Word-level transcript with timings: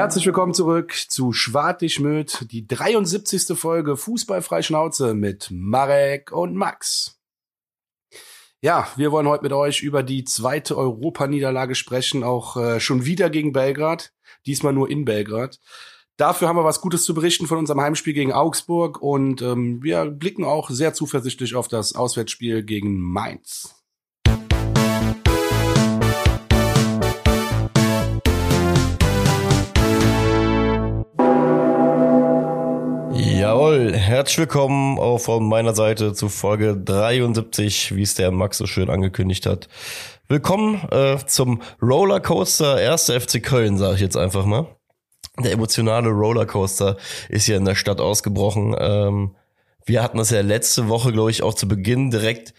Herzlich 0.00 0.24
willkommen 0.24 0.54
zurück 0.54 0.94
zu 1.08 1.34
Schwartig 1.34 2.00
die 2.50 2.66
73. 2.66 3.54
Folge 3.54 3.98
Fußballfrei 3.98 4.62
Schnauze 4.62 5.12
mit 5.12 5.48
Marek 5.50 6.32
und 6.32 6.54
Max. 6.54 7.20
Ja, 8.62 8.88
wir 8.96 9.12
wollen 9.12 9.28
heute 9.28 9.42
mit 9.42 9.52
euch 9.52 9.82
über 9.82 10.02
die 10.02 10.24
zweite 10.24 10.78
Europaniederlage 10.78 11.74
sprechen, 11.74 12.24
auch 12.24 12.56
äh, 12.56 12.80
schon 12.80 13.04
wieder 13.04 13.28
gegen 13.28 13.52
Belgrad, 13.52 14.14
diesmal 14.46 14.72
nur 14.72 14.88
in 14.88 15.04
Belgrad. 15.04 15.60
Dafür 16.16 16.48
haben 16.48 16.56
wir 16.56 16.64
was 16.64 16.80
Gutes 16.80 17.04
zu 17.04 17.12
berichten 17.12 17.46
von 17.46 17.58
unserem 17.58 17.82
Heimspiel 17.82 18.14
gegen 18.14 18.32
Augsburg 18.32 19.02
und 19.02 19.42
ähm, 19.42 19.82
wir 19.82 20.06
blicken 20.06 20.44
auch 20.44 20.70
sehr 20.70 20.94
zuversichtlich 20.94 21.54
auf 21.54 21.68
das 21.68 21.94
Auswärtsspiel 21.94 22.62
gegen 22.62 23.02
Mainz. 23.02 23.79
Jawohl, 33.60 33.92
herzlich 33.92 34.38
willkommen 34.38 34.98
auch 34.98 35.18
von 35.18 35.46
meiner 35.46 35.74
Seite 35.74 36.14
zu 36.14 36.30
Folge 36.30 36.78
73, 36.78 37.94
wie 37.94 38.00
es 38.00 38.14
der 38.14 38.30
Max 38.30 38.56
so 38.56 38.64
schön 38.64 38.88
angekündigt 38.88 39.44
hat. 39.44 39.68
Willkommen 40.28 40.80
äh, 40.90 41.18
zum 41.26 41.60
Rollercoaster 41.82 42.76
1. 42.76 43.10
FC 43.10 43.42
Köln, 43.42 43.76
sage 43.76 43.96
ich 43.96 44.00
jetzt 44.00 44.16
einfach 44.16 44.46
mal 44.46 44.66
der 45.38 45.52
emotionale 45.52 46.08
Rollercoaster 46.08 46.96
ist 47.28 47.48
ja 47.48 47.58
in 47.58 47.66
der 47.66 47.74
Stadt 47.74 48.00
ausgebrochen. 48.00 48.74
Ähm, 48.78 49.36
wir 49.84 50.02
hatten 50.02 50.16
das 50.16 50.30
ja 50.30 50.40
letzte 50.40 50.88
Woche, 50.88 51.12
glaube 51.12 51.30
ich, 51.30 51.42
auch 51.42 51.52
zu 51.52 51.68
Beginn 51.68 52.10
direkt 52.10 52.54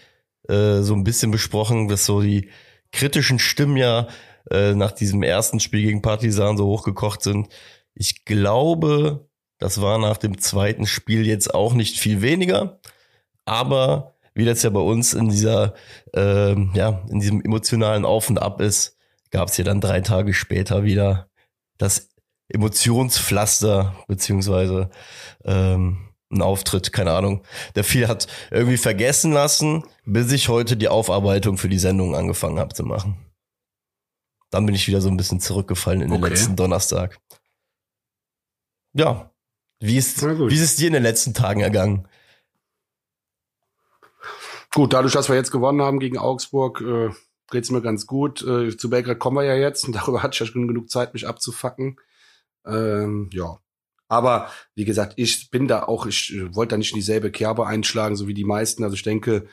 äh, 0.50 0.82
so 0.82 0.94
ein 0.94 1.04
bisschen 1.04 1.32
besprochen, 1.32 1.88
dass 1.88 2.06
so 2.06 2.22
die 2.22 2.52
kritischen 2.92 3.40
Stimmen 3.40 3.78
ja 3.78 4.08
äh, 4.52 4.76
nach 4.76 4.92
diesem 4.92 5.24
ersten 5.24 5.60
Spiel 5.60 5.82
gegen 5.82 6.04
Partisan 6.04 6.58
so 6.58 6.68
hochgekocht 6.68 7.24
sind. 7.24 7.50
Ich 7.96 8.24
glaube, 8.24 9.31
das 9.62 9.80
war 9.80 10.00
nach 10.00 10.18
dem 10.18 10.40
zweiten 10.40 10.88
Spiel 10.88 11.26
jetzt 11.28 11.54
auch 11.54 11.74
nicht 11.74 12.00
viel 12.00 12.22
weniger, 12.22 12.80
aber 13.46 14.16
wie 14.34 14.44
das 14.44 14.64
ja 14.64 14.72
bei 14.72 14.80
uns 14.80 15.14
in 15.14 15.30
dieser, 15.30 15.76
äh, 16.16 16.56
ja, 16.74 17.04
in 17.10 17.20
diesem 17.20 17.42
emotionalen 17.42 18.04
Auf 18.04 18.30
und 18.30 18.40
Ab 18.40 18.60
ist, 18.60 18.98
gab 19.30 19.50
es 19.50 19.58
ja 19.58 19.64
dann 19.64 19.80
drei 19.80 20.02
Tage 20.02 20.34
später 20.34 20.84
wieder 20.84 21.30
das 21.78 22.10
Emotionspflaster, 22.50 23.96
beziehungsweise 24.08 24.90
ähm, 25.46 26.10
ein 26.32 26.42
Auftritt, 26.42 26.92
keine 26.92 27.12
Ahnung. 27.12 27.44
Der 27.76 27.84
viel 27.84 28.08
hat 28.08 28.28
irgendwie 28.50 28.78
vergessen 28.78 29.32
lassen, 29.32 29.84
bis 30.06 30.32
ich 30.32 30.50
heute 30.50 30.76
die 30.76 30.88
Aufarbeitung 30.88 31.58
für 31.58 31.70
die 31.70 31.80
Sendung 31.80 32.16
angefangen 32.16 32.58
habe 32.58 32.74
zu 32.74 32.84
machen. 32.84 33.18
Dann 34.50 34.66
bin 34.66 34.74
ich 34.74 34.88
wieder 34.88 35.02
so 35.02 35.10
ein 35.10 35.18
bisschen 35.18 35.40
zurückgefallen 35.40 36.02
in 36.02 36.12
okay. 36.12 36.22
den 36.22 36.30
letzten 36.30 36.56
Donnerstag. 36.56 37.20
Ja. 38.94 39.31
Wie 39.82 39.98
ist, 39.98 40.22
wie 40.22 40.54
ist 40.54 40.62
es 40.62 40.76
dir 40.76 40.88
in 40.88 40.94
den 40.94 41.02
letzten 41.02 41.34
Tagen 41.34 41.62
ergangen? 41.62 42.08
Gut, 44.74 44.94
dadurch, 44.94 45.14
dass 45.14 45.28
wir 45.28 45.36
jetzt 45.36 45.52
gewonnen 45.52 45.82
haben 45.82 46.00
gegen 46.00 46.20
Augsburg, 46.20 46.82
äh, 46.82 47.10
geht's 47.50 47.72
mir 47.72 47.82
ganz 47.82 48.06
gut. 48.06 48.44
Äh, 48.44 48.78
zu 48.78 48.92
Belgrad 48.92 49.18
kommen 49.18 49.38
wir 49.38 49.44
ja 49.44 49.56
jetzt 49.56 49.86
und 49.86 49.96
darüber 49.96 50.22
hatte 50.22 50.36
ich 50.36 50.40
ja 50.40 50.46
schon 50.46 50.68
genug 50.68 50.90
Zeit, 50.92 51.16
mich 51.16 51.28
abzufacken. 51.28 52.00
Ähm, 52.66 53.30
ja. 53.34 53.58
Aber 54.08 54.52
wie 54.76 54.86
gesagt, 54.86 55.14
ich 55.16 55.50
bin 55.50 55.68
da 55.68 55.84
auch, 55.84 56.06
ich 56.06 56.32
äh, 56.34 56.54
wollte 56.54 56.72
da 56.72 56.78
nicht 56.78 56.92
in 56.92 56.98
dieselbe 56.98 57.32
Kerbe 57.32 57.66
einschlagen, 57.66 58.16
so 58.16 58.28
wie 58.28 58.36
die 58.36 58.46
meisten. 58.46 58.84
Also 58.84 58.94
ich 58.94 59.04
denke, 59.04 59.48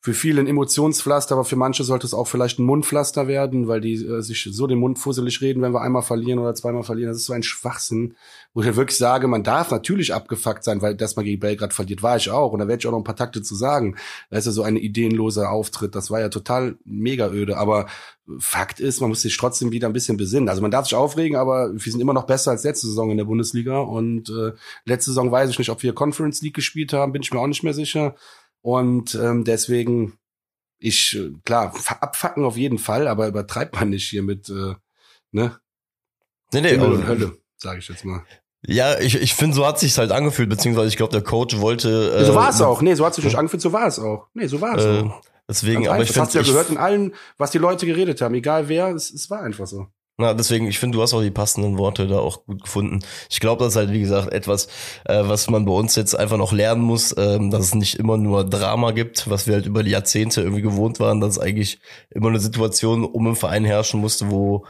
für 0.00 0.14
viele 0.14 0.40
ein 0.40 0.46
Emotionspflaster, 0.46 1.34
aber 1.34 1.44
für 1.44 1.56
manche 1.56 1.82
sollte 1.82 2.06
es 2.06 2.14
auch 2.14 2.28
vielleicht 2.28 2.60
ein 2.60 2.64
Mundpflaster 2.64 3.26
werden, 3.26 3.66
weil 3.66 3.80
die 3.80 3.94
äh, 3.94 4.22
sich 4.22 4.48
so 4.52 4.68
den 4.68 4.78
Mund 4.78 5.00
fusselig 5.00 5.40
reden, 5.40 5.60
wenn 5.60 5.72
wir 5.72 5.80
einmal 5.80 6.02
verlieren 6.02 6.38
oder 6.38 6.54
zweimal 6.54 6.84
verlieren. 6.84 7.10
Das 7.10 7.18
ist 7.18 7.26
so 7.26 7.32
ein 7.32 7.42
Schwachsinn, 7.42 8.14
wo 8.54 8.60
ich 8.60 8.66
ja 8.68 8.76
wirklich 8.76 8.96
sage, 8.96 9.26
man 9.26 9.42
darf 9.42 9.72
natürlich 9.72 10.14
abgefuckt 10.14 10.62
sein, 10.62 10.82
weil 10.82 10.94
dass 10.94 11.16
man 11.16 11.24
gegen 11.24 11.40
Belgrad 11.40 11.74
verliert, 11.74 12.04
war 12.04 12.16
ich 12.16 12.30
auch. 12.30 12.52
Und 12.52 12.60
da 12.60 12.68
werde 12.68 12.80
ich 12.80 12.86
auch 12.86 12.92
noch 12.92 12.98
ein 12.98 13.04
paar 13.04 13.16
Takte 13.16 13.42
zu 13.42 13.56
sagen. 13.56 13.96
Das 14.30 14.40
ist 14.40 14.46
ja 14.46 14.52
so 14.52 14.62
ein 14.62 14.76
ideenloser 14.76 15.50
Auftritt. 15.50 15.96
Das 15.96 16.12
war 16.12 16.20
ja 16.20 16.28
total 16.28 16.76
mega 16.84 17.30
öde. 17.30 17.56
Aber 17.56 17.86
Fakt 18.38 18.78
ist, 18.78 19.00
man 19.00 19.10
muss 19.10 19.22
sich 19.22 19.36
trotzdem 19.36 19.72
wieder 19.72 19.88
ein 19.88 19.94
bisschen 19.94 20.16
besinnen. 20.16 20.48
Also 20.48 20.62
man 20.62 20.70
darf 20.70 20.86
sich 20.86 20.94
aufregen, 20.94 21.36
aber 21.36 21.72
wir 21.72 21.92
sind 21.92 22.00
immer 22.00 22.12
noch 22.12 22.26
besser 22.26 22.52
als 22.52 22.62
letzte 22.62 22.86
Saison 22.86 23.10
in 23.10 23.16
der 23.16 23.24
Bundesliga. 23.24 23.80
Und 23.80 24.30
äh, 24.30 24.52
letzte 24.84 25.10
Saison 25.10 25.32
weiß 25.32 25.50
ich 25.50 25.58
nicht, 25.58 25.70
ob 25.70 25.82
wir 25.82 25.92
Conference 25.92 26.40
League 26.40 26.54
gespielt 26.54 26.92
haben, 26.92 27.10
bin 27.10 27.22
ich 27.22 27.32
mir 27.32 27.40
auch 27.40 27.48
nicht 27.48 27.64
mehr 27.64 27.74
sicher. 27.74 28.14
Und 28.62 29.14
ähm, 29.14 29.44
deswegen, 29.44 30.18
ich, 30.78 31.16
äh, 31.16 31.32
klar, 31.44 31.74
abfacken 32.00 32.44
auf 32.44 32.56
jeden 32.56 32.78
Fall, 32.78 33.08
aber 33.08 33.28
übertreibt 33.28 33.74
man 33.74 33.90
nicht 33.90 34.08
hier 34.08 34.22
mit, 34.22 34.48
äh, 34.48 34.74
ne? 35.32 35.58
Nee, 36.52 36.60
nee, 36.60 36.70
Himmel 36.70 36.92
und 36.92 37.06
Hölle, 37.06 37.38
sage 37.56 37.78
ich 37.78 37.88
jetzt 37.88 38.04
mal. 38.04 38.24
Ja, 38.66 38.98
ich, 38.98 39.14
ich 39.14 39.34
finde, 39.34 39.54
so 39.54 39.64
hat 39.64 39.78
sich's 39.78 39.98
halt 39.98 40.10
angefühlt, 40.10 40.48
beziehungsweise 40.48 40.88
ich 40.88 40.96
glaube, 40.96 41.12
der 41.12 41.22
Coach 41.22 41.58
wollte. 41.58 42.12
Äh, 42.12 42.24
so 42.24 42.34
war 42.34 42.50
es 42.50 42.60
auch. 42.60 42.82
Nee, 42.82 42.94
so 42.94 43.06
hat 43.06 43.14
sich 43.14 43.24
nicht 43.24 43.36
angefühlt, 43.36 43.62
so 43.62 43.72
war 43.72 43.86
es 43.86 43.98
auch. 43.98 44.26
Nee, 44.34 44.46
so 44.46 44.60
war 44.60 44.76
es 44.76 44.84
äh, 44.84 45.02
auch. 45.02 45.22
Deswegen, 45.48 45.88
aber 45.88 46.02
ich 46.02 46.10
finde. 46.10 46.26
Das 46.26 46.26
hast 46.26 46.34
du 46.34 46.38
ja 46.38 46.44
gehört 46.44 46.70
in 46.70 46.76
allen, 46.76 47.14
was 47.36 47.52
die 47.52 47.58
Leute 47.58 47.86
geredet 47.86 48.20
haben, 48.20 48.34
egal 48.34 48.68
wer, 48.68 48.88
es, 48.88 49.10
es 49.10 49.30
war 49.30 49.42
einfach 49.42 49.66
so. 49.66 49.86
Na, 50.20 50.34
deswegen, 50.34 50.66
ich 50.66 50.80
finde, 50.80 50.96
du 50.96 51.02
hast 51.02 51.14
auch 51.14 51.22
die 51.22 51.30
passenden 51.30 51.78
Worte 51.78 52.08
da 52.08 52.18
auch 52.18 52.44
gut 52.44 52.64
gefunden. 52.64 52.98
Ich 53.30 53.38
glaube, 53.38 53.62
das 53.62 53.74
ist 53.74 53.76
halt, 53.76 53.92
wie 53.92 54.00
gesagt, 54.00 54.32
etwas, 54.32 54.66
äh, 55.04 55.22
was 55.22 55.48
man 55.48 55.64
bei 55.64 55.70
uns 55.70 55.94
jetzt 55.94 56.18
einfach 56.18 56.36
noch 56.36 56.52
lernen 56.52 56.82
muss, 56.82 57.14
ähm, 57.16 57.52
dass 57.52 57.66
es 57.66 57.74
nicht 57.76 57.94
immer 58.00 58.16
nur 58.16 58.44
Drama 58.44 58.90
gibt, 58.90 59.30
was 59.30 59.46
wir 59.46 59.54
halt 59.54 59.66
über 59.66 59.84
die 59.84 59.92
Jahrzehnte 59.92 60.40
irgendwie 60.40 60.62
gewohnt 60.62 60.98
waren, 60.98 61.20
dass 61.20 61.36
es 61.36 61.38
eigentlich 61.38 61.78
immer 62.10 62.30
eine 62.30 62.40
Situation 62.40 63.04
um 63.04 63.28
im 63.28 63.36
Verein 63.36 63.64
herrschen 63.64 64.00
musste, 64.00 64.28
wo 64.28 64.64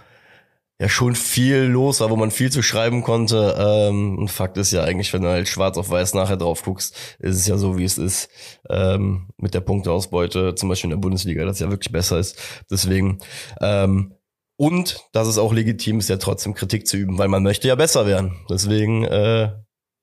ja 0.78 0.88
schon 0.90 1.14
viel 1.14 1.62
los 1.62 2.00
war, 2.00 2.10
wo 2.10 2.16
man 2.16 2.30
viel 2.30 2.52
zu 2.52 2.62
schreiben 2.62 3.02
konnte. 3.02 3.56
Ähm, 3.58 4.18
und 4.18 4.30
Fakt 4.30 4.58
ist 4.58 4.70
ja 4.72 4.84
eigentlich, 4.84 5.14
wenn 5.14 5.22
du 5.22 5.28
halt 5.30 5.48
schwarz 5.48 5.78
auf 5.78 5.88
weiß 5.88 6.12
nachher 6.12 6.36
drauf 6.36 6.62
guckst, 6.62 6.94
ist 7.20 7.36
es 7.36 7.46
ja 7.46 7.56
so, 7.56 7.78
wie 7.78 7.84
es 7.84 7.96
ist. 7.96 8.28
Ähm, 8.68 9.28
mit 9.38 9.54
der 9.54 9.60
Punkteausbeute, 9.60 10.54
zum 10.56 10.68
Beispiel 10.68 10.90
in 10.90 10.96
der 10.96 11.02
Bundesliga, 11.02 11.44
das 11.46 11.58
ja 11.58 11.70
wirklich 11.70 11.90
besser 11.90 12.18
ist. 12.18 12.38
Deswegen, 12.70 13.18
ähm, 13.62 14.12
und 14.58 14.98
dass 15.12 15.28
es 15.28 15.38
auch 15.38 15.52
legitim 15.52 16.00
ist, 16.00 16.08
ja 16.08 16.16
trotzdem 16.16 16.52
Kritik 16.52 16.86
zu 16.86 16.96
üben, 16.96 17.16
weil 17.16 17.28
man 17.28 17.44
möchte 17.44 17.68
ja 17.68 17.76
besser 17.76 18.06
werden. 18.06 18.44
Deswegen, 18.50 19.04
äh, 19.04 19.52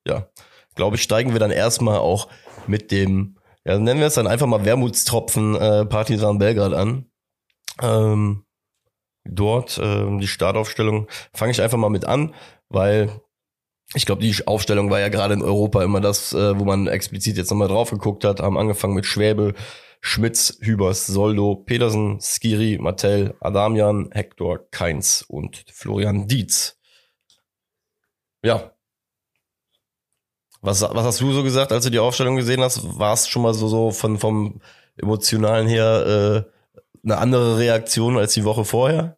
ja, 0.07 0.29
glaube 0.75 0.95
ich, 0.95 1.03
steigen 1.03 1.33
wir 1.33 1.39
dann 1.39 1.51
erstmal 1.51 1.99
auch 1.99 2.29
mit 2.65 2.89
dem, 2.89 3.37
ja, 3.65 3.77
nennen 3.77 3.99
wir 3.99 4.07
es 4.07 4.13
dann 4.13 4.27
einfach 4.27 4.47
mal 4.47 4.63
Wermutstropfen 4.63 5.55
äh, 5.55 5.85
Partisan 5.85 6.37
Belgrad 6.37 6.73
an. 6.73 7.11
Ähm, 7.81 8.45
dort 9.25 9.77
äh, 9.77 10.17
die 10.19 10.27
Startaufstellung 10.27 11.09
fange 11.33 11.51
ich 11.51 11.61
einfach 11.61 11.77
mal 11.77 11.89
mit 11.89 12.05
an, 12.05 12.33
weil 12.69 13.11
ich 13.93 14.05
glaube, 14.05 14.21
die 14.21 14.35
Aufstellung 14.47 14.89
war 14.89 14.99
ja 14.99 15.09
gerade 15.09 15.33
in 15.35 15.43
Europa 15.43 15.83
immer 15.83 16.01
das, 16.01 16.33
äh, 16.33 16.59
wo 16.59 16.65
man 16.65 16.87
explizit 16.87 17.37
jetzt 17.37 17.51
nochmal 17.51 17.67
drauf 17.67 17.91
geguckt 17.91 18.23
hat, 18.23 18.39
haben 18.39 18.57
angefangen 18.57 18.95
mit 18.95 19.05
Schwäbel, 19.05 19.53
Schmitz, 20.01 20.57
Hübers, 20.61 21.07
Soldo, 21.07 21.55
Petersen, 21.55 22.19
Skiri, 22.19 22.77
Martell, 22.79 23.35
Adamian, 23.39 24.09
Hector, 24.11 24.69
Keins 24.71 25.23
und 25.23 25.65
Florian 25.71 26.27
Dietz. 26.27 26.77
Ja. 28.43 28.71
Was, 30.61 30.81
was 30.81 31.05
hast 31.05 31.21
du 31.21 31.31
so 31.31 31.43
gesagt, 31.43 31.71
als 31.71 31.83
du 31.83 31.91
die 31.91 31.99
Aufstellung 31.99 32.35
gesehen 32.35 32.61
hast? 32.61 32.99
War 32.99 33.13
es 33.13 33.27
schon 33.27 33.43
mal 33.43 33.53
so, 33.53 33.67
so 33.67 33.91
von, 33.91 34.17
vom 34.17 34.61
Emotionalen 34.97 35.67
her 35.67 36.45
äh, 36.45 36.51
eine 37.03 37.17
andere 37.17 37.57
Reaktion 37.59 38.17
als 38.17 38.33
die 38.33 38.45
Woche 38.45 38.65
vorher? 38.65 39.17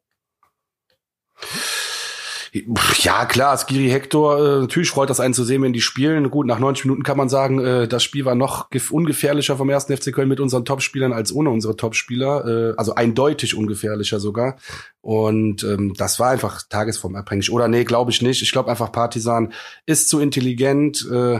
Ja, 2.99 3.25
klar, 3.25 3.57
Skiri 3.57 3.89
Hector, 3.89 4.37
äh, 4.37 4.61
natürlich 4.61 4.89
freut 4.89 5.09
das 5.09 5.19
einen 5.19 5.33
zu 5.33 5.43
sehen, 5.43 5.61
wenn 5.61 5.73
die 5.73 5.81
spielen. 5.81 6.29
Gut, 6.29 6.47
nach 6.47 6.59
90 6.59 6.85
Minuten 6.85 7.03
kann 7.03 7.17
man 7.17 7.29
sagen, 7.29 7.59
äh, 7.59 7.87
das 7.87 8.03
Spiel 8.03 8.25
war 8.25 8.35
noch 8.35 8.69
ungefährlicher 8.91 9.57
vom 9.57 9.69
ersten 9.69 9.95
FC 9.95 10.13
Köln 10.13 10.29
mit 10.29 10.39
unseren 10.39 10.65
Topspielern 10.65 11.13
als 11.13 11.33
ohne 11.33 11.49
unsere 11.49 11.75
Topspieler. 11.75 12.45
Äh, 12.45 12.73
also 12.77 12.95
eindeutig 12.95 13.55
ungefährlicher 13.55 14.19
sogar. 14.19 14.57
Und 15.01 15.63
ähm, 15.63 15.93
das 15.97 16.19
war 16.19 16.29
einfach 16.29 16.61
tagesformabhängig. 16.69 17.51
Oder 17.51 17.67
nee, 17.67 17.83
glaube 17.83 18.11
ich 18.11 18.21
nicht. 18.21 18.41
Ich 18.41 18.51
glaube 18.51 18.69
einfach, 18.69 18.91
Partisan 18.91 19.53
ist 19.85 20.09
zu 20.09 20.19
intelligent. 20.19 21.07
Äh, 21.11 21.39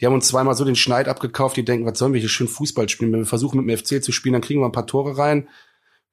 die 0.00 0.06
haben 0.06 0.14
uns 0.14 0.28
zweimal 0.28 0.54
so 0.54 0.64
den 0.64 0.76
Schneid 0.76 1.08
abgekauft, 1.08 1.56
die 1.56 1.64
denken, 1.64 1.86
was 1.86 1.98
sollen 1.98 2.12
wir 2.12 2.20
hier 2.20 2.28
schön 2.28 2.48
Fußball 2.48 2.88
spielen? 2.88 3.12
Wenn 3.12 3.20
wir 3.20 3.26
versuchen 3.26 3.64
mit 3.64 3.68
dem 3.68 3.78
FC 3.78 4.02
zu 4.02 4.12
spielen, 4.12 4.34
dann 4.34 4.42
kriegen 4.42 4.60
wir 4.60 4.66
ein 4.66 4.72
paar 4.72 4.86
Tore 4.86 5.16
rein. 5.16 5.48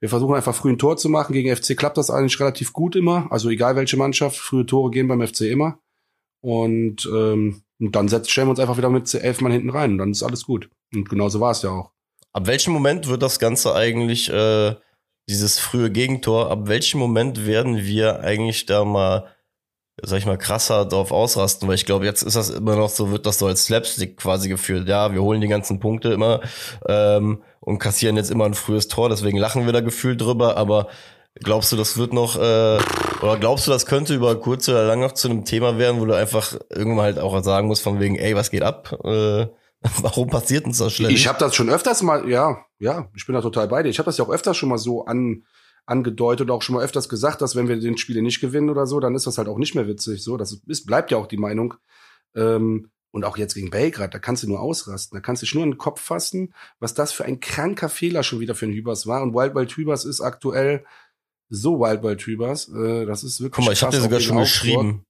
Wir 0.04 0.10
versuchen 0.10 0.36
einfach 0.36 0.54
früh 0.54 0.70
ein 0.70 0.78
Tor 0.78 0.98
zu 0.98 1.08
machen. 1.08 1.32
Gegen 1.32 1.56
FC 1.56 1.78
klappt 1.78 1.98
das 1.98 2.10
eigentlich 2.10 2.38
relativ 2.38 2.74
gut 2.74 2.98
immer. 2.98 3.32
Also 3.32 3.50
egal 3.50 3.78
welche 3.78 3.96
Mannschaft, 3.96 4.36
frühe 4.36 4.66
Tore 4.66 4.92
gehen 4.92 5.08
beim 5.08 5.26
FC 5.26 5.44
immer. 5.44 5.80
Und, 6.42 7.06
ähm, 7.06 7.64
und 7.80 7.96
dann 7.96 8.10
setzen, 8.10 8.30
stellen 8.30 8.48
wir 8.48 8.52
uns 8.52 8.60
einfach 8.60 8.76
wieder 8.76 8.90
mit 8.90 9.14
elf 9.14 9.40
Mann 9.40 9.54
hinten 9.54 9.70
rein 9.70 9.92
und 9.92 10.00
dann 10.00 10.12
ist 10.12 10.22
alles 10.22 10.44
gut. 10.44 10.70
Und 10.94 11.08
genauso 11.08 11.40
war 11.40 11.52
es 11.52 11.62
ja 11.62 11.70
auch. 11.70 11.92
Ab 12.34 12.48
welchem 12.48 12.74
Moment 12.74 13.08
wird 13.08 13.24
das 13.24 13.40
Ganze 13.40 13.76
eigentlich, 13.76 14.30
äh, 14.30 14.76
dieses 15.30 15.58
frühe 15.58 15.90
Gegentor, 15.90 16.52
ab 16.52 16.68
welchem 16.68 17.00
Moment 17.00 17.46
werden 17.46 17.78
wir 17.78 18.20
eigentlich 18.20 18.66
da 18.66 18.84
mal 18.84 19.33
sag 20.04 20.20
ich 20.20 20.26
mal, 20.26 20.38
krasser 20.38 20.86
drauf 20.86 21.12
ausrasten, 21.12 21.68
weil 21.68 21.76
ich 21.76 21.86
glaube, 21.86 22.06
jetzt 22.06 22.22
ist 22.22 22.36
das 22.36 22.50
immer 22.50 22.76
noch 22.76 22.90
so, 22.90 23.12
wird 23.12 23.26
das 23.26 23.40
so 23.40 23.48
als 23.48 23.66
Slapstick 23.66 24.18
quasi 24.18 24.50
geführt. 24.50 24.88
Ja, 24.88 25.14
wir 25.14 25.22
holen 25.22 25.42
die 25.42 25.48
ganzen 25.48 25.80
Punkte 25.80 26.14
immer 26.14 26.42
ähm, 26.88 27.42
und 27.60 27.80
kassieren 27.80 28.18
jetzt 28.18 28.32
immer 28.32 28.46
ein 28.46 28.54
frühes 28.54 28.88
Tor, 28.88 29.10
deswegen 29.10 29.38
lachen 29.38 29.66
wir 29.66 29.74
da 29.74 29.82
gefühlt 29.82 30.22
drüber, 30.22 30.58
aber 30.58 30.88
Glaubst 31.42 31.72
du, 31.72 31.78
das 31.78 31.98
wird 31.98 32.14
noch, 32.14 32.36
äh, 32.36 32.78
oder 33.22 33.38
glaubst 33.40 33.66
du, 33.66 33.72
das 33.72 33.88
könnte 33.88 34.14
über 34.14 34.40
kurz 34.40 34.70
oder 34.70 34.86
lang 34.86 35.00
noch 35.00 35.14
zu 35.14 35.30
einem 35.30 35.46
Thema 35.46 35.80
werden, 35.80 36.00
wo 36.00 36.06
du 36.06 36.16
einfach 36.16 36.54
irgendwann 36.70 37.06
halt 37.06 37.20
auch 37.20 37.44
sagen 37.44 37.68
musst, 37.68 37.82
von 37.82 38.00
wegen, 38.00 38.16
ey, 38.18 38.36
was 38.36 38.52
geht 38.52 38.62
ab? 38.62 38.94
Äh, 39.04 39.48
warum 40.02 40.30
passiert 40.30 40.66
uns 40.66 40.78
das 40.78 40.94
schlecht? 40.94 41.18
Ich 41.18 41.28
habe 41.28 41.40
das 41.40 41.56
schon 41.56 41.72
öfters 41.72 42.04
mal, 42.04 42.30
ja, 42.30 42.64
ja, 42.78 43.10
ich 43.16 43.26
bin 43.26 43.34
da 43.34 43.42
total 43.42 43.68
bei 43.68 43.82
dir. 43.82 43.90
Ich 43.90 43.98
habe 43.98 44.06
das 44.06 44.18
ja 44.20 44.26
auch 44.26 44.30
öfters 44.30 44.56
schon 44.56 44.70
mal 44.70 44.78
so 44.78 45.06
an, 45.06 45.44
angedeutet 45.86 46.50
auch 46.50 46.62
schon 46.62 46.76
mal 46.76 46.84
öfters 46.84 47.10
gesagt, 47.10 47.42
dass 47.42 47.56
wenn 47.56 47.68
wir 47.68 47.80
den 47.80 47.98
Spiele 47.98 48.22
nicht 48.22 48.40
gewinnen 48.40 48.70
oder 48.70 48.88
so, 48.88 49.00
dann 49.00 49.16
ist 49.16 49.28
das 49.28 49.38
halt 49.38 49.48
auch 49.48 49.58
nicht 49.58 49.76
mehr 49.76 49.88
witzig. 49.88 50.24
So, 50.24 50.38
das 50.38 50.62
ist, 50.66 50.86
bleibt 50.86 51.12
ja 51.12 51.18
auch 51.18 51.28
die 51.28 51.38
Meinung. 51.38 51.76
Ähm, 52.36 52.90
und 53.12 53.26
auch 53.26 53.38
jetzt 53.38 53.54
gegen 53.54 53.70
Belgrad, 53.70 54.14
da 54.14 54.18
kannst 54.18 54.42
du 54.42 54.48
nur 54.48 54.60
ausrasten. 54.60 55.16
Da 55.16 55.22
kannst 55.22 55.42
du 55.42 55.46
dich 55.46 55.54
nur 55.54 55.64
in 55.64 55.72
den 55.72 55.78
Kopf 55.78 56.02
fassen, 56.02 56.54
was 56.80 56.96
das 56.96 57.14
für 57.14 57.26
ein 57.26 57.40
kranker 57.40 57.88
Fehler 57.88 58.24
schon 58.24 58.40
wieder 58.40 58.56
für 58.56 58.66
einen 58.66 58.74
Hübers 58.74 59.06
war. 59.06 59.22
Und 59.22 59.36
Wild 59.36 59.54
Wild 59.54 59.72
Hübers 59.72 60.04
ist 60.04 60.20
aktuell 60.20 60.84
so 61.48 61.80
Wild 61.80 62.02
Wild 62.02 62.22
Hübers. 62.24 62.70
Äh, 62.70 63.06
das 63.06 63.24
ist 63.24 63.40
wirklich 63.40 63.58
Guck 63.58 63.66
mal, 63.66 63.74
ich 63.74 63.84
habe 63.84 63.96
dir 63.96 64.02
sogar 64.02 64.20
schon 64.20 64.40
geschrieben. 64.40 65.06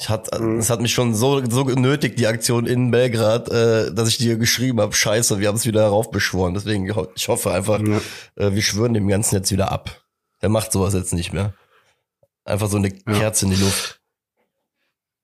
Ich 0.00 0.08
hat, 0.08 0.38
mhm. 0.38 0.58
es 0.58 0.70
hat 0.70 0.80
mich 0.80 0.94
schon 0.94 1.14
so, 1.14 1.42
so 1.50 1.64
genötigt, 1.64 2.20
die 2.20 2.28
Aktion 2.28 2.66
in 2.66 2.92
Belgrad, 2.92 3.50
äh, 3.50 3.92
dass 3.92 4.08
ich 4.08 4.18
dir 4.18 4.36
geschrieben 4.36 4.80
habe, 4.80 4.94
scheiße, 4.94 5.40
wir 5.40 5.48
haben 5.48 5.56
es 5.56 5.66
wieder 5.66 5.82
heraufbeschworen. 5.82 6.54
Deswegen, 6.54 6.88
ich 7.16 7.28
hoffe 7.28 7.50
einfach, 7.50 7.80
ja. 7.80 8.00
äh, 8.36 8.54
wir 8.54 8.62
schwören 8.62 8.94
dem 8.94 9.08
Ganzen 9.08 9.34
jetzt 9.34 9.50
wieder 9.50 9.72
ab. 9.72 10.04
Der 10.40 10.50
macht 10.50 10.70
sowas 10.70 10.94
jetzt 10.94 11.12
nicht 11.14 11.32
mehr. 11.32 11.52
Einfach 12.44 12.68
so 12.68 12.76
eine 12.76 12.90
ja. 12.90 13.12
Kerze 13.12 13.46
in 13.46 13.50
die 13.50 13.60
Luft. 13.60 14.00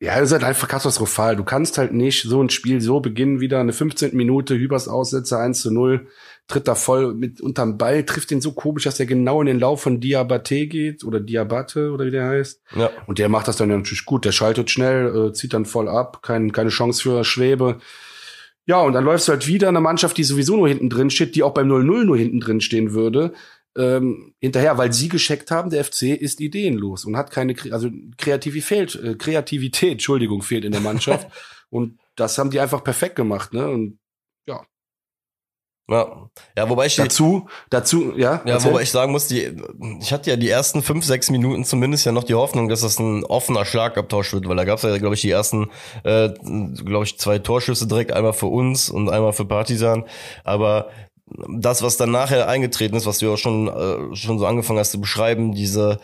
Ja, 0.01 0.17
das 0.17 0.27
ist 0.27 0.33
halt 0.33 0.45
einfach 0.45 0.67
katastrophal. 0.67 1.37
Du 1.37 1.45
kannst 1.45 1.79
halt 1.79 1.93
nicht 1.93 2.23
so 2.23 2.43
ein 2.43 2.51
Spiel 2.51 2.81
so 2.81 2.99
beginnen, 2.99 3.41
wieder 3.41 3.61
eine 3.61 3.73
15. 3.73 4.17
Minute, 4.17 4.57
Hübers 4.57 4.89
Aussetzer 4.89 5.39
1 5.39 5.61
zu 5.63 5.71
0, 5.71 6.09
tritt 6.47 6.69
da 6.69 6.75
voll 6.75 7.15
mit 7.15 7.41
unterm 7.41 7.79
Ball, 7.79 8.05
trifft 8.05 8.31
den 8.31 8.41
so 8.41 8.53
komisch, 8.53 8.85
dass 8.85 8.97
der 8.97 9.07
genau 9.07 9.41
in 9.41 9.47
den 9.47 9.59
Lauf 9.59 9.83
von 9.83 10.01
Diabate 10.01 10.67
geht 10.67 11.05
oder 11.05 11.21
Diabate 11.21 11.91
oder 11.91 12.07
wie 12.07 12.11
der 12.11 12.29
heißt. 12.29 12.63
Ja. 12.77 12.91
Und 13.07 13.19
der 13.19 13.29
macht 13.29 13.49
das 13.49 13.57
dann 13.57 13.69
natürlich 13.69 14.05
gut. 14.05 14.25
Der 14.25 14.33
schaltet 14.33 14.71
schnell, 14.71 15.29
äh, 15.29 15.33
zieht 15.33 15.55
dann 15.55 15.65
voll 15.65 15.89
ab, 15.89 16.23
kein, 16.23 16.53
keine 16.53 16.71
Chance 16.71 17.03
für 17.03 17.25
Schwebe. 17.25 17.79
Ja, 18.67 18.81
und 18.81 18.95
dann 18.95 19.05
läufst 19.05 19.29
du 19.29 19.33
halt 19.33 19.47
wieder 19.47 19.69
eine 19.69 19.81
Mannschaft, 19.81 20.17
die 20.17 20.25
sowieso 20.25 20.57
nur 20.57 20.69
hinten 20.69 20.91
drin 20.91 21.11
steht, 21.11 21.35
die 21.35 21.43
auch 21.43 21.53
beim 21.53 21.71
0-0 21.71 22.05
nur 22.05 22.17
hinten 22.17 22.41
drin 22.41 22.61
stehen 22.61 22.93
würde 22.93 23.33
ähm, 23.77 24.35
hinterher, 24.41 24.79
weil 24.79 24.93
sie 24.93 25.09
gescheckt 25.09 25.51
haben, 25.51 25.71
der 25.71 25.85
FC 25.85 26.03
ist 26.03 26.41
ideenlos 26.41 27.05
und 27.05 27.17
hat 27.17 27.31
keine, 27.31 27.55
also 27.71 27.91
Kreativität, 28.17 28.95
äh, 28.97 29.15
Kreativität, 29.15 29.93
Entschuldigung, 29.93 30.43
fehlt 30.43 30.65
in 30.65 30.73
der 30.73 30.81
Mannschaft. 30.81 31.29
und 31.71 31.99
das 32.17 32.39
haben 32.39 32.51
die 32.51 32.61
einfach 32.61 32.85
perfekt 32.85 33.17
gemacht, 33.17 33.53
ne? 33.53 33.69
Und. 33.69 33.99
Ja, 35.87 36.31
ja, 36.57 36.71
wobei 36.71 36.87
ich 36.87 36.97
dazu, 36.97 37.47
dazu, 37.69 38.15
ja. 38.17 38.41
Ja, 38.47 38.55
erzähl. 38.55 38.71
wobei 38.71 38.83
ich 38.83 38.91
sagen 38.91 39.13
muss, 39.13 39.27
die, 39.27 39.55
ich 40.01 40.15
hatte 40.15 40.31
ja 40.31 40.37
die 40.37 40.49
ersten 40.49 40.83
fünf, 40.83 41.05
sechs 41.05 41.31
Minuten 41.31 41.65
zumindest 41.65 42.07
ja 42.07 42.13
noch 42.13 42.25
die 42.25 42.35
Hoffnung, 42.35 42.71
dass 42.71 42.81
das 42.81 42.99
ein 42.99 43.23
offener 43.25 43.67
Schlagabtausch 43.67 44.33
wird, 44.33 44.49
weil 44.49 44.57
da 44.57 44.65
gab 44.65 44.79
es 44.79 44.83
ja, 44.83 44.97
glaube 44.97 45.15
ich, 45.15 45.21
die 45.21 45.31
ersten, 45.31 45.71
äh, 46.05 46.31
glaube 46.85 47.05
ich, 47.05 47.19
zwei 47.19 47.39
Torschüsse 47.39 47.87
direkt, 47.87 48.13
einmal 48.13 48.33
für 48.33 48.47
uns 48.47 48.89
und 48.89 49.11
einmal 49.11 49.35
für 49.35 49.45
Partisan. 49.45 50.07
Aber 50.43 50.89
das, 51.49 51.83
was 51.83 51.99
dann 51.99 52.11
nachher 52.11 52.49
eingetreten 52.49 52.97
ist, 52.97 53.05
was 53.05 53.19
du 53.19 53.27
ja 53.27 53.33
auch 53.33 53.39
schon, 53.39 53.69
äh, 53.69 54.17
schon 54.17 54.39
so 54.39 54.47
angefangen 54.47 54.79
hast 54.79 54.93
zu 54.93 55.01
beschreiben, 55.01 55.53
diese, 55.53 55.99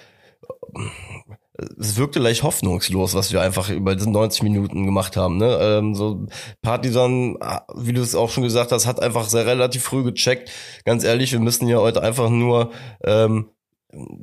es 1.78 1.96
wirkte 1.96 2.18
leicht 2.18 2.42
hoffnungslos, 2.42 3.14
was 3.14 3.32
wir 3.32 3.40
einfach 3.40 3.70
über 3.70 3.94
diese 3.94 4.10
90 4.10 4.42
Minuten 4.42 4.84
gemacht 4.84 5.16
haben. 5.16 5.36
Ne? 5.36 5.58
Ähm, 5.60 5.94
so 5.94 6.26
Partisan, 6.62 7.36
wie 7.74 7.92
du 7.92 8.00
es 8.00 8.14
auch 8.14 8.30
schon 8.30 8.44
gesagt 8.44 8.72
hast, 8.72 8.86
hat 8.86 9.02
einfach 9.02 9.28
sehr 9.28 9.46
relativ 9.46 9.82
früh 9.82 10.02
gecheckt. 10.02 10.50
Ganz 10.84 11.04
ehrlich, 11.04 11.32
wir 11.32 11.40
müssen 11.40 11.68
ja 11.68 11.78
heute 11.78 12.02
einfach 12.02 12.30
nur 12.30 12.70
ähm, 13.04 13.46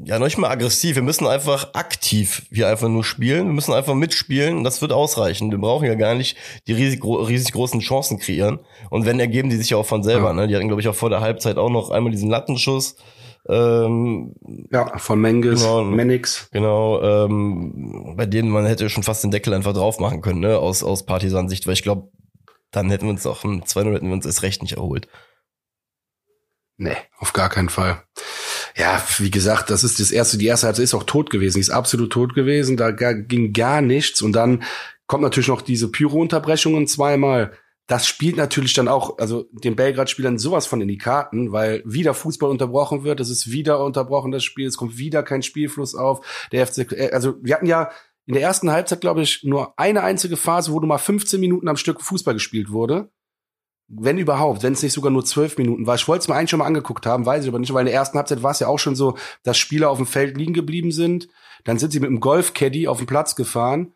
ja, 0.05 0.17
noch 0.17 0.25
nicht 0.25 0.37
mal 0.37 0.49
aggressiv. 0.49 0.95
Wir 0.95 1.03
müssen 1.03 1.27
einfach 1.27 1.73
aktiv 1.73 2.47
hier 2.51 2.69
einfach 2.69 2.87
nur 2.87 3.03
spielen. 3.03 3.47
Wir 3.47 3.53
müssen 3.53 3.73
einfach 3.73 3.95
mitspielen 3.95 4.57
und 4.57 4.63
das 4.63 4.81
wird 4.81 4.93
ausreichen. 4.93 5.51
Wir 5.51 5.57
brauchen 5.57 5.85
ja 5.85 5.95
gar 5.95 6.15
nicht 6.15 6.37
die 6.67 6.73
riesig, 6.73 7.03
riesig 7.03 7.51
großen 7.51 7.81
Chancen 7.81 8.19
kreieren. 8.19 8.59
Und 8.89 9.05
wenn, 9.05 9.19
ergeben 9.19 9.49
die 9.49 9.57
sich 9.57 9.71
ja 9.71 9.77
auch 9.77 9.85
von 9.85 10.03
selber. 10.03 10.27
Ja. 10.27 10.33
Ne? 10.33 10.47
Die 10.47 10.55
hatten, 10.55 10.67
glaube 10.67 10.81
ich, 10.81 10.87
auch 10.87 10.95
vor 10.95 11.09
der 11.09 11.19
Halbzeit 11.19 11.57
auch 11.57 11.69
noch 11.69 11.89
einmal 11.89 12.11
diesen 12.11 12.29
Lattenschuss. 12.29 12.95
Ähm, 13.49 14.35
ja, 14.71 14.97
von 14.97 15.21
Menges, 15.21 15.61
genau, 15.61 15.83
Menix. 15.83 16.49
Genau, 16.51 17.01
ähm, 17.01 18.13
bei 18.17 18.25
denen 18.25 18.49
man 18.49 18.65
hätte 18.65 18.89
schon 18.89 19.03
fast 19.03 19.23
den 19.23 19.31
Deckel 19.31 19.53
einfach 19.53 19.73
drauf 19.73 19.99
machen 19.99 20.21
können, 20.21 20.41
ne? 20.41 20.57
aus, 20.57 20.83
aus 20.83 21.05
Partisan-Sicht, 21.05 21.65
weil 21.65 21.73
ich 21.73 21.83
glaube, 21.83 22.11
dann 22.71 22.89
hätten 22.89 23.05
wir 23.05 23.11
uns 23.11 23.25
auch 23.25 23.41
2 23.41 23.85
hätten 23.93 24.07
wir 24.07 24.13
uns 24.13 24.25
erst 24.25 24.43
recht 24.43 24.61
nicht 24.61 24.73
erholt. 24.73 25.07
Nee, 26.77 26.97
auf 27.17 27.33
gar 27.33 27.49
keinen 27.49 27.69
Fall. 27.69 28.03
Ja, 28.75 29.01
wie 29.17 29.31
gesagt, 29.31 29.69
das 29.69 29.83
ist 29.83 29.99
das 29.99 30.11
erste, 30.11 30.37
die 30.37 30.45
erste 30.45 30.67
Halbzeit 30.67 30.83
ist 30.83 30.93
auch 30.93 31.05
tot 31.05 31.29
gewesen, 31.29 31.55
die 31.55 31.61
ist 31.61 31.71
absolut 31.71 32.11
tot 32.11 32.35
gewesen, 32.35 32.77
da 32.77 32.91
ging 32.91 33.53
gar 33.53 33.81
nichts 33.81 34.21
und 34.21 34.33
dann 34.33 34.63
kommt 35.07 35.23
natürlich 35.23 35.47
noch 35.47 35.61
diese 35.61 35.89
Pyro-Unterbrechungen 35.89 36.85
zweimal. 36.85 37.53
Das 37.87 38.05
spielt 38.05 38.35
natürlich 38.35 38.73
dann 38.73 38.89
auch, 38.89 39.17
also 39.17 39.45
den 39.51 39.77
Belgrad-Spielern 39.77 40.37
sowas 40.37 40.67
von 40.67 40.81
in 40.81 40.89
die 40.89 40.97
Karten, 40.97 41.53
weil 41.53 41.81
wieder 41.85 42.13
Fußball 42.13 42.49
unterbrochen 42.49 43.05
wird, 43.05 43.21
es 43.21 43.29
ist 43.29 43.49
wieder 43.49 43.83
unterbrochen, 43.83 44.31
das 44.31 44.43
Spiel, 44.43 44.67
es 44.67 44.75
kommt 44.75 44.97
wieder 44.97 45.23
kein 45.23 45.41
Spielfluss 45.41 45.95
auf. 45.95 46.47
Der 46.51 46.67
FC, 46.67 46.91
äh, 46.91 47.11
also 47.11 47.35
wir 47.41 47.55
hatten 47.55 47.65
ja 47.65 47.89
in 48.25 48.33
der 48.33 48.43
ersten 48.43 48.71
Halbzeit, 48.71 48.99
glaube 48.99 49.21
ich, 49.21 49.45
nur 49.45 49.79
eine 49.79 50.03
einzige 50.03 50.35
Phase, 50.35 50.73
wo 50.73 50.79
nur 50.81 50.89
mal 50.89 50.97
15 50.97 51.39
Minuten 51.39 51.69
am 51.69 51.77
Stück 51.77 52.01
Fußball 52.01 52.33
gespielt 52.33 52.71
wurde. 52.71 53.09
Wenn 53.87 54.17
überhaupt, 54.17 54.63
wenn 54.63 54.73
es 54.73 54.83
nicht 54.83 54.91
sogar 54.91 55.11
nur 55.11 55.23
zwölf 55.23 55.57
Minuten 55.57 55.87
war. 55.87 55.95
Ich 55.95 56.09
wollte 56.09 56.23
es 56.23 56.27
mir 56.27 56.35
eigentlich 56.35 56.49
schon 56.49 56.59
mal 56.59 56.65
angeguckt 56.65 57.05
haben, 57.05 57.25
weiß 57.25 57.45
ich 57.45 57.49
aber 57.49 57.59
nicht, 57.59 57.73
weil 57.73 57.83
in 57.83 57.91
der 57.91 57.95
ersten 57.95 58.17
Halbzeit 58.17 58.43
war 58.43 58.51
es 58.51 58.59
ja 58.59 58.67
auch 58.67 58.79
schon 58.79 58.97
so, 58.97 59.17
dass 59.43 59.57
Spieler 59.57 59.89
auf 59.89 59.97
dem 59.97 60.07
Feld 60.07 60.35
liegen 60.35 60.53
geblieben 60.53 60.91
sind. 60.91 61.29
Dann 61.63 61.79
sind 61.79 61.93
sie 61.93 62.01
mit 62.01 62.09
dem 62.09 62.19
Golf-Caddy 62.19 62.89
auf 62.89 62.97
den 62.97 63.07
Platz 63.07 63.37
gefahren, 63.37 63.93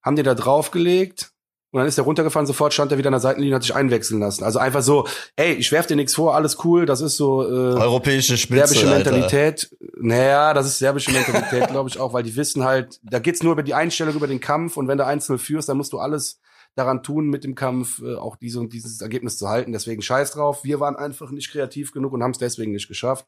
haben 0.00 0.14
den 0.14 0.26
da 0.26 0.36
draufgelegt 0.36 1.31
und 1.72 1.78
dann 1.78 1.88
ist 1.88 1.96
er 1.96 2.04
runtergefahren, 2.04 2.46
sofort 2.46 2.74
stand 2.74 2.92
er 2.92 2.98
wieder 2.98 3.08
an 3.08 3.14
der 3.14 3.20
Seitenlinie 3.20 3.54
und 3.54 3.56
hat 3.56 3.62
sich 3.62 3.74
einwechseln 3.74 4.20
lassen. 4.20 4.44
Also 4.44 4.58
einfach 4.58 4.82
so, 4.82 5.06
ey, 5.36 5.54
ich 5.54 5.72
werf 5.72 5.86
dir 5.86 5.96
nichts 5.96 6.14
vor, 6.14 6.34
alles 6.34 6.58
cool, 6.64 6.84
das 6.84 7.00
ist 7.00 7.16
so 7.16 7.42
äh, 7.42 7.80
europäische 7.80 8.36
Spitze, 8.36 8.74
serbische 8.74 8.86
Mentalität. 8.86 9.70
Alter. 9.72 9.92
Naja, 10.02 10.54
das 10.54 10.66
ist 10.66 10.78
serbische 10.78 11.10
Mentalität, 11.12 11.68
glaube 11.68 11.88
ich 11.88 11.98
auch, 11.98 12.12
weil 12.12 12.22
die 12.22 12.36
wissen 12.36 12.62
halt, 12.62 13.00
da 13.02 13.18
geht's 13.18 13.42
nur 13.42 13.52
über 13.52 13.62
die 13.62 13.72
Einstellung, 13.72 14.14
über 14.14 14.26
den 14.26 14.40
Kampf 14.40 14.76
und 14.76 14.86
wenn 14.86 14.98
du 14.98 15.06
einzeln 15.06 15.38
führst, 15.38 15.70
dann 15.70 15.78
musst 15.78 15.94
du 15.94 15.98
alles 15.98 16.40
daran 16.74 17.02
tun, 17.02 17.28
mit 17.28 17.42
dem 17.42 17.54
Kampf 17.54 18.02
äh, 18.02 18.16
auch 18.16 18.36
diese 18.36 18.60
und 18.60 18.74
dieses 18.74 19.00
Ergebnis 19.00 19.38
zu 19.38 19.48
halten. 19.48 19.72
Deswegen 19.72 20.02
scheiß 20.02 20.32
drauf. 20.32 20.64
Wir 20.64 20.80
waren 20.80 20.96
einfach 20.96 21.30
nicht 21.30 21.50
kreativ 21.50 21.92
genug 21.92 22.12
und 22.12 22.22
haben 22.22 22.30
es 22.32 22.38
deswegen 22.38 22.72
nicht 22.72 22.88
geschafft. 22.88 23.26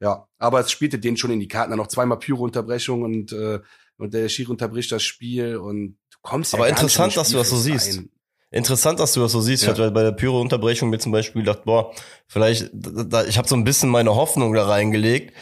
Ja, 0.00 0.26
aber 0.38 0.60
es 0.60 0.70
spielte 0.70 0.98
denen 0.98 1.16
schon 1.16 1.30
in 1.30 1.40
die 1.40 1.48
Karten. 1.48 1.70
Dann 1.70 1.78
noch 1.78 1.86
zweimal 1.86 2.18
Pyro-Unterbrechung 2.18 3.02
und, 3.02 3.32
äh, 3.32 3.60
und 3.98 4.14
der 4.14 4.28
Schiri 4.28 4.50
unterbricht 4.50 4.90
das 4.90 5.02
Spiel 5.02 5.56
und 5.56 5.96
kommst 6.22 6.52
ja 6.52 6.58
Aber 6.58 6.68
interessant, 6.68 7.16
dass 7.16 7.30
du 7.30 7.36
das 7.36 7.50
so 7.50 7.56
siehst. 7.56 7.98
Ein. 7.98 8.10
Interessant, 8.50 9.00
dass 9.00 9.14
du 9.14 9.20
das 9.20 9.32
so 9.32 9.40
siehst. 9.40 9.62
Ja. 9.62 9.72
Ich 9.72 9.78
hatte 9.78 9.90
bei 9.90 10.02
der 10.02 10.12
Pyro-Unterbrechung 10.12 10.90
mir 10.90 10.98
zum 10.98 11.10
Beispiel 11.10 11.42
gedacht, 11.42 11.64
boah, 11.64 11.92
vielleicht, 12.26 12.68
da, 12.72 13.24
ich 13.24 13.38
habe 13.38 13.48
so 13.48 13.56
ein 13.56 13.64
bisschen 13.64 13.88
meine 13.88 14.14
Hoffnung 14.14 14.52
da 14.52 14.66
reingelegt, 14.66 15.32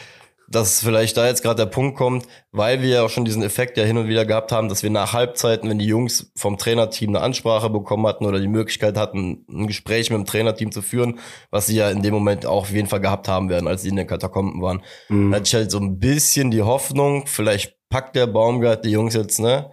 dass 0.47 0.81
vielleicht 0.81 1.17
da 1.17 1.27
jetzt 1.27 1.43
gerade 1.43 1.63
der 1.63 1.71
Punkt 1.71 1.97
kommt, 1.97 2.25
weil 2.51 2.81
wir 2.81 2.89
ja 2.89 3.03
auch 3.03 3.09
schon 3.09 3.25
diesen 3.25 3.41
Effekt 3.41 3.77
ja 3.77 3.83
hin 3.83 3.97
und 3.97 4.07
wieder 4.07 4.25
gehabt 4.25 4.51
haben, 4.51 4.69
dass 4.69 4.83
wir 4.83 4.89
nach 4.89 5.13
Halbzeiten, 5.13 5.69
wenn 5.69 5.79
die 5.79 5.85
Jungs 5.85 6.31
vom 6.35 6.57
Trainerteam 6.57 7.09
eine 7.09 7.21
Ansprache 7.21 7.69
bekommen 7.69 8.05
hatten 8.05 8.25
oder 8.25 8.39
die 8.39 8.49
Möglichkeit 8.49 8.97
hatten, 8.97 9.45
ein 9.49 9.67
Gespräch 9.67 10.09
mit 10.09 10.19
dem 10.19 10.25
Trainerteam 10.25 10.71
zu 10.71 10.81
führen, 10.81 11.19
was 11.49 11.67
sie 11.67 11.75
ja 11.75 11.89
in 11.89 12.01
dem 12.01 12.13
Moment 12.13 12.45
auch 12.45 12.63
auf 12.63 12.71
jeden 12.71 12.87
Fall 12.87 13.01
gehabt 13.01 13.27
haben 13.27 13.49
werden, 13.49 13.67
als 13.67 13.83
sie 13.83 13.89
in 13.89 13.95
den 13.95 14.07
Katakomben 14.07 14.61
waren, 14.61 14.83
mhm. 15.09 15.33
hatte 15.33 15.43
ich 15.47 15.53
halt 15.53 15.71
so 15.71 15.79
ein 15.79 15.99
bisschen 15.99 16.51
die 16.51 16.61
Hoffnung, 16.61 17.27
vielleicht 17.27 17.77
packt 17.89 18.15
der 18.15 18.27
Baumgart 18.27 18.85
die 18.85 18.91
Jungs 18.91 19.13
jetzt, 19.13 19.39
ne? 19.39 19.71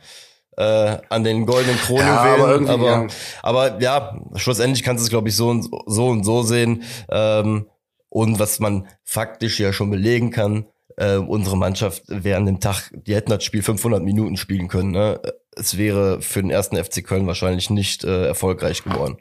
Äh, 0.59 0.99
an 1.09 1.23
den 1.23 1.47
goldenen 1.47 1.79
Kronen 1.79 2.05
ja, 2.05 2.35
aber, 2.35 2.69
aber, 2.69 2.85
ja. 2.85 3.07
aber 3.45 3.81
ja, 3.81 4.21
schlussendlich 4.35 4.83
kannst 4.83 5.03
du 5.03 5.05
es, 5.05 5.11
glaube 5.11 5.29
ich, 5.29 5.37
so 5.37 5.50
und 5.50 5.71
so 5.87 6.09
und 6.09 6.25
so 6.25 6.43
sehen. 6.43 6.83
Ähm, 7.11 7.71
und 8.09 8.41
was 8.41 8.59
man 8.59 8.88
faktisch 9.05 9.61
ja 9.61 9.73
schon 9.73 9.88
belegen 9.88 10.33
kann, 10.33 10.67
äh, 10.97 11.15
unsere 11.15 11.57
Mannschaft 11.57 12.03
während 12.09 12.49
dem 12.49 12.59
Tag, 12.59 12.91
die 12.93 13.15
hätten 13.15 13.31
das 13.31 13.45
Spiel 13.45 13.62
500 13.62 14.03
Minuten 14.03 14.37
spielen 14.37 14.67
können. 14.67 14.91
Ne? 14.91 15.21
Es 15.55 15.77
wäre 15.79 16.21
für 16.23 16.43
den 16.43 16.50
ersten 16.50 16.77
FC 16.77 17.05
Köln 17.05 17.29
wahrscheinlich 17.29 17.71
nicht 17.71 18.03
äh, 18.03 18.27
erfolgreich 18.27 18.83
geworden. 18.83 19.19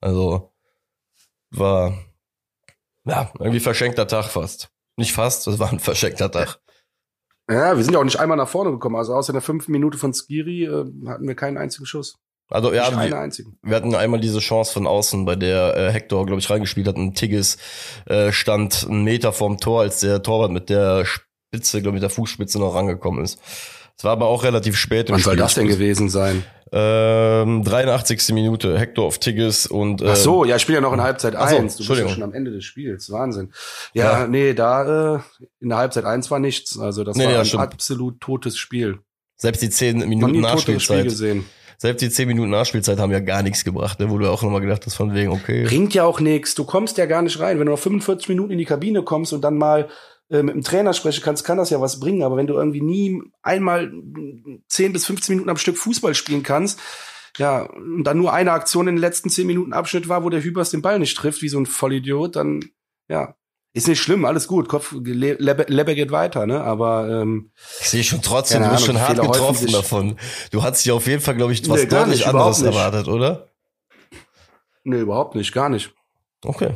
Also 0.00 0.50
war 1.50 1.98
ja 3.04 3.30
irgendwie 3.38 3.60
verschenkter 3.60 4.08
Tag 4.08 4.24
fast. 4.24 4.70
Nicht 4.96 5.12
fast, 5.12 5.46
es 5.46 5.60
war 5.60 5.70
ein 5.70 5.78
verschenkter 5.78 6.32
Tag. 6.32 6.58
Ja, 7.50 7.76
wir 7.76 7.82
sind 7.82 7.94
ja 7.94 8.00
auch 8.00 8.04
nicht 8.04 8.20
einmal 8.20 8.36
nach 8.36 8.48
vorne 8.48 8.70
gekommen. 8.70 8.96
Also 8.96 9.14
außer 9.14 9.32
der 9.32 9.42
fünften 9.42 9.72
Minute 9.72 9.98
von 9.98 10.14
Skiri 10.14 10.64
äh, 10.64 10.84
hatten 11.06 11.26
wir 11.26 11.34
keinen 11.34 11.58
einzigen 11.58 11.86
Schuss. 11.86 12.16
Also 12.48 12.72
ja, 12.72 12.90
wir, 12.90 13.30
wir, 13.62 13.76
hatten 13.76 13.94
einmal 13.94 14.20
diese 14.20 14.40
Chance 14.40 14.72
von 14.72 14.86
außen, 14.86 15.24
bei 15.24 15.36
der 15.36 15.76
äh, 15.76 15.92
Hector, 15.92 16.26
glaube 16.26 16.40
ich, 16.40 16.50
reingespielt 16.50 16.88
hat. 16.88 16.96
Ein 16.96 17.14
Tigges 17.14 17.58
äh, 18.06 18.32
stand 18.32 18.86
einen 18.88 19.04
Meter 19.04 19.32
vorm 19.32 19.58
Tor, 19.58 19.82
als 19.82 20.00
der 20.00 20.22
Torwart 20.22 20.50
mit 20.50 20.68
der 20.68 21.04
Spitze, 21.04 21.80
glaube 21.80 21.96
ich, 21.96 22.02
mit 22.02 22.02
der 22.02 22.10
Fußspitze 22.10 22.58
noch 22.58 22.74
rangekommen 22.74 23.22
ist. 23.22 23.40
Es 24.00 24.04
war 24.04 24.12
aber 24.12 24.28
auch 24.28 24.44
relativ 24.44 24.78
spät 24.78 25.10
im 25.10 25.16
Wann 25.16 25.20
soll 25.20 25.36
das 25.36 25.56
denn 25.56 25.68
gewesen 25.68 26.08
sein? 26.08 26.42
Ähm, 26.72 27.62
83. 27.64 28.32
Minute, 28.32 28.78
Hector 28.78 29.04
auf 29.04 29.18
Tigges 29.18 29.66
und. 29.66 30.00
Äh, 30.00 30.12
Ach 30.12 30.16
so, 30.16 30.46
ja, 30.46 30.56
ich 30.56 30.62
spiele 30.62 30.78
ja 30.78 30.80
noch 30.80 30.94
in 30.94 31.02
Halbzeit 31.02 31.34
so, 31.34 31.38
1. 31.38 31.76
Du 31.76 31.86
bist 31.86 32.00
ja 32.00 32.08
schon 32.08 32.22
am 32.22 32.32
Ende 32.32 32.50
des 32.50 32.64
Spiels. 32.64 33.12
Wahnsinn. 33.12 33.52
Ja, 33.92 34.20
ja. 34.20 34.26
nee, 34.26 34.54
da 34.54 35.16
äh, 35.16 35.20
in 35.60 35.68
der 35.68 35.76
Halbzeit 35.76 36.06
1 36.06 36.30
war 36.30 36.38
nichts. 36.38 36.78
Also 36.78 37.04
das 37.04 37.14
nee, 37.18 37.26
war 37.26 37.32
ja, 37.32 37.40
ein 37.40 37.44
stimmt. 37.44 37.62
absolut 37.62 38.22
totes 38.22 38.56
Spiel. 38.56 39.00
Selbst 39.36 39.60
die 39.60 39.68
10 39.68 40.08
Minuten 40.08 40.40
Nachspielzeit. 40.40 41.04
gesehen. 41.04 41.44
Selbst 41.76 42.00
die 42.00 42.08
10 42.08 42.26
Minuten 42.26 42.48
Nachspielzeit 42.48 42.98
haben 42.98 43.12
ja 43.12 43.20
gar 43.20 43.42
nichts 43.42 43.64
gebracht, 43.64 44.00
ne? 44.00 44.08
wo 44.08 44.16
du 44.16 44.30
auch 44.30 44.42
nochmal 44.42 44.62
gedacht 44.62 44.86
hast, 44.86 44.94
von 44.94 45.12
wegen, 45.12 45.30
okay. 45.30 45.64
Bringt 45.64 45.92
ja 45.92 46.04
auch 46.04 46.20
nichts. 46.20 46.54
Du 46.54 46.64
kommst 46.64 46.96
ja 46.96 47.04
gar 47.04 47.20
nicht 47.20 47.38
rein. 47.38 47.58
Wenn 47.58 47.66
du 47.66 47.72
noch 47.72 47.78
45 47.78 48.30
Minuten 48.30 48.52
in 48.52 48.58
die 48.58 48.64
Kabine 48.64 49.02
kommst 49.02 49.34
und 49.34 49.42
dann 49.42 49.58
mal 49.58 49.90
äh, 50.30 50.42
mit 50.42 50.54
dem 50.54 50.62
Trainer 50.62 50.92
sprechen 50.92 51.22
kannst, 51.22 51.44
kann 51.44 51.58
das 51.58 51.70
ja 51.70 51.80
was 51.80 52.00
bringen. 52.00 52.22
Aber 52.22 52.36
wenn 52.36 52.46
du 52.46 52.54
irgendwie 52.54 52.80
nie 52.80 53.20
einmal 53.42 53.92
10 54.68 54.92
bis 54.92 55.06
15 55.06 55.34
Minuten 55.34 55.50
am 55.50 55.56
Stück 55.56 55.76
Fußball 55.76 56.14
spielen 56.14 56.42
kannst, 56.42 56.78
ja, 57.36 57.62
und 57.62 58.04
dann 58.04 58.18
nur 58.18 58.32
eine 58.32 58.52
Aktion 58.52 58.88
in 58.88 58.96
den 58.96 59.00
letzten 59.00 59.30
10 59.30 59.46
Minuten 59.46 59.72
Abschnitt 59.72 60.08
war, 60.08 60.24
wo 60.24 60.30
der 60.30 60.42
Hübers 60.42 60.70
den 60.70 60.82
Ball 60.82 60.98
nicht 60.98 61.16
trifft, 61.16 61.42
wie 61.42 61.48
so 61.48 61.58
ein 61.58 61.66
Vollidiot, 61.66 62.36
dann, 62.36 62.64
ja, 63.08 63.34
ist 63.72 63.86
nicht 63.86 64.00
schlimm, 64.00 64.24
alles 64.24 64.48
gut. 64.48 64.68
Kopf, 64.68 64.92
Lebbe, 64.92 65.66
Lebbe 65.68 65.94
geht 65.94 66.10
weiter, 66.10 66.46
ne? 66.46 66.62
Aber 66.62 67.08
ähm, 67.08 67.52
ich 67.80 67.88
sehe 67.88 68.02
schon 68.02 68.20
trotzdem, 68.20 68.64
du 68.64 68.70
bist 68.70 68.84
schon 68.84 69.00
hart 69.00 69.20
getroffen 69.20 69.70
davon. 69.70 70.18
Du 70.50 70.62
hattest 70.64 70.86
ja 70.86 70.94
auf 70.94 71.06
jeden 71.06 71.22
Fall, 71.22 71.36
glaube 71.36 71.52
ich, 71.52 71.68
was 71.68 71.82
nee, 71.82 71.88
deutlich 71.88 72.26
anderes 72.26 72.62
erwartet, 72.62 73.06
oder? 73.06 73.48
Nee, 74.82 75.00
überhaupt 75.00 75.36
nicht, 75.36 75.52
gar 75.52 75.68
nicht. 75.68 75.94
Okay. 76.44 76.74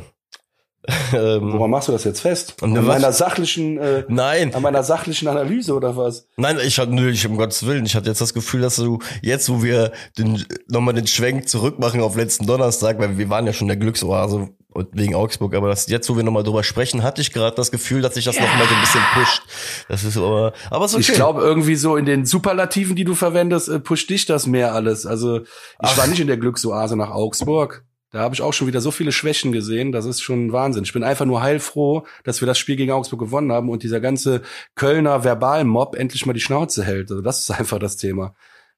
Ähm, 1.13 1.53
Woran 1.53 1.69
machst 1.69 1.87
du 1.87 1.91
das 1.91 2.03
jetzt 2.03 2.21
fest? 2.21 2.55
An 2.61 2.71
meiner 2.85 3.11
sachlichen, 3.11 3.77
äh, 3.77 4.03
nein, 4.07 4.53
an 4.53 4.61
meiner 4.61 4.83
sachlichen 4.83 5.27
Analyse 5.27 5.73
oder 5.73 5.95
was? 5.95 6.27
Nein, 6.35 6.57
ich 6.65 6.77
hatte 6.77 6.93
nö, 6.93 7.09
ich 7.09 7.25
um 7.27 7.37
Gottes 7.37 7.65
Willen, 7.65 7.85
ich 7.85 7.95
hatte 7.95 8.09
jetzt 8.09 8.21
das 8.21 8.33
Gefühl, 8.33 8.61
dass 8.61 8.75
du 8.75 8.99
jetzt, 9.21 9.49
wo 9.49 9.63
wir 9.63 9.91
den, 10.17 10.45
nochmal 10.67 10.93
den 10.93 11.07
Schwenk 11.07 11.47
zurückmachen 11.47 12.01
auf 12.01 12.15
letzten 12.15 12.45
Donnerstag, 12.45 12.99
weil 12.99 13.17
wir 13.17 13.29
waren 13.29 13.45
ja 13.45 13.53
schon 13.53 13.67
der 13.67 13.77
Glücksoase 13.77 14.49
wegen 14.91 15.15
Augsburg, 15.15 15.55
aber 15.55 15.69
das, 15.69 15.87
jetzt, 15.87 16.09
wo 16.09 16.17
wir 16.17 16.23
nochmal 16.23 16.43
drüber 16.43 16.63
sprechen, 16.63 17.01
hatte 17.01 17.21
ich 17.21 17.31
gerade 17.31 17.55
das 17.55 17.71
Gefühl, 17.71 18.01
dass 18.01 18.15
sich 18.15 18.25
das 18.25 18.35
ja. 18.35 18.41
nochmal 18.41 18.67
so 18.67 18.75
ein 18.75 18.81
bisschen 18.81 19.01
pusht. 19.13 19.41
Das 19.87 20.03
ist 20.03 20.17
aber, 20.17 20.53
aber 20.69 20.87
so 20.87 20.97
okay. 20.97 21.07
Ich 21.09 21.15
glaube 21.15 21.41
irgendwie 21.41 21.75
so 21.75 21.95
in 21.95 22.05
den 22.05 22.25
Superlativen, 22.25 22.95
die 22.95 23.05
du 23.05 23.15
verwendest, 23.15 23.69
äh, 23.69 23.79
pusht 23.79 24.09
dich 24.09 24.25
das 24.25 24.47
mehr 24.47 24.73
alles. 24.73 25.05
Also 25.05 25.41
ich 25.41 25.47
Ach. 25.79 25.97
war 25.97 26.07
nicht 26.07 26.19
in 26.19 26.27
der 26.27 26.37
Glücksoase 26.37 26.97
nach 26.97 27.11
Augsburg. 27.11 27.85
Da 28.11 28.19
habe 28.19 28.33
ich 28.35 28.41
auch 28.41 28.53
schon 28.53 28.67
wieder 28.67 28.81
so 28.81 28.91
viele 28.91 29.11
Schwächen 29.11 29.51
gesehen, 29.51 29.91
das 29.91 30.05
ist 30.05 30.21
schon 30.21 30.51
Wahnsinn. 30.53 30.83
Ich 30.83 30.93
bin 30.93 31.03
einfach 31.03 31.25
nur 31.25 31.41
heilfroh, 31.41 32.05
dass 32.23 32.41
wir 32.41 32.45
das 32.45 32.57
Spiel 32.57 32.75
gegen 32.75 32.91
Augsburg 32.91 33.19
gewonnen 33.19 33.51
haben 33.51 33.69
und 33.69 33.83
dieser 33.83 33.99
ganze 33.99 34.41
Kölner 34.75 35.23
Verbalmob 35.23 35.95
endlich 35.95 36.25
mal 36.25 36.33
die 36.33 36.39
Schnauze 36.39 36.83
hält. 36.83 37.11
Also 37.11 37.21
das 37.21 37.39
ist 37.39 37.51
einfach 37.59 37.79
das 37.79 37.97
Thema. 37.97 38.35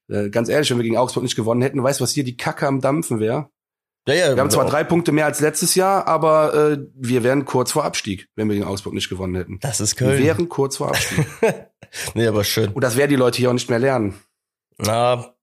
Äh, 0.08 0.30
ganz 0.30 0.48
ehrlich, 0.48 0.70
wenn 0.70 0.78
wir 0.78 0.84
gegen 0.84 0.96
Augsburg 0.96 1.22
nicht 1.22 1.36
gewonnen 1.36 1.62
hätten, 1.62 1.82
weißt 1.82 2.00
du, 2.00 2.04
was 2.04 2.12
hier 2.12 2.24
die 2.24 2.36
Kacke 2.36 2.66
am 2.66 2.80
Dampfen 2.80 3.20
wäre? 3.20 3.50
Ja, 4.08 4.14
ja, 4.14 4.34
wir 4.34 4.40
haben 4.40 4.50
zwar 4.50 4.64
drei 4.64 4.84
Punkte 4.84 5.12
mehr 5.12 5.26
als 5.26 5.40
letztes 5.40 5.74
Jahr, 5.74 6.06
aber 6.08 6.54
äh, 6.54 6.78
wir 6.94 7.22
wären 7.24 7.44
kurz 7.44 7.72
vor 7.72 7.84
Abstieg, 7.84 8.28
wenn 8.36 8.48
wir 8.48 8.54
gegen 8.54 8.66
Augsburg 8.66 8.94
nicht 8.94 9.10
gewonnen 9.10 9.34
hätten. 9.34 9.58
Das 9.60 9.82
ist 9.82 9.96
Köln. 9.96 10.18
Wir 10.18 10.24
wären 10.24 10.48
kurz 10.48 10.78
vor 10.78 10.88
Abstieg. 10.88 11.26
nee, 12.14 12.26
aber 12.26 12.42
schön. 12.42 12.72
Und 12.72 12.82
das 12.82 12.96
werden 12.96 13.10
die 13.10 13.16
Leute 13.16 13.36
hier 13.36 13.50
auch 13.50 13.54
nicht 13.54 13.68
mehr 13.68 13.78
lernen. 13.78 14.14
Na, 14.78 15.34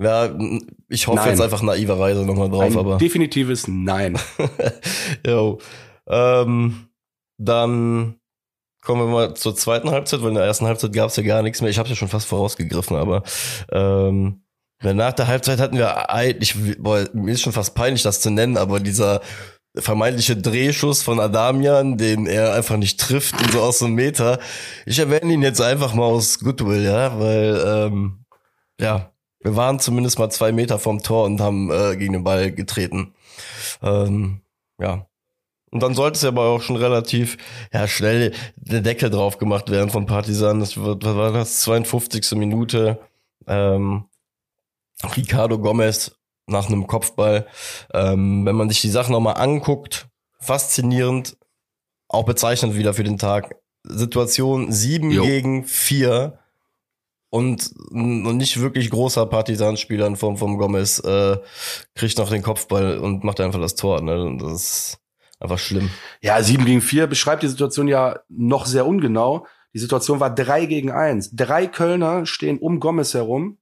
ja, 0.00 0.30
ich 0.88 1.06
hoffe 1.06 1.18
Nein. 1.18 1.30
jetzt 1.30 1.40
einfach 1.40 1.62
naiverweise 1.62 2.24
nochmal 2.24 2.48
drauf, 2.48 2.62
Ein 2.62 2.78
aber. 2.78 2.98
Definitives 2.98 3.68
Nein. 3.68 4.18
jo. 5.26 5.58
Ähm, 6.08 6.88
dann 7.38 8.16
kommen 8.82 9.06
wir 9.06 9.12
mal 9.12 9.34
zur 9.34 9.54
zweiten 9.54 9.90
Halbzeit, 9.90 10.22
weil 10.22 10.30
in 10.30 10.34
der 10.34 10.44
ersten 10.44 10.66
Halbzeit 10.66 10.92
gab 10.92 11.10
es 11.10 11.16
ja 11.16 11.22
gar 11.22 11.42
nichts 11.42 11.60
mehr. 11.60 11.70
Ich 11.70 11.78
habe 11.78 11.88
ja 11.88 11.94
schon 11.94 12.08
fast 12.08 12.26
vorausgegriffen, 12.26 12.96
aber 12.96 13.22
ähm, 13.70 14.42
nach 14.82 15.12
der 15.12 15.28
Halbzeit 15.28 15.60
hatten 15.60 15.76
wir 15.76 16.10
eigentlich, 16.10 16.56
boah, 16.78 17.06
mir 17.12 17.32
ist 17.32 17.42
schon 17.42 17.52
fast 17.52 17.74
peinlich, 17.74 18.02
das 18.02 18.20
zu 18.20 18.30
nennen, 18.30 18.56
aber 18.56 18.80
dieser 18.80 19.20
vermeintliche 19.76 20.36
Drehschuss 20.36 21.02
von 21.02 21.20
Adamian, 21.20 21.96
den 21.96 22.26
er 22.26 22.54
einfach 22.54 22.76
nicht 22.76 23.00
trifft 23.00 23.40
und 23.40 23.52
so 23.52 23.60
aus 23.60 23.82
einem 23.82 23.94
Meter. 23.94 24.38
Ich 24.84 24.98
erwähne 24.98 25.32
ihn 25.32 25.42
jetzt 25.42 25.60
einfach 25.60 25.94
mal 25.94 26.04
aus 26.04 26.40
Goodwill, 26.40 26.82
ja, 26.82 27.18
weil 27.18 27.62
ähm, 27.64 28.24
ja, 28.80 29.11
wir 29.42 29.56
waren 29.56 29.80
zumindest 29.80 30.18
mal 30.18 30.30
zwei 30.30 30.52
Meter 30.52 30.78
vom 30.78 31.02
Tor 31.02 31.24
und 31.24 31.40
haben 31.40 31.70
äh, 31.70 31.96
gegen 31.96 32.12
den 32.12 32.24
Ball 32.24 32.52
getreten. 32.52 33.14
Ähm, 33.82 34.40
ja. 34.80 35.06
Und 35.70 35.82
dann 35.82 35.94
sollte 35.94 36.16
es 36.16 36.22
ja 36.22 36.28
aber 36.28 36.44
auch 36.44 36.60
schon 36.60 36.76
relativ 36.76 37.38
ja, 37.72 37.88
schnell 37.88 38.32
der 38.56 38.82
Deckel 38.82 39.08
drauf 39.08 39.38
gemacht 39.38 39.70
werden 39.70 39.90
von 39.90 40.06
Partisan. 40.06 40.60
Das 40.60 40.76
war, 40.76 41.02
was 41.02 41.16
war 41.16 41.32
das? 41.32 41.60
52. 41.62 42.32
Minute. 42.32 43.00
Ähm, 43.46 44.04
Ricardo 45.16 45.58
Gomez 45.58 46.14
nach 46.46 46.68
einem 46.68 46.86
Kopfball. 46.86 47.46
Ähm, 47.94 48.44
wenn 48.44 48.56
man 48.56 48.68
sich 48.68 48.82
die 48.82 48.90
Sachen 48.90 49.12
nochmal 49.12 49.38
anguckt, 49.38 50.08
faszinierend, 50.38 51.36
auch 52.08 52.24
bezeichnend 52.24 52.76
wieder 52.76 52.92
für 52.92 53.04
den 53.04 53.18
Tag. 53.18 53.56
Situation 53.84 54.70
7 54.70 55.10
gegen 55.10 55.64
4 55.64 56.38
und 57.32 57.72
nicht 57.80 58.60
wirklich 58.60 58.90
großer 58.90 59.24
Partisanspieler 59.24 60.06
in 60.06 60.16
Form 60.16 60.36
von 60.36 60.58
Gomez 60.58 60.98
äh, 60.98 61.38
kriegt 61.94 62.18
noch 62.18 62.28
den 62.28 62.42
Kopfball 62.42 62.98
und 62.98 63.24
macht 63.24 63.40
einfach 63.40 63.58
das 63.58 63.74
Tor. 63.74 64.02
Ne? 64.02 64.36
Das 64.38 64.52
ist 64.52 64.98
einfach 65.40 65.58
schlimm. 65.58 65.88
Ja, 66.20 66.42
7 66.42 66.66
gegen 66.66 66.82
4 66.82 67.06
beschreibt 67.06 67.42
die 67.42 67.48
Situation 67.48 67.88
ja 67.88 68.20
noch 68.28 68.66
sehr 68.66 68.86
ungenau. 68.86 69.46
Die 69.72 69.78
Situation 69.78 70.20
war 70.20 70.34
3 70.34 70.66
gegen 70.66 70.90
1. 70.90 71.30
Drei 71.34 71.66
Kölner 71.66 72.26
stehen 72.26 72.58
um 72.58 72.80
Gomez 72.80 73.14
herum 73.14 73.56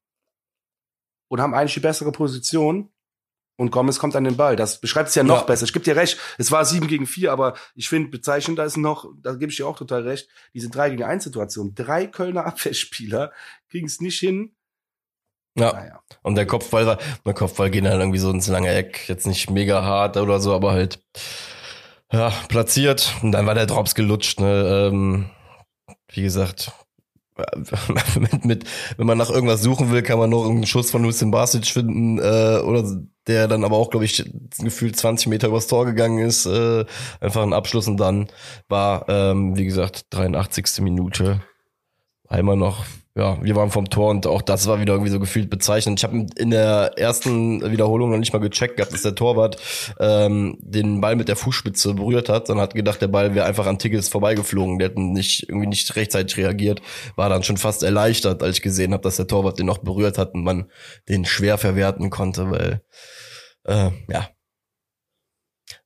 und 1.29 1.41
haben 1.41 1.55
eigentlich 1.55 1.75
die 1.75 1.81
bessere 1.81 2.11
Position 2.11 2.89
und 3.61 3.71
Gomez 3.71 3.99
kommt 3.99 4.17
an 4.17 4.25
den 4.25 4.39
Ball. 4.39 4.57
Das 4.57 4.81
beschreibt 4.81 5.11
es 5.11 5.15
ja 5.15 5.23
noch 5.23 5.41
ja. 5.41 5.43
besser. 5.43 5.65
Ich 5.65 5.75
gebe 5.75 5.85
dir 5.85 5.95
recht, 5.95 6.19
es 6.39 6.51
war 6.51 6.65
sieben 6.65 6.87
gegen 6.87 7.07
vier, 7.07 7.31
aber 7.31 7.53
ich 7.75 7.91
finde 7.91 8.09
bezeichnend, 8.09 8.59
da 8.59 8.65
ist 8.65 8.79
noch, 8.79 9.05
da 9.21 9.35
gebe 9.35 9.51
ich 9.51 9.59
dir 9.59 9.67
auch 9.67 9.77
total 9.77 10.09
recht, 10.09 10.31
diese 10.55 10.71
drei 10.71 10.89
gegen 10.89 11.05
eins 11.05 11.25
Situation. 11.25 11.75
Drei 11.75 12.07
Kölner 12.07 12.47
Abwehrspieler 12.47 13.33
kriegen 13.69 13.87
es 13.87 14.01
nicht 14.01 14.19
hin. 14.19 14.55
Ja. 15.59 15.75
Naja. 15.75 16.01
Und 16.23 16.37
der 16.37 16.47
Kopfball 16.47 16.87
war, 16.87 16.99
der 17.27 17.35
Kopfball 17.35 17.71
geht 17.71 17.85
dann 17.85 18.01
irgendwie 18.01 18.19
so 18.19 18.31
ins 18.31 18.49
lange 18.49 18.73
Eck, 18.73 19.07
jetzt 19.11 19.27
nicht 19.27 19.51
mega 19.51 19.83
hart 19.83 20.17
oder 20.17 20.41
so, 20.41 20.55
aber 20.55 20.73
halt 20.73 21.05
ja, 22.11 22.31
platziert. 22.49 23.15
Und 23.21 23.33
dann 23.33 23.45
war 23.45 23.55
der 23.55 23.67
Drops 23.67 23.95
gelutscht. 23.95 24.41
Ne? 24.41 24.89
Ähm, 24.91 25.29
wie 26.09 26.23
gesagt, 26.23 26.73
mit, 28.19 28.45
mit, 28.45 28.65
wenn 28.97 29.07
man 29.07 29.19
nach 29.19 29.31
irgendwas 29.31 29.63
suchen 29.63 29.91
will, 29.91 30.03
kann 30.03 30.19
man 30.19 30.31
noch 30.31 30.49
einen 30.49 30.67
Schuss 30.67 30.91
von 30.91 31.03
Lucien 31.03 31.31
Basic 31.31 31.67
finden, 31.67 32.19
äh, 32.19 32.61
oder 32.65 32.85
der 33.27 33.49
dann 33.49 33.65
aber 33.65 33.77
auch, 33.77 33.91
glaube 33.91 34.07
ich, 34.07 34.25
gefühlt 34.59 34.97
20 34.97 35.29
Meter 35.29 35.49
übers 35.49 35.67
Tor 35.67 35.87
gegangen 35.87 36.19
ist. 36.19 36.47
Äh, 36.47 36.85
einfach 37.21 37.43
ein 37.43 37.53
Abschluss 37.53 37.87
und 37.87 37.99
dann 37.99 38.29
war, 38.69 39.09
ähm, 39.09 39.57
wie 39.57 39.65
gesagt, 39.65 40.07
83. 40.11 40.81
Minute 40.81 41.41
einmal 42.31 42.57
noch 42.57 42.87
ja, 43.17 43.43
wir 43.43 43.57
waren 43.57 43.73
vom 43.73 43.91
Tor 43.91 44.11
und 44.11 44.27
auch 44.29 44.41
das 44.41 44.69
war 44.69 44.81
wieder 44.81 44.93
irgendwie 44.93 45.11
so 45.11 45.19
gefühlt 45.19 45.51
bezeichnend. 45.51 45.99
Ich 45.99 46.05
habe 46.05 46.27
in 46.37 46.51
der 46.51 46.93
ersten 46.97 47.61
Wiederholung 47.69 48.13
noch 48.13 48.19
nicht 48.19 48.33
mal 48.33 48.39
gecheckt 48.39 48.77
gehabt, 48.77 48.95
dass 48.95 49.03
der 49.03 49.17
Torwart 49.17 49.61
ähm, 49.99 50.57
den 50.61 51.01
Ball 51.01 51.17
mit 51.17 51.27
der 51.27 51.35
Fußspitze 51.35 51.95
berührt 51.95 52.29
hat. 52.29 52.49
Dann 52.49 52.61
hat 52.61 52.75
gedacht, 52.75 53.03
der 53.03 53.09
Ball 53.09 53.35
wäre 53.35 53.47
einfach 53.47 53.67
an 53.67 53.81
Tickets 53.81 54.09
vorbeigeflogen. 54.09 54.79
Der 54.79 54.91
hat 54.91 54.97
nicht 54.97 55.49
irgendwie 55.49 55.67
nicht 55.67 55.97
rechtzeitig 55.97 56.37
reagiert. 56.37 56.83
War 57.17 57.29
dann 57.29 57.43
schon 57.43 57.57
fast 57.57 57.83
erleichtert, 57.83 58.45
als 58.45 58.59
ich 58.59 58.63
gesehen 58.63 58.93
habe, 58.93 59.03
dass 59.03 59.17
der 59.17 59.27
Torwart 59.27 59.59
den 59.59 59.67
noch 59.67 59.79
berührt 59.79 60.17
hat 60.17 60.33
und 60.33 60.45
man 60.45 60.71
den 61.09 61.25
schwer 61.25 61.59
verwerten 61.59 62.11
konnte, 62.11 62.53
weil 62.53 62.81
äh, 63.65 63.91
ja 64.09 64.29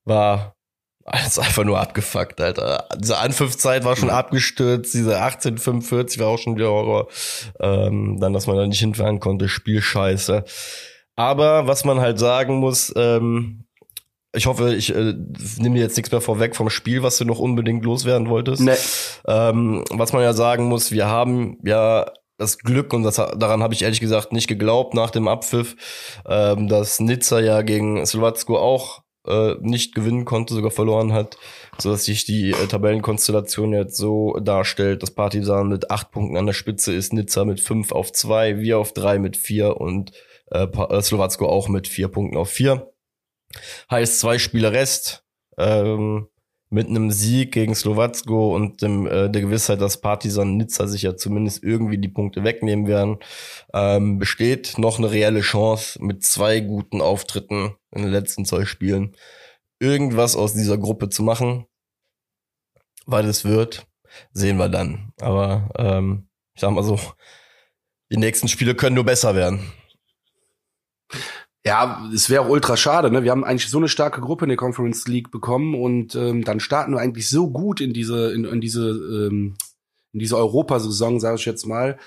war 0.05 0.57
alles 1.05 1.39
einfach 1.39 1.65
nur 1.65 1.79
abgefuckt, 1.79 2.41
Alter. 2.41 2.89
Diese 2.99 3.19
Anpfiffzeit 3.19 3.85
war 3.85 3.95
schon 3.95 4.11
abgestürzt, 4.11 4.95
diese 4.95 5.21
1845 5.21 6.19
war 6.19 6.29
auch 6.29 6.39
schon 6.39 6.57
wieder 6.57 6.71
Horror. 6.71 7.09
Ähm, 7.61 8.19
dann, 8.21 8.33
dass 8.33 8.47
man 8.47 8.57
da 8.57 8.67
nicht 8.67 8.81
hinfahren 8.81 9.21
konnte, 9.21 9.49
Spielscheiße. 9.49 10.45
Aber 11.17 11.67
was 11.67 11.85
man 11.85 12.01
halt 12.01 12.19
sagen 12.19 12.57
muss, 12.57 12.93
ähm, 12.97 13.67
ich 14.35 14.47
hoffe, 14.47 14.75
ich 14.75 14.95
äh, 14.95 15.15
nehme 15.59 15.77
dir 15.77 15.83
jetzt 15.83 15.97
nichts 15.97 16.11
mehr 16.11 16.21
vorweg 16.21 16.57
vom 16.57 16.71
Spiel, 16.71 17.03
was 17.03 17.19
du 17.19 17.25
noch 17.25 17.39
unbedingt 17.39 17.85
loswerden 17.85 18.29
wolltest. 18.29 18.63
Nee. 18.63 18.73
Ähm, 19.29 19.85
was 19.91 20.13
man 20.13 20.23
ja 20.23 20.33
sagen 20.33 20.65
muss, 20.65 20.91
wir 20.91 21.07
haben 21.07 21.59
ja 21.65 22.07
das 22.37 22.59
Glück, 22.59 22.93
und 22.93 23.05
das, 23.05 23.17
daran 23.17 23.63
habe 23.63 23.75
ich 23.75 23.83
ehrlich 23.83 24.01
gesagt 24.01 24.33
nicht 24.33 24.49
geglaubt 24.49 24.95
nach 24.95 25.11
dem 25.11 25.29
Abpfiff, 25.29 25.77
ähm, 26.27 26.67
dass 26.67 26.99
Nizza 26.99 27.39
ja 27.39 27.63
gegen 27.63 28.05
Slowacko 28.05 28.59
auch 28.59 29.04
äh, 29.27 29.55
nicht 29.61 29.95
gewinnen 29.95 30.25
konnte, 30.25 30.55
sogar 30.55 30.71
verloren 30.71 31.13
hat, 31.13 31.37
so 31.79 31.91
dass 31.91 32.05
sich 32.05 32.25
die 32.25 32.51
äh, 32.51 32.67
Tabellenkonstellation 32.67 33.73
jetzt 33.73 33.97
so 33.97 34.35
darstellt, 34.41 35.03
dass 35.03 35.11
Partisan 35.13 35.69
mit 35.69 35.91
acht 35.91 36.11
Punkten 36.11 36.37
an 36.37 36.47
der 36.47 36.53
Spitze 36.53 36.93
ist, 36.93 37.13
Nizza 37.13 37.45
mit 37.45 37.61
fünf 37.61 37.93
auf 37.93 38.13
zwei, 38.13 38.59
wir 38.61 38.79
auf 38.79 38.93
drei 38.93 39.19
mit 39.19 39.37
vier 39.37 39.81
und 39.81 40.13
äh, 40.51 40.65
äh 40.65 41.03
Slowacko 41.03 41.49
auch 41.49 41.69
mit 41.69 41.89
vier 41.89 42.09
Punkten 42.09 42.37
auf 42.37 42.51
vier. 42.51 42.93
Heißt 43.91 44.21
zwei 44.21 44.39
Spiele 44.39 44.73
Rest. 44.73 45.25
Ähm, 45.57 46.29
mit 46.75 46.89
einem 46.89 47.13
Sieg 47.13 47.53
gegen 47.53 47.75
Slowacko 47.77 48.53
und 48.53 48.83
dem, 48.83 49.07
äh, 49.07 49.31
der 49.31 49.43
Gewissheit, 49.43 49.81
dass 49.81 50.01
Partisan 50.01 50.57
Nizza 50.57 50.89
sich 50.89 51.03
ja 51.03 51.17
zumindest 51.17 51.63
irgendwie 51.63 51.99
die 51.99 52.09
Punkte 52.09 52.43
wegnehmen 52.43 52.89
werden, 52.89 53.19
ähm, 53.73 54.19
besteht 54.19 54.77
noch 54.77 54.99
eine 54.99 55.09
reelle 55.09 55.41
Chance 55.41 56.05
mit 56.05 56.25
zwei 56.25 56.59
guten 56.59 57.01
Auftritten 57.01 57.77
in 57.93 58.03
den 58.03 58.11
letzten 58.11 58.45
zwei 58.45 58.65
Spielen 58.65 59.17
irgendwas 59.79 60.35
aus 60.35 60.55
dieser 60.55 60.77
Gruppe 60.77 61.09
zu 61.11 61.23
machen. 61.23 61.67
Weil 63.07 63.27
es 63.27 63.45
wird, 63.45 63.87
sehen 64.33 64.57
wir 64.57 64.69
dann. 64.69 65.13
Aber 65.21 65.71
ähm, 65.79 66.29
ich 66.55 66.61
sag 66.61 66.73
mal 66.73 66.83
so, 66.83 66.99
die 68.11 68.17
nächsten 68.17 68.49
Spiele 68.49 68.75
können 68.75 68.97
nur 68.97 69.05
besser 69.05 69.37
werden. 69.37 69.61
Ja, 71.67 72.11
es 72.13 72.29
wäre 72.29 72.43
auch 72.43 72.49
ultra 72.51 72.77
schade. 72.77 73.11
Ne? 73.11 73.25
Wir 73.25 73.31
haben 73.31 73.43
eigentlich 73.43 73.71
so 73.71 73.79
eine 73.79 73.89
starke 73.89 74.21
Gruppe 74.21 74.45
in 74.45 74.51
der 74.51 74.59
Conference 74.59 75.07
League 75.09 75.31
bekommen 75.31 75.75
und 75.75 76.15
ähm, 76.15 76.45
dann 76.45 76.61
starten 76.61 76.93
wir 76.93 77.01
eigentlich 77.01 77.31
so 77.31 77.51
gut 77.51 77.81
in 77.81 77.95
diese 77.95 78.33
in, 78.33 78.45
in 78.45 78.61
diese 78.61 78.91
ähm, 78.91 79.57
in 80.13 80.19
diese 80.21 80.37
Europasaison, 80.37 81.21
sage 81.21 81.37
ich 81.37 81.47
jetzt 81.47 81.67
mal, 81.67 81.99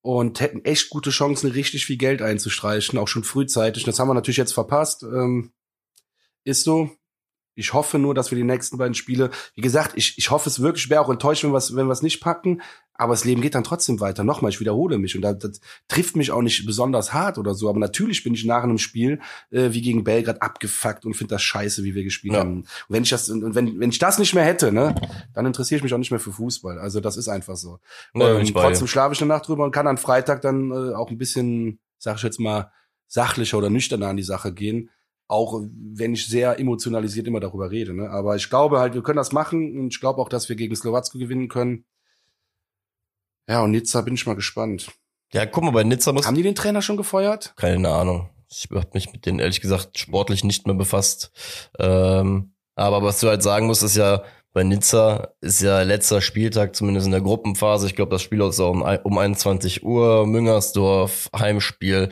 und 0.00 0.40
hätten 0.40 0.64
echt 0.64 0.90
gute 0.90 1.10
Chancen, 1.10 1.50
richtig 1.50 1.86
viel 1.86 1.96
Geld 1.96 2.22
einzustreichen, 2.22 2.98
auch 2.98 3.08
schon 3.08 3.24
frühzeitig. 3.24 3.84
Das 3.84 3.98
haben 3.98 4.08
wir 4.08 4.14
natürlich 4.14 4.38
jetzt 4.38 4.54
verpasst. 4.54 5.02
Ähm, 5.02 5.52
ist 6.44 6.62
so. 6.62 6.90
Ich 7.56 7.74
hoffe 7.74 7.98
nur, 7.98 8.14
dass 8.14 8.30
wir 8.30 8.38
die 8.38 8.44
nächsten 8.44 8.78
beiden 8.78 8.94
Spiele, 8.94 9.30
wie 9.54 9.60
gesagt, 9.60 9.92
ich, 9.96 10.16
ich 10.18 10.30
hoffe 10.30 10.48
es 10.48 10.60
wirklich, 10.60 10.84
ich 10.84 10.90
wäre 10.90 11.02
auch 11.02 11.10
enttäuscht, 11.10 11.42
wenn 11.42 11.50
wir 11.50 11.58
es 11.58 11.74
wenn 11.74 11.88
wir's 11.88 12.00
nicht 12.00 12.20
packen, 12.20 12.62
aber 13.00 13.14
das 13.14 13.24
Leben 13.24 13.40
geht 13.40 13.54
dann 13.54 13.64
trotzdem 13.64 13.98
weiter. 13.98 14.24
Nochmal, 14.24 14.50
ich 14.50 14.60
wiederhole 14.60 14.98
mich 14.98 15.16
und 15.16 15.22
das, 15.22 15.38
das 15.38 15.60
trifft 15.88 16.16
mich 16.16 16.32
auch 16.32 16.42
nicht 16.42 16.66
besonders 16.66 17.14
hart 17.14 17.38
oder 17.38 17.54
so, 17.54 17.70
aber 17.70 17.78
natürlich 17.78 18.22
bin 18.22 18.34
ich 18.34 18.44
nach 18.44 18.62
einem 18.62 18.76
Spiel 18.76 19.20
äh, 19.50 19.72
wie 19.72 19.80
gegen 19.80 20.04
Belgrad 20.04 20.42
abgefuckt 20.42 21.06
und 21.06 21.14
finde 21.14 21.34
das 21.34 21.42
scheiße, 21.42 21.82
wie 21.82 21.94
wir 21.94 22.04
gespielt 22.04 22.34
ja. 22.34 22.40
haben. 22.40 22.58
Und 22.58 22.66
wenn 22.88 23.02
ich 23.02 23.08
das 23.08 23.30
und 23.30 23.54
wenn, 23.54 23.80
wenn 23.80 23.88
ich 23.88 23.98
das 23.98 24.18
nicht 24.18 24.34
mehr 24.34 24.44
hätte, 24.44 24.70
ne, 24.70 24.94
dann 25.32 25.46
interessiere 25.46 25.78
ich 25.78 25.82
mich 25.82 25.94
auch 25.94 25.98
nicht 25.98 26.10
mehr 26.10 26.20
für 26.20 26.32
Fußball. 26.32 26.78
Also 26.78 27.00
das 27.00 27.16
ist 27.16 27.28
einfach 27.28 27.56
so. 27.56 27.78
Ja, 28.14 28.38
ähm, 28.38 28.46
trotzdem 28.52 28.86
schlafe 28.86 29.14
ich 29.14 29.22
eine 29.22 29.28
Nacht 29.28 29.48
drüber 29.48 29.64
und 29.64 29.70
kann 29.70 29.86
am 29.86 29.96
Freitag 29.96 30.42
dann 30.42 30.70
äh, 30.70 30.94
auch 30.94 31.10
ein 31.10 31.16
bisschen, 31.16 31.78
sag 31.98 32.16
ich 32.16 32.22
jetzt 32.22 32.38
mal, 32.38 32.70
sachlicher 33.06 33.56
oder 33.56 33.70
nüchterner 33.70 34.08
an 34.08 34.18
die 34.18 34.22
Sache 34.22 34.52
gehen 34.52 34.90
auch 35.26 35.62
wenn 35.62 36.14
ich 36.14 36.26
sehr 36.26 36.58
emotionalisiert 36.58 37.28
immer 37.28 37.38
darüber 37.38 37.70
rede. 37.70 37.94
Ne? 37.94 38.10
Aber 38.10 38.34
ich 38.34 38.50
glaube 38.50 38.80
halt, 38.80 38.94
wir 38.94 39.02
können 39.04 39.16
das 39.16 39.30
machen 39.30 39.78
und 39.78 39.94
ich 39.94 40.00
glaube 40.00 40.20
auch, 40.20 40.28
dass 40.28 40.48
wir 40.48 40.56
gegen 40.56 40.74
Slowacko 40.74 41.18
gewinnen 41.18 41.46
können. 41.46 41.84
Ja, 43.50 43.62
und 43.62 43.72
Nizza 43.72 44.00
bin 44.02 44.14
ich 44.14 44.26
mal 44.26 44.36
gespannt. 44.36 44.92
Ja, 45.32 45.44
guck 45.44 45.64
mal, 45.64 45.72
bei 45.72 45.82
Nizza 45.82 46.12
muss. 46.12 46.24
Haben 46.24 46.36
die 46.36 46.44
den 46.44 46.54
Trainer 46.54 46.82
schon 46.82 46.96
gefeuert? 46.96 47.52
Keine 47.56 47.88
Ahnung. 47.88 48.30
Ich 48.48 48.68
habe 48.70 48.86
mich 48.94 49.12
mit 49.12 49.26
denen 49.26 49.40
ehrlich 49.40 49.60
gesagt 49.60 49.98
sportlich 49.98 50.44
nicht 50.44 50.68
mehr 50.68 50.76
befasst. 50.76 51.32
Ähm, 51.80 52.52
aber 52.76 53.02
was 53.02 53.18
du 53.18 53.28
halt 53.28 53.42
sagen 53.42 53.66
musst, 53.66 53.82
ist 53.82 53.96
ja, 53.96 54.22
bei 54.52 54.62
Nizza 54.62 55.34
ist 55.40 55.62
ja 55.62 55.82
letzter 55.82 56.20
Spieltag, 56.20 56.76
zumindest 56.76 57.06
in 57.06 57.12
der 57.12 57.22
Gruppenphase. 57.22 57.88
Ich 57.88 57.96
glaube, 57.96 58.12
das 58.12 58.22
Spiel 58.22 58.40
ist 58.40 58.60
auch 58.60 58.70
um, 58.70 58.82
um 58.82 59.18
21 59.18 59.84
Uhr, 59.84 60.28
Müngersdorf, 60.28 61.28
Heimspiel. 61.36 62.10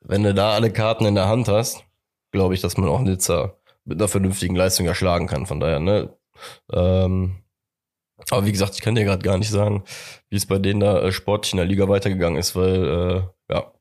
Wenn 0.00 0.22
du 0.22 0.32
da 0.32 0.52
alle 0.52 0.72
Karten 0.72 1.06
in 1.06 1.16
der 1.16 1.26
Hand 1.26 1.48
hast, 1.48 1.82
glaube 2.30 2.54
ich, 2.54 2.60
dass 2.60 2.76
man 2.76 2.88
auch 2.88 3.00
Nizza 3.00 3.56
mit 3.84 4.00
einer 4.00 4.06
vernünftigen 4.06 4.54
Leistung 4.54 4.86
erschlagen 4.86 5.26
kann. 5.26 5.46
Von 5.46 5.58
daher, 5.58 5.80
ne? 5.80 6.16
Ähm, 6.72 7.41
aber 8.30 8.46
wie 8.46 8.52
gesagt, 8.52 8.74
ich 8.74 8.80
kann 8.80 8.94
dir 8.94 9.04
gerade 9.04 9.22
gar 9.22 9.38
nicht 9.38 9.50
sagen, 9.50 9.84
wie 10.30 10.36
es 10.36 10.46
bei 10.46 10.58
denen 10.58 10.80
da 10.80 11.02
äh, 11.02 11.12
sportlich 11.12 11.52
in 11.52 11.58
der 11.58 11.66
Liga 11.66 11.88
weitergegangen 11.88 12.38
ist, 12.38 12.54
weil 12.56 12.84
äh, 12.84 13.52
ja, 13.52 13.72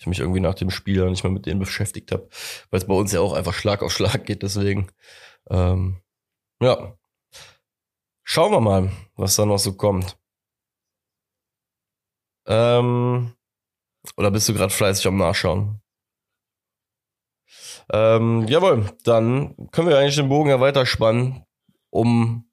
ich 0.00 0.06
mich 0.06 0.20
irgendwie 0.20 0.40
nach 0.40 0.54
dem 0.54 0.70
Spiel 0.70 1.08
nicht 1.10 1.24
mehr 1.24 1.32
mit 1.32 1.46
denen 1.46 1.60
beschäftigt 1.60 2.10
habe, 2.12 2.28
weil 2.70 2.78
es 2.80 2.86
bei 2.86 2.94
uns 2.94 3.12
ja 3.12 3.20
auch 3.20 3.34
einfach 3.34 3.52
Schlag 3.52 3.82
auf 3.82 3.92
Schlag 3.92 4.24
geht. 4.24 4.42
Deswegen, 4.42 4.90
ähm, 5.50 6.00
ja, 6.62 6.96
schauen 8.24 8.52
wir 8.52 8.60
mal, 8.60 8.90
was 9.16 9.36
da 9.36 9.44
noch 9.44 9.58
so 9.58 9.74
kommt. 9.74 10.16
Ähm, 12.46 13.34
oder 14.16 14.30
bist 14.30 14.48
du 14.48 14.54
gerade 14.54 14.72
fleißig 14.72 15.06
am 15.06 15.18
Nachschauen? 15.18 15.82
Ähm, 17.92 18.46
jawohl, 18.48 18.86
dann 19.04 19.54
können 19.72 19.88
wir 19.88 19.98
eigentlich 19.98 20.16
den 20.16 20.28
Bogen 20.28 20.48
ja 20.48 20.60
weiterspannen, 20.60 21.44
um 21.90 22.49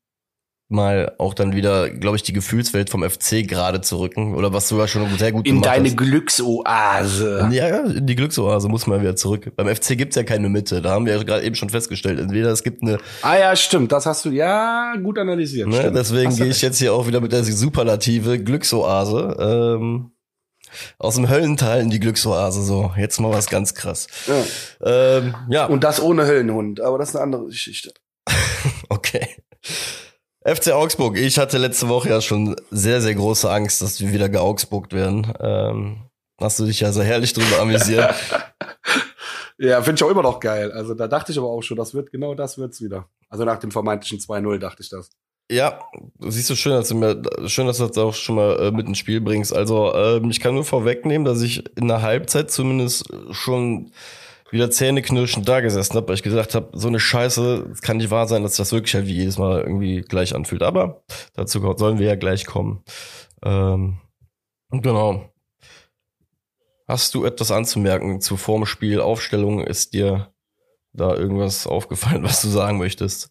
mal 0.70 1.14
auch 1.18 1.34
dann 1.34 1.56
wieder, 1.56 1.90
glaube 1.90 2.18
ich, 2.18 2.24
die 2.24 2.34
Gefühlswelt 2.34 2.90
vom 2.90 3.08
FC 3.08 3.48
gerade 3.48 3.80
zu 3.82 4.00
rücken 4.00 4.36
oder 4.36 4.52
was 4.52 4.68
du 4.68 4.78
ja 4.78 4.88
schon 4.88 5.18
sehr 5.18 5.32
gut 5.32 5.48
in 5.48 5.62
deine 5.62 5.88
hast. 5.88 5.98
Glücksoase. 5.98 7.50
Ja, 7.52 7.70
ja, 7.70 7.86
in 7.86 8.06
die 8.06 8.16
Glücksoase 8.16 8.68
muss 8.68 8.86
man 8.86 9.00
wieder 9.00 9.16
zurück. 9.16 9.54
Beim 9.56 9.74
FC 9.74 9.98
gibt's 9.98 10.18
ja 10.18 10.24
keine 10.24 10.50
Mitte, 10.50 10.82
da 10.82 10.92
haben 10.92 11.06
wir 11.06 11.16
ja 11.16 11.24
gerade 11.24 11.44
eben 11.44 11.56
schon 11.56 11.70
festgestellt. 11.70 12.20
Entweder 12.20 12.52
es 12.52 12.64
gibt 12.64 12.82
eine 12.82 12.98
Ah 13.22 13.38
ja, 13.38 13.56
stimmt, 13.56 13.94
das 13.94 14.06
hast 14.06 14.26
du 14.26 14.30
ja 14.30 14.96
gut 15.02 15.18
analysiert. 15.18 15.70
Ne, 15.70 15.92
deswegen 15.92 16.36
gehe 16.36 16.48
ich 16.48 16.62
jetzt 16.62 16.80
hier 16.80 16.94
auch 16.94 17.08
wieder 17.08 17.22
mit 17.22 17.32
der 17.32 17.44
Superlative 17.46 18.40
Glücksoase. 18.40 19.38
Ähm, 19.40 20.12
aus 21.00 21.16
dem 21.16 21.30
Höllental 21.30 21.80
in 21.80 21.90
die 21.90 22.00
Glücksoase. 22.00 22.62
So, 22.62 22.92
jetzt 22.98 23.20
mal 23.22 23.32
was 23.32 23.48
ganz 23.48 23.74
krass. 23.74 24.08
Ja. 24.28 25.18
Ähm, 25.18 25.36
ja. 25.50 25.66
Und 25.66 25.86
das 25.86 26.02
ohne 26.02 26.26
Höllenhund, 26.26 26.82
aber 26.82 26.98
das 26.98 27.10
ist 27.10 27.16
eine 27.16 27.24
andere 27.24 27.46
Geschichte. 27.46 27.94
okay. 28.90 29.28
FC 30.48 30.72
Augsburg. 30.72 31.18
Ich 31.18 31.38
hatte 31.38 31.58
letzte 31.58 31.90
Woche 31.90 32.10
ja 32.10 32.22
schon 32.22 32.56
sehr, 32.72 33.02
sehr 33.02 33.14
große 33.16 33.52
Angst, 33.52 33.82
dass 33.82 34.00
wir 34.00 34.14
wieder 34.14 34.30
geaugsburgt 34.30 34.94
werden. 34.94 35.34
Ähm, 35.42 35.98
hast 36.40 36.60
du 36.60 36.66
dich 36.66 36.80
ja 36.80 36.94
so 36.94 37.02
herrlich 37.02 37.34
drüber 37.34 37.60
amüsiert. 37.60 38.16
ja, 39.58 39.82
finde 39.82 40.00
ich 40.00 40.04
auch 40.04 40.10
immer 40.10 40.24
noch 40.24 40.40
geil. 40.40 40.72
Also 40.72 40.94
da 40.94 41.10
dachte 41.10 41.34
ich 41.34 41.38
aber 41.38 41.50
auch 41.50 41.62
schon, 41.62 41.76
das 41.76 41.94
wird 41.94 42.12
genau 42.12 42.34
das 42.34 42.58
wird's 42.58 42.82
wieder. 42.82 43.10
Also 43.30 43.44
nach 43.44 43.58
dem 43.58 43.72
vermeintlichen 43.72 44.20
2-0 44.20 44.58
dachte 44.60 44.84
ich 44.84 44.90
das. 44.90 45.10
Ja, 45.52 45.82
siehst 46.20 46.50
du 46.50 46.56
schön, 46.56 46.74
dass 46.74 46.88
du 46.88 46.96
mir, 46.96 47.22
schön, 47.48 47.68
dass 47.68 47.80
du 47.80 47.88
das 47.88 47.98
auch 47.98 48.14
schon 48.14 48.36
mal 48.36 48.58
äh, 48.60 48.72
mit 48.72 48.88
ins 48.88 49.00
Spiel 49.00 49.20
bringst. 49.20 49.54
Also 49.54 49.94
äh, 49.94 50.26
ich 50.30 50.40
kann 50.40 50.54
nur 50.54 50.64
vorwegnehmen, 50.64 51.26
dass 51.26 51.42
ich 51.42 51.66
in 51.76 51.90
der 51.90 52.02
Halbzeit 52.02 52.52
zumindest 52.52 53.10
schon 53.32 53.92
wieder 54.52 54.70
zähneknirschend 54.72 55.48
da 55.48 55.60
gesessen 55.60 55.96
habe, 55.96 56.08
weil 56.08 56.16
ich 56.16 56.24
gesagt 56.24 56.56
habe, 56.56 56.70
so 56.74 56.88
eine 56.88 57.00
Scheiße, 57.00 57.70
es 57.72 57.82
kann 57.82 57.98
nicht 57.98 58.12
wahr 58.12 58.28
sein, 58.28 58.44
dass 58.44 58.56
das 58.56 58.72
wirklich 58.72 58.96
halt 58.96 59.08
wie 59.08 59.16
jedes 59.16 59.38
Mal 59.38 59.62
irgendwie 59.62 60.02
gleich 60.02 60.36
anfühlt. 60.36 60.64
Aber 60.64 61.04
dazu 61.34 61.60
sollen 61.78 62.00
wir 62.00 62.08
ja 62.08 62.16
gleich 62.16 62.46
kommen. 62.46 62.84
Ähm, 63.44 63.98
genau. 64.72 65.30
Hast 66.88 67.14
du 67.16 67.26
etwas 67.26 67.52
anzumerken 67.52 68.22
zu 68.22 68.38
vorm 68.38 68.66
Spiel, 68.66 69.02
Aufstellung? 69.02 69.62
Ist 69.62 69.94
dir 69.94 70.32
da 70.94 71.16
irgendwas 71.16 71.68
aufgefallen, 71.68 72.24
was 72.24 72.42
du 72.42 72.48
sagen 72.48 72.78
möchtest? 72.78 73.30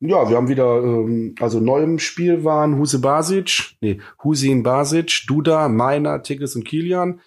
Ja, 0.00 0.28
wir 0.28 0.36
haben 0.36 0.48
wieder, 0.48 0.82
ähm, 0.82 1.34
also 1.40 1.58
neu 1.58 1.82
im 1.82 1.98
Spiel 1.98 2.44
waren 2.44 2.78
Huse 2.78 3.00
Basic, 3.00 3.76
nee, 3.80 3.98
Husin 4.22 4.62
Basic, 4.62 5.22
Duda, 5.26 5.68
Meiner, 5.68 6.22
Tigges 6.22 6.54
und 6.54 6.64
Kilian. 6.64 7.20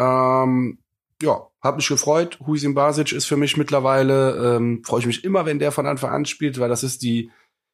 Ähm, 0.00 0.78
ja, 1.22 1.46
hab 1.60 1.76
mich 1.76 1.88
gefreut. 1.88 2.38
Husin 2.46 2.74
Basic 2.74 3.12
ist 3.12 3.26
für 3.26 3.36
mich 3.36 3.56
mittlerweile, 3.56 4.56
ähm, 4.56 4.82
freue 4.84 5.00
ich 5.00 5.06
mich 5.06 5.24
immer, 5.24 5.44
wenn 5.44 5.58
der 5.58 5.72
von 5.72 5.86
Anfang 5.86 6.10
an 6.10 6.24
spielt, 6.24 6.58
weil 6.58 6.70
das 6.70 6.82
ist 6.82 7.02
die, 7.02 7.30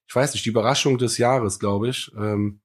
ich 0.08 0.14
weiß 0.14 0.34
nicht, 0.34 0.44
die 0.44 0.50
Überraschung 0.50 0.98
des 0.98 1.18
Jahres, 1.18 1.60
glaube 1.60 1.88
ich. 1.88 2.10
Ähm, 2.18 2.60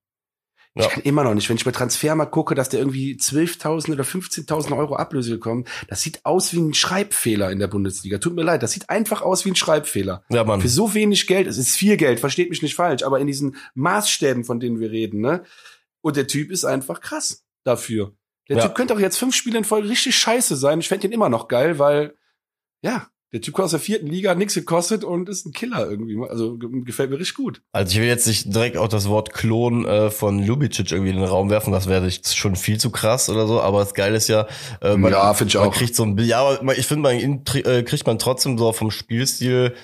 ja. 0.73 0.85
Ich 0.85 0.89
kann 0.89 1.03
immer 1.03 1.23
noch 1.23 1.33
nicht, 1.33 1.49
wenn 1.49 1.57
ich 1.57 1.65
bei 1.65 1.71
Transfer 1.71 2.15
mal 2.15 2.25
gucke, 2.25 2.55
dass 2.55 2.69
der 2.69 2.79
irgendwie 2.79 3.15
12.000 3.15 3.91
oder 3.91 4.03
15.000 4.03 4.75
Euro 4.75 4.95
Ablöse 4.95 5.31
bekommt, 5.31 5.67
das 5.89 6.01
sieht 6.01 6.25
aus 6.25 6.53
wie 6.53 6.61
ein 6.61 6.73
Schreibfehler 6.73 7.51
in 7.51 7.59
der 7.59 7.67
Bundesliga. 7.67 8.19
Tut 8.19 8.35
mir 8.35 8.43
leid, 8.43 8.63
das 8.63 8.71
sieht 8.71 8.89
einfach 8.89 9.21
aus 9.21 9.43
wie 9.43 9.49
ein 9.49 9.55
Schreibfehler. 9.55 10.23
Ja, 10.29 10.45
Mann. 10.45 10.61
Für 10.61 10.69
so 10.69 10.93
wenig 10.93 11.27
Geld, 11.27 11.47
es 11.47 11.57
ist 11.57 11.75
viel 11.75 11.97
Geld, 11.97 12.21
versteht 12.21 12.49
mich 12.49 12.61
nicht 12.61 12.75
falsch, 12.75 13.03
aber 13.03 13.19
in 13.19 13.27
diesen 13.27 13.57
Maßstäben, 13.75 14.45
von 14.45 14.61
denen 14.61 14.79
wir 14.79 14.91
reden, 14.91 15.19
ne? 15.19 15.43
Und 15.99 16.15
der 16.15 16.27
Typ 16.27 16.49
ist 16.51 16.63
einfach 16.63 17.01
krass 17.01 17.45
dafür. 17.63 18.13
Der 18.49 18.57
ja. 18.57 18.63
Typ 18.63 18.75
könnte 18.75 18.93
auch 18.93 18.99
jetzt 18.99 19.17
fünf 19.17 19.35
Spiele 19.35 19.57
in 19.57 19.63
Folge 19.63 19.89
richtig 19.89 20.15
scheiße 20.15 20.55
sein. 20.55 20.79
Ich 20.79 20.89
fände 20.89 21.07
ihn 21.07 21.13
immer 21.13 21.29
noch 21.29 21.47
geil, 21.47 21.79
weil, 21.79 22.15
ja, 22.81 23.07
der 23.33 23.39
Typ 23.39 23.53
kommt 23.53 23.65
aus 23.65 23.71
der 23.71 23.79
vierten 23.79 24.07
Liga, 24.07 24.31
hat 24.31 24.37
nichts 24.37 24.55
gekostet 24.55 25.05
und 25.05 25.29
ist 25.29 25.45
ein 25.45 25.53
Killer 25.53 25.89
irgendwie. 25.89 26.17
Also 26.29 26.57
gefällt 26.57 27.11
mir 27.11 27.17
richtig 27.17 27.37
gut. 27.37 27.61
Also 27.71 27.93
ich 27.93 27.99
will 27.99 28.07
jetzt 28.07 28.27
nicht 28.27 28.53
direkt 28.53 28.75
auch 28.75 28.89
das 28.89 29.07
Wort 29.07 29.33
Klon 29.33 29.85
äh, 29.85 30.11
von 30.11 30.45
Lubicic 30.45 30.91
irgendwie 30.91 31.11
in 31.11 31.17
den 31.17 31.25
Raum 31.25 31.49
werfen, 31.49 31.71
das 31.71 31.87
wäre 31.87 32.11
schon 32.11 32.57
viel 32.57 32.77
zu 32.77 32.91
krass 32.91 33.29
oder 33.29 33.47
so, 33.47 33.61
aber 33.61 33.79
das 33.79 33.93
Geile 33.93 34.17
ist 34.17 34.27
ja, 34.27 34.47
äh, 34.81 34.97
man, 34.97 35.13
ja, 35.13 35.31
ich 35.31 35.55
man 35.55 35.71
kriegt 35.71 35.95
so 35.95 36.03
ein 36.03 36.17
ja, 36.17 36.41
aber 36.41 36.77
ich 36.77 36.85
finde, 36.85 37.03
man 37.03 37.45
äh, 37.53 37.83
kriegt 37.83 38.05
man 38.05 38.19
trotzdem 38.19 38.57
so 38.57 38.73
vom 38.73 38.91
Spielstil 38.91 39.75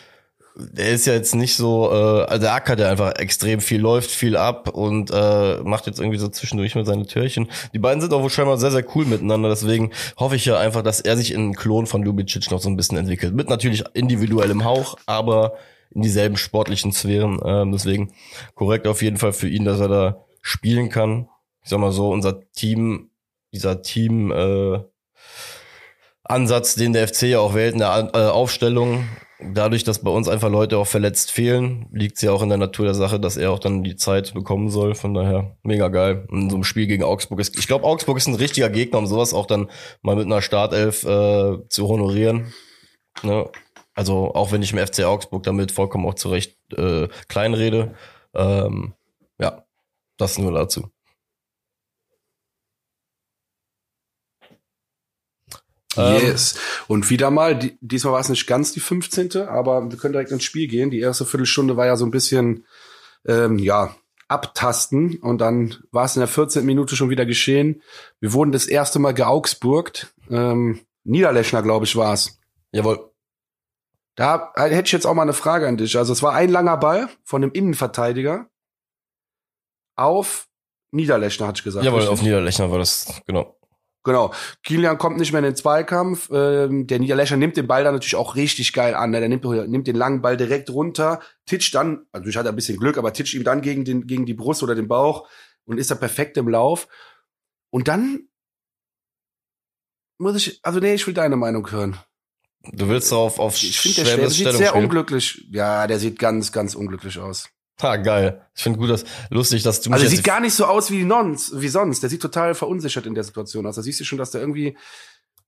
der 0.60 0.90
ist 0.90 1.06
ja 1.06 1.14
jetzt 1.14 1.36
nicht 1.36 1.56
so, 1.56 1.92
äh, 1.92 2.24
also 2.24 2.42
der 2.42 2.54
Acker, 2.54 2.76
der 2.76 2.90
einfach 2.90 3.14
extrem 3.16 3.62
viel 3.62 3.80
läuft, 3.80 4.10
viel 4.10 4.36
ab 4.36 4.70
und 4.70 5.12
äh, 5.12 5.58
macht 5.64 5.86
jetzt 5.86 6.00
irgendwie 6.00 6.18
so 6.18 6.28
zwischendurch 6.30 6.76
mal 6.76 6.86
seine 6.86 7.06
Türchen. 7.06 7.48
Die 7.74 7.80
beiden 7.80 8.02
sind 8.02 8.14
auch 8.14 8.24
wohl 8.24 8.30
scheinbar 8.30 8.58
sehr, 8.58 8.72
sehr 8.72 8.86
cool 8.96 9.06
miteinander, 9.06 9.50
deswegen 9.50 9.92
hoffe 10.18 10.36
ich 10.36 10.46
ja 10.46 10.58
einfach, 10.58 10.82
dass 10.82 11.00
er 11.00 11.16
sich 11.16 11.32
in 11.32 11.42
einen 11.42 11.56
Klon 11.56 11.86
von 11.86 12.04
Lubicic 12.04 12.50
noch 12.50 12.60
so 12.60 12.70
ein 12.70 12.76
bisschen 12.76 12.98
entwickelt. 12.98 13.36
Mit 13.36 13.50
natürlich 13.50 13.84
individuellem 13.94 14.64
Hauch, 14.64 14.98
aber 15.06 15.54
in 15.92 16.02
dieselben 16.02 16.38
sportlichen 16.38 16.92
Sphären. 16.92 17.40
Ähm, 17.46 17.72
deswegen 17.72 18.14
korrekt 18.56 18.88
auf 18.88 19.02
jeden 19.02 19.18
Fall 19.18 19.34
für 19.34 19.48
ihn, 19.48 19.66
dass 19.66 19.80
er 19.80 19.88
da 19.88 20.26
spielen 20.42 20.90
kann. 20.90 21.30
Ich 21.64 21.70
sag 21.70 21.80
mal 21.80 21.92
so, 21.92 22.10
unser 22.10 22.50
Team, 22.52 23.12
dieser 23.54 23.82
Team, 23.82 24.32
äh, 24.32 24.80
Ansatz, 26.24 26.76
den 26.76 26.94
der 26.94 27.08
FC 27.08 27.24
ja 27.24 27.40
auch 27.40 27.54
wählt 27.54 27.74
in 27.74 27.80
der 27.80 28.12
äh, 28.14 28.18
Aufstellung, 28.18 29.08
dadurch, 29.40 29.84
dass 29.84 30.04
bei 30.04 30.12
uns 30.12 30.28
einfach 30.28 30.50
Leute 30.50 30.78
auch 30.78 30.88
verletzt 30.88 31.32
fehlen, 31.32 31.88
liegt 31.92 32.18
es 32.18 32.24
ja 32.24 32.32
auch 32.32 32.42
in 32.42 32.50
der 32.50 32.58
Natur 32.58 32.86
der 32.86 32.96
Sache, 32.96 33.20
dass 33.20 33.38
er 33.38 33.52
auch 33.52 33.60
dann 33.60 33.84
die 33.84 33.96
Zeit 33.96 34.34
bekommen 34.34 34.70
soll. 34.70 34.96
Von 34.96 35.14
daher 35.14 35.58
mega 35.64 35.88
geil. 35.90 36.28
In 36.32 36.50
so 36.50 36.56
einem 36.56 36.64
Spiel 36.64 36.88
gegen 36.88 37.04
Augsburg 37.04 37.40
ist, 37.40 37.58
ich 37.58 37.68
glaube, 37.68 37.86
Augsburg 37.86 38.18
ist 38.18 38.28
ein 38.28 38.36
richtiger 38.36 38.70
Gegner, 38.70 39.00
um 39.00 39.08
sowas 39.08 39.34
auch 39.34 39.46
dann 39.46 39.70
mal 40.02 40.16
mit 40.16 40.26
einer 40.26 40.42
Startelf 40.42 41.04
äh, 41.04 41.58
zu 41.70 41.88
honorieren. 41.88 42.54
Ne? 43.24 43.50
Also 43.94 44.34
auch 44.34 44.52
wenn 44.52 44.62
ich 44.62 44.74
im 44.74 44.86
FC 44.86 45.04
Augsburg 45.04 45.44
damit 45.44 45.72
vollkommen 45.72 46.06
auch 46.06 46.16
zurecht 46.16 46.58
äh, 46.76 47.08
kleinrede. 47.28 47.96
Ähm, 48.36 48.94
ja, 49.40 49.66
das 50.18 50.38
nur 50.38 50.52
dazu. 50.52 50.90
Ähm, 55.98 56.22
yes. 56.22 56.56
Und 56.88 57.10
wieder 57.10 57.32
mal, 57.32 57.58
die, 57.58 57.78
diesmal 57.82 58.14
war 58.14 58.20
es 58.20 58.30
nicht 58.30 58.48
ganz 58.48 58.72
die 58.72 58.80
15., 58.80 59.48
aber 59.48 59.90
wir 59.90 59.98
können 59.98 60.14
direkt 60.14 60.32
ins 60.32 60.44
Spiel 60.44 60.68
gehen. 60.68 60.92
Die 60.92 61.00
erste 61.00 61.26
Viertelstunde 61.26 61.78
war 61.78 61.86
ja 61.86 61.96
so 61.96 62.06
ein 62.06 62.12
bisschen, 62.12 62.66
ähm, 63.26 63.60
ja, 63.60 63.96
abtasten 64.28 65.18
und 65.18 65.40
dann 65.40 65.76
war 65.92 66.06
es 66.06 66.16
in 66.16 66.20
der 66.20 66.28
14. 66.28 66.66
Minute 66.66 66.96
schon 66.96 67.10
wieder 67.10 67.26
geschehen. 67.26 67.82
Wir 68.20 68.34
wurden 68.34 68.52
das 68.52 68.68
erste 68.68 69.00
Mal 69.00 69.14
geaugsburgt. 69.14 70.14
Ähm, 70.30 70.82
Niederlechner, 71.04 71.64
glaube 71.64 71.86
ich, 71.86 71.96
war 71.96 72.14
es. 72.14 72.40
Jawohl. 72.72 73.12
Da 74.16 74.52
hätte 74.56 74.86
ich 74.86 74.92
jetzt 74.92 75.06
auch 75.06 75.14
mal 75.14 75.22
eine 75.22 75.34
Frage 75.34 75.68
an 75.68 75.78
dich. 75.78 75.98
Also 75.98 76.12
es 76.12 76.24
war 76.24 76.34
ein 76.34 76.50
langer 76.50 76.78
Ball 76.78 77.08
von 77.24 77.42
dem 77.42 77.52
Innenverteidiger 77.52 78.50
auf 79.96 80.48
Niederlechner, 80.92 81.48
hatte 81.48 81.60
ich 81.60 81.64
gesagt. 81.64 81.86
Jawohl, 81.86 82.00
richtig? 82.00 82.14
auf 82.14 82.22
Niederlechner 82.24 82.72
war 82.72 82.80
das, 82.80 83.22
genau. 83.26 83.57
Genau. 84.04 84.34
Kilian 84.64 84.98
kommt 84.98 85.18
nicht 85.18 85.34
mehr 85.34 85.40
in 85.40 85.46
den 85.46 85.56
Zweikampf. 85.56 86.30
Ähm, 86.32 86.88
der 86.88 87.00
Niederlechner 87.00 87.38
nimmt 87.38 87.58
den 87.58 87.68
Ball 87.68 87.84
dann 87.84 87.94
natürlich 87.94 88.16
auch 88.16 88.36
richtig 88.36 88.72
geil 88.74 88.96
an. 88.96 89.12
Ne? 89.12 89.20
Der 89.20 89.30
nimmt, 89.30 89.44
nimmt 89.44 89.88
den 89.88 89.96
langen 89.96 90.22
Ball 90.22 90.38
direkt 90.38 90.70
runter, 90.70 91.20
titscht 91.46 91.76
dann, 91.76 92.06
also 92.12 92.30
ich 92.30 92.38
hatte 92.38 92.50
ein 92.50 92.56
bisschen 92.56 92.78
Glück, 92.78 92.98
aber 92.98 93.12
titscht 93.12 93.34
ihm 93.34 93.44
dann 93.44 93.62
gegen, 93.62 93.84
den, 93.84 94.08
gegen 94.08 94.26
die 94.26 94.34
Brust 94.34 94.64
oder 94.64 94.76
den 94.76 94.88
Bauch 94.88 95.28
und 95.66 95.78
ist 95.78 95.92
da 95.92 95.96
perfekt 95.96 96.38
im 96.38 96.48
Lauf. 96.48 96.88
Und 97.70 97.88
dann 97.88 98.30
muss 100.18 100.36
ich, 100.36 100.60
also 100.64 100.80
nee, 100.80 100.94
ich 100.94 101.06
will 101.06 101.14
deine 101.14 101.36
Meinung 101.36 101.70
hören. 101.70 101.98
Du 102.72 102.88
willst 102.90 103.14
auf, 103.14 103.40
auf 103.40 103.62
Ich 103.62 103.80
finde, 103.80 104.04
der 104.04 104.06
Schwäbe 104.06 104.30
sieht 104.30 104.52
sehr 104.54 104.76
unglücklich. 104.76 105.48
Ja, 105.52 105.88
der 105.88 106.00
sieht 106.00 106.20
ganz, 106.20 106.52
ganz 106.52 106.76
unglücklich 106.76 107.20
aus. 107.20 107.50
Ha, 107.82 107.98
geil. 107.98 108.42
Ich 108.56 108.64
finde 108.64 108.80
gut, 108.80 108.90
dass 108.90 109.06
lustig, 109.30 109.64
dass 109.64 109.82
du 109.82 109.90
mich. 109.90 109.96
Also 109.96 110.06
er 110.06 110.10
sieht 110.10 110.24
gar 110.24 110.40
nicht 110.40 110.54
so 110.54 110.66
aus 110.66 110.90
wie, 110.90 111.04
nons, 111.04 111.52
wie 111.56 111.68
sonst. 111.68 112.02
Der 112.02 112.10
sieht 112.10 112.22
total 112.22 112.56
verunsichert 112.56 113.06
in 113.06 113.14
der 113.14 113.24
Situation 113.24 113.66
aus. 113.68 113.76
Da 113.76 113.84
siehst 113.84 114.00
du 114.00 114.04
schon, 114.04 114.18
dass 114.18 114.32
der 114.32 114.42
irgendwie. 114.42 114.76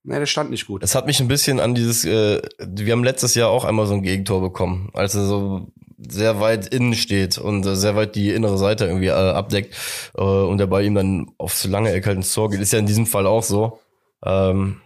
Nee, 0.02 0.18
der 0.18 0.26
stand 0.26 0.50
nicht 0.50 0.66
gut. 0.66 0.82
Es 0.82 0.94
hat 0.94 1.06
mich 1.06 1.20
ein 1.20 1.28
bisschen 1.28 1.60
an 1.60 1.74
dieses, 1.74 2.06
äh, 2.06 2.40
wir 2.58 2.92
haben 2.92 3.04
letztes 3.04 3.34
Jahr 3.34 3.50
auch 3.50 3.64
einmal 3.66 3.86
so 3.86 3.92
ein 3.92 4.02
Gegentor 4.02 4.40
bekommen, 4.40 4.88
als 4.94 5.14
er 5.14 5.26
so 5.26 5.72
sehr 5.98 6.40
weit 6.40 6.72
innen 6.72 6.94
steht 6.94 7.36
und 7.36 7.66
äh, 7.66 7.76
sehr 7.76 7.96
weit 7.96 8.14
die 8.16 8.30
innere 8.30 8.56
Seite 8.56 8.86
irgendwie 8.86 9.08
äh, 9.08 9.10
abdeckt 9.10 9.74
äh, 10.16 10.22
und 10.22 10.56
der 10.56 10.68
Ball 10.68 10.84
ihm 10.84 10.94
dann 10.94 11.26
aufs 11.36 11.64
lange 11.64 11.92
Eck 11.92 12.06
halt 12.06 12.16
ins 12.16 12.32
Tor 12.32 12.50
geht. 12.50 12.60
Ist 12.60 12.72
ja 12.72 12.78
in 12.78 12.86
diesem 12.86 13.06
Fall 13.06 13.26
auch 13.26 13.42
so. 13.42 13.78
Ähm, 14.24 14.80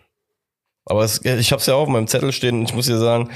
aber 0.85 1.05
es, 1.05 1.25
ich 1.25 1.53
habe 1.53 1.61
es 1.61 1.67
ja 1.67 1.75
auch 1.75 1.83
auf 1.83 1.89
meinem 1.89 2.09
Zettel 2.09 2.33
stehen 2.33 2.59
und 2.59 2.69
ich 2.69 2.75
muss 2.75 2.87
dir 2.87 2.99
sagen, 2.99 3.31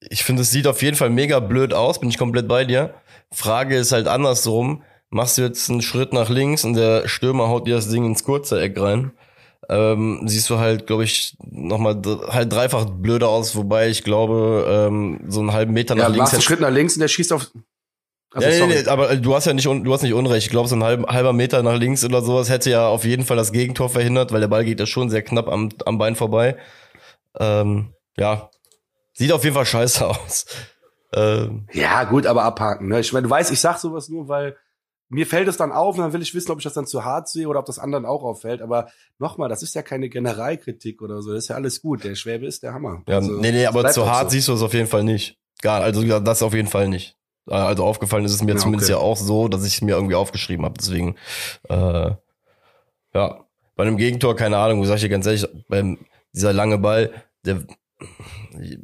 ich 0.00 0.24
finde, 0.24 0.42
es 0.42 0.50
sieht 0.50 0.66
auf 0.66 0.82
jeden 0.82 0.96
Fall 0.96 1.10
mega 1.10 1.40
blöd 1.40 1.72
aus, 1.72 2.00
bin 2.00 2.08
ich 2.08 2.18
komplett 2.18 2.46
bei 2.46 2.64
dir. 2.64 2.94
Frage 3.34 3.76
ist 3.76 3.92
halt 3.92 4.08
andersrum. 4.08 4.82
Machst 5.10 5.38
du 5.38 5.42
jetzt 5.42 5.70
einen 5.70 5.82
Schritt 5.82 6.12
nach 6.12 6.28
links 6.28 6.64
und 6.64 6.74
der 6.74 7.08
Stürmer 7.08 7.48
haut 7.48 7.66
dir 7.66 7.76
das 7.76 7.88
Ding 7.88 8.04
ins 8.04 8.24
kurze 8.24 8.60
Eck 8.60 8.80
rein, 8.80 9.12
ähm, 9.68 10.22
siehst 10.26 10.50
du 10.50 10.58
halt, 10.58 10.86
glaube 10.86 11.04
ich, 11.04 11.36
nochmal 11.40 12.00
halt 12.28 12.52
dreifach 12.52 12.86
blöder 12.86 13.28
aus, 13.28 13.56
wobei 13.56 13.88
ich 13.88 14.02
glaube, 14.02 14.66
ähm, 14.68 15.20
so 15.28 15.40
einen 15.40 15.52
halben 15.52 15.72
Meter 15.72 15.94
nach 15.94 16.02
ja, 16.02 16.08
links. 16.08 16.18
Machst 16.18 16.34
einen 16.34 16.42
Schritt 16.42 16.60
nach 16.60 16.70
links 16.70 16.94
und 16.94 17.00
der 17.00 17.08
schießt 17.08 17.32
auf. 17.32 17.50
Also, 18.32 18.48
ja, 18.48 18.66
nee, 18.66 18.82
nee, 18.82 18.88
aber 18.88 19.14
du 19.16 19.34
hast 19.34 19.46
ja 19.46 19.54
nicht, 19.54 19.66
du 19.66 19.92
hast 19.92 20.02
nicht 20.02 20.12
Unrecht. 20.12 20.46
Ich 20.46 20.50
glaube, 20.50 20.68
so 20.68 20.74
ein 20.74 20.82
halb, 20.82 21.06
halber 21.06 21.32
Meter 21.32 21.62
nach 21.62 21.78
links 21.78 22.04
oder 22.04 22.20
sowas 22.20 22.50
hätte 22.50 22.68
ja 22.68 22.88
auf 22.88 23.04
jeden 23.04 23.24
Fall 23.24 23.36
das 23.36 23.52
Gegentor 23.52 23.88
verhindert, 23.88 24.32
weil 24.32 24.40
der 24.40 24.48
Ball 24.48 24.64
geht 24.64 24.80
ja 24.80 24.86
schon 24.86 25.08
sehr 25.08 25.22
knapp 25.22 25.48
am, 25.48 25.70
am 25.86 25.98
Bein 25.98 26.16
vorbei. 26.16 26.56
Ähm, 27.38 27.94
ja, 28.16 28.50
sieht 29.12 29.30
auf 29.30 29.44
jeden 29.44 29.54
Fall 29.54 29.66
scheiße 29.66 30.06
aus. 30.08 30.46
Ähm, 31.14 31.66
ja, 31.72 32.04
gut, 32.04 32.26
aber 32.26 32.42
abhaken. 32.42 32.88
Ne? 32.88 33.00
Ich 33.00 33.12
meine, 33.12 33.24
du 33.24 33.30
weißt, 33.30 33.52
ich 33.52 33.60
sag 33.60 33.78
sowas 33.78 34.08
nur, 34.08 34.28
weil 34.28 34.56
mir 35.08 35.26
fällt 35.26 35.48
es 35.48 35.56
dann 35.56 35.70
auf 35.70 35.96
und 35.96 36.02
dann 36.02 36.12
will 36.12 36.22
ich 36.22 36.34
wissen, 36.34 36.50
ob 36.50 36.58
ich 36.58 36.64
das 36.64 36.72
dann 36.72 36.86
zu 36.86 37.04
hart 37.04 37.28
sehe 37.28 37.48
oder 37.48 37.60
ob 37.60 37.66
das 37.66 37.78
anderen 37.78 38.04
auch 38.04 38.22
auffällt. 38.22 38.62
Aber 38.62 38.88
nochmal, 39.18 39.48
das 39.48 39.62
ist 39.62 39.74
ja 39.74 39.82
keine 39.82 40.08
Generalkritik 40.08 41.02
oder 41.02 41.22
so. 41.22 41.32
Das 41.32 41.44
ist 41.44 41.48
ja 41.48 41.56
alles 41.56 41.82
gut. 41.82 42.04
Der 42.04 42.14
Schwäbe 42.14 42.46
ist 42.46 42.62
der 42.62 42.74
Hammer. 42.74 43.02
Ja, 43.06 43.16
also, 43.16 43.32
nee, 43.32 43.52
nee, 43.52 43.66
aber 43.66 43.88
zu 43.90 44.10
hart 44.10 44.30
so. 44.30 44.34
siehst 44.34 44.48
du 44.48 44.54
es 44.54 44.62
auf 44.62 44.74
jeden 44.74 44.88
Fall 44.88 45.04
nicht. 45.04 45.38
Gar, 45.62 45.82
also 45.82 46.02
das 46.20 46.42
auf 46.42 46.54
jeden 46.54 46.68
Fall 46.68 46.88
nicht. 46.88 47.16
Also 47.46 47.84
aufgefallen 47.84 48.24
ist 48.24 48.32
es 48.32 48.42
mir 48.42 48.54
ja, 48.54 48.58
zumindest 48.58 48.90
okay. 48.90 48.98
ja 48.98 49.04
auch 49.04 49.16
so, 49.16 49.48
dass 49.48 49.66
ich 49.66 49.74
es 49.74 49.82
mir 49.82 49.94
irgendwie 49.94 50.14
aufgeschrieben 50.14 50.64
habe. 50.64 50.76
Deswegen, 50.78 51.16
äh, 51.68 52.10
ja, 53.14 53.44
bei 53.76 53.82
einem 53.82 53.96
Gegentor, 53.96 54.34
keine 54.34 54.56
Ahnung, 54.56 54.84
sag 54.84 54.96
ich 54.96 55.02
dir 55.02 55.08
ganz 55.10 55.26
ehrlich, 55.26 55.46
beim 55.68 55.98
dieser 56.32 56.52
lange 56.52 56.78
Ball, 56.78 57.12
der 57.44 57.64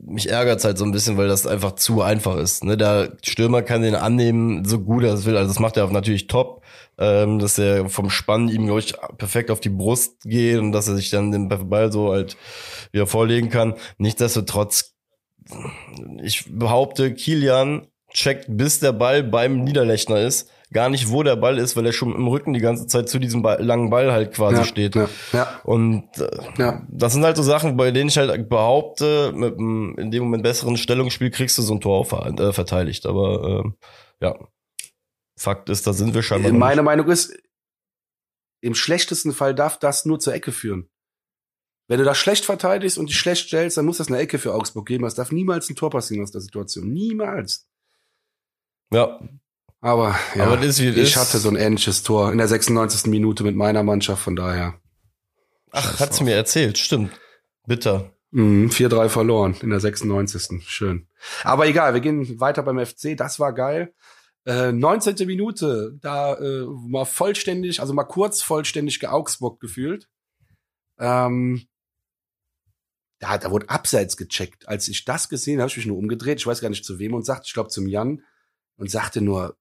mich 0.04 0.28
ärgert's 0.28 0.64
halt 0.64 0.78
so 0.78 0.84
ein 0.84 0.92
bisschen, 0.92 1.16
weil 1.16 1.28
das 1.28 1.46
einfach 1.46 1.72
zu 1.72 2.02
einfach 2.02 2.36
ist. 2.36 2.64
Ne? 2.64 2.76
Der 2.76 3.16
Stürmer 3.22 3.62
kann 3.62 3.82
den 3.82 3.94
annehmen, 3.94 4.64
so 4.64 4.80
gut 4.80 5.04
er 5.04 5.14
es 5.14 5.24
will. 5.24 5.36
Also 5.36 5.48
das 5.48 5.58
macht 5.58 5.76
er 5.76 5.88
natürlich 5.90 6.26
top, 6.26 6.62
ähm, 6.98 7.38
dass 7.38 7.58
er 7.58 7.88
vom 7.88 8.10
Spann 8.10 8.48
ihm, 8.48 8.66
glaube 8.66 8.80
ich, 8.80 8.94
perfekt 9.18 9.50
auf 9.50 9.60
die 9.60 9.68
Brust 9.68 10.22
geht 10.22 10.58
und 10.58 10.72
dass 10.72 10.88
er 10.88 10.96
sich 10.96 11.10
dann 11.10 11.32
den 11.32 11.48
Ball 11.48 11.92
so 11.92 12.12
halt 12.12 12.36
wieder 12.92 13.06
vorlegen 13.06 13.50
kann. 13.50 13.74
Nichtsdestotrotz, 13.98 14.94
ich 16.22 16.44
behaupte, 16.48 17.12
Kilian 17.14 17.88
checkt, 18.12 18.46
bis 18.48 18.80
der 18.80 18.92
Ball 18.92 19.22
beim 19.22 19.64
Niederlechner 19.64 20.20
ist 20.20 20.48
gar 20.72 20.88
nicht, 20.88 21.10
wo 21.10 21.22
der 21.22 21.36
Ball 21.36 21.58
ist, 21.58 21.76
weil 21.76 21.86
er 21.86 21.92
schon 21.92 22.14
im 22.14 22.26
Rücken 22.28 22.52
die 22.52 22.60
ganze 22.60 22.86
Zeit 22.86 23.08
zu 23.08 23.18
diesem 23.18 23.42
Ball, 23.42 23.62
langen 23.62 23.90
Ball 23.90 24.12
halt 24.12 24.32
quasi 24.32 24.56
ja, 24.56 24.64
steht. 24.64 24.94
Ja, 24.94 25.08
ja. 25.32 25.60
Und 25.64 26.06
äh, 26.18 26.28
ja. 26.58 26.86
das 26.88 27.12
sind 27.12 27.24
halt 27.24 27.36
so 27.36 27.42
Sachen, 27.42 27.76
bei 27.76 27.90
denen 27.90 28.08
ich 28.08 28.18
halt 28.18 28.48
behaupte, 28.48 29.32
mit 29.34 29.58
einem 29.58 29.96
in 29.98 30.10
dem 30.10 30.24
Moment 30.24 30.42
besseren 30.42 30.76
Stellungsspiel 30.76 31.30
kriegst 31.30 31.58
du 31.58 31.62
so 31.62 31.74
ein 31.74 31.80
Tor 31.80 32.06
äh, 32.12 32.52
verteidigt. 32.52 33.06
Aber 33.06 33.62
ähm, 33.64 33.74
ja, 34.20 34.36
Fakt 35.36 35.68
ist, 35.70 35.86
da 35.86 35.92
sind 35.92 36.14
wir 36.14 36.22
scheinbar. 36.22 36.52
Meine 36.52 36.82
Meinung 36.82 37.08
ist, 37.08 37.36
im 38.62 38.74
schlechtesten 38.74 39.32
Fall 39.32 39.54
darf 39.54 39.78
das 39.78 40.04
nur 40.04 40.20
zur 40.20 40.34
Ecke 40.34 40.52
führen. 40.52 40.88
Wenn 41.88 41.98
du 41.98 42.04
das 42.04 42.18
schlecht 42.18 42.44
verteidigst 42.44 42.98
und 42.98 43.08
dich 43.08 43.18
schlecht 43.18 43.48
stellst, 43.48 43.76
dann 43.76 43.84
muss 43.86 43.98
das 43.98 44.08
eine 44.08 44.18
Ecke 44.18 44.38
für 44.38 44.54
Augsburg 44.54 44.86
geben. 44.86 45.04
Es 45.06 45.16
darf 45.16 45.32
niemals 45.32 45.68
ein 45.68 45.74
Tor 45.74 45.90
passieren 45.90 46.22
aus 46.22 46.30
der 46.30 46.40
Situation. 46.40 46.92
Niemals. 46.92 47.68
Ja, 48.92 49.20
aber 49.80 50.14
ja, 50.34 50.46
Aber 50.46 50.62
ist, 50.62 50.78
ich 50.78 50.96
ist. 50.96 51.16
hatte 51.16 51.38
so 51.38 51.48
ein 51.48 51.56
ähnliches 51.56 52.02
Tor 52.02 52.32
in 52.32 52.38
der 52.38 52.48
96. 52.48 53.06
Minute 53.06 53.44
mit 53.44 53.56
meiner 53.56 53.82
Mannschaft, 53.82 54.22
von 54.22 54.36
daher. 54.36 54.74
Ach, 55.72 56.00
hat 56.00 56.14
sie 56.14 56.24
mir 56.24 56.34
erzählt, 56.34 56.78
stimmt. 56.78 57.12
Bitter. 57.66 58.12
Mhm, 58.32 58.68
4-3 58.68 59.08
verloren 59.08 59.56
in 59.62 59.70
der 59.70 59.80
96. 59.80 60.62
Schön. 60.68 61.08
Aber 61.42 61.66
egal, 61.66 61.94
wir 61.94 62.00
gehen 62.00 62.38
weiter 62.40 62.62
beim 62.62 62.84
FC. 62.84 63.16
Das 63.16 63.40
war 63.40 63.52
geil. 63.52 63.94
Äh, 64.46 64.72
19. 64.72 65.26
Minute, 65.26 65.96
da 66.00 66.34
äh, 66.34 66.64
mal 66.66 67.04
vollständig, 67.04 67.80
also 67.80 67.92
mal 67.92 68.04
kurz 68.04 68.42
vollständig 68.42 69.00
geaugsburg 69.00 69.60
gefühlt. 69.60 70.08
Ähm, 70.98 71.66
da, 73.18 73.36
da 73.36 73.50
wurde 73.50 73.68
abseits 73.68 74.16
gecheckt. 74.16 74.68
Als 74.68 74.88
ich 74.88 75.04
das 75.04 75.28
gesehen 75.28 75.54
habe, 75.54 75.62
habe 75.62 75.70
ich 75.70 75.76
mich 75.76 75.86
nur 75.86 75.98
umgedreht. 75.98 76.38
Ich 76.38 76.46
weiß 76.46 76.60
gar 76.60 76.70
nicht 76.70 76.84
zu 76.84 76.98
wem 76.98 77.14
und 77.14 77.24
sagte, 77.24 77.44
ich 77.46 77.52
glaube 77.52 77.68
zum 77.68 77.86
Jan 77.86 78.22
und 78.76 78.90
sagte 78.90 79.20
nur, 79.20 79.56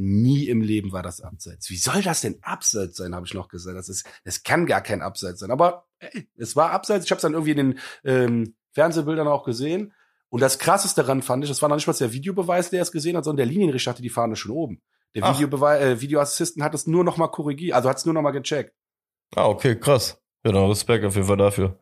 Nie 0.00 0.46
im 0.46 0.60
Leben 0.60 0.92
war 0.92 1.02
das 1.02 1.20
Abseits. 1.20 1.70
Wie 1.70 1.76
soll 1.76 2.02
das 2.02 2.20
denn 2.20 2.38
Abseits 2.42 2.96
sein, 2.96 3.16
habe 3.16 3.26
ich 3.26 3.34
noch 3.34 3.48
gesagt. 3.48 3.76
Das 3.76 3.88
ist, 3.88 4.06
es 4.22 4.44
kann 4.44 4.64
gar 4.64 4.80
kein 4.80 5.02
Abseits 5.02 5.40
sein. 5.40 5.50
Aber 5.50 5.88
ey, 5.98 6.28
es 6.36 6.54
war 6.54 6.70
Abseits. 6.70 7.04
Ich 7.04 7.10
habe 7.10 7.18
es 7.18 7.22
dann 7.22 7.32
irgendwie 7.32 7.50
in 7.50 7.56
den 7.56 7.78
ähm, 8.04 8.54
Fernsehbildern 8.70 9.26
auch 9.26 9.44
gesehen. 9.44 9.92
Und 10.28 10.40
das 10.40 10.60
Krasseste 10.60 11.00
daran 11.00 11.22
fand 11.22 11.42
ich, 11.42 11.50
das 11.50 11.62
war 11.62 11.68
noch 11.68 11.74
nicht 11.74 11.88
mal 11.88 11.94
der 11.94 12.12
Videobeweis, 12.12 12.70
der 12.70 12.82
es 12.82 12.92
gesehen 12.92 13.16
hat, 13.16 13.24
sondern 13.24 13.48
der 13.48 13.52
Linienrichter 13.52 13.90
hatte 13.90 14.02
die 14.02 14.08
Fahne 14.08 14.36
schon 14.36 14.52
oben. 14.52 14.82
Der 15.16 15.24
Videobeweis, 15.34 15.82
äh, 15.82 16.00
Videoassistent 16.00 16.64
hat 16.64 16.74
es 16.74 16.86
nur 16.86 17.02
noch 17.02 17.16
mal 17.16 17.28
korrigiert, 17.28 17.74
also 17.74 17.88
hat 17.88 17.96
es 17.96 18.04
nur 18.04 18.14
noch 18.14 18.22
mal 18.22 18.30
gecheckt. 18.30 18.76
Ah, 19.34 19.48
okay, 19.48 19.74
krass. 19.74 20.22
Ja, 20.44 20.52
dann 20.52 20.68
Respekt 20.68 21.04
auf 21.04 21.16
jeden 21.16 21.26
Fall 21.26 21.38
dafür. 21.38 21.78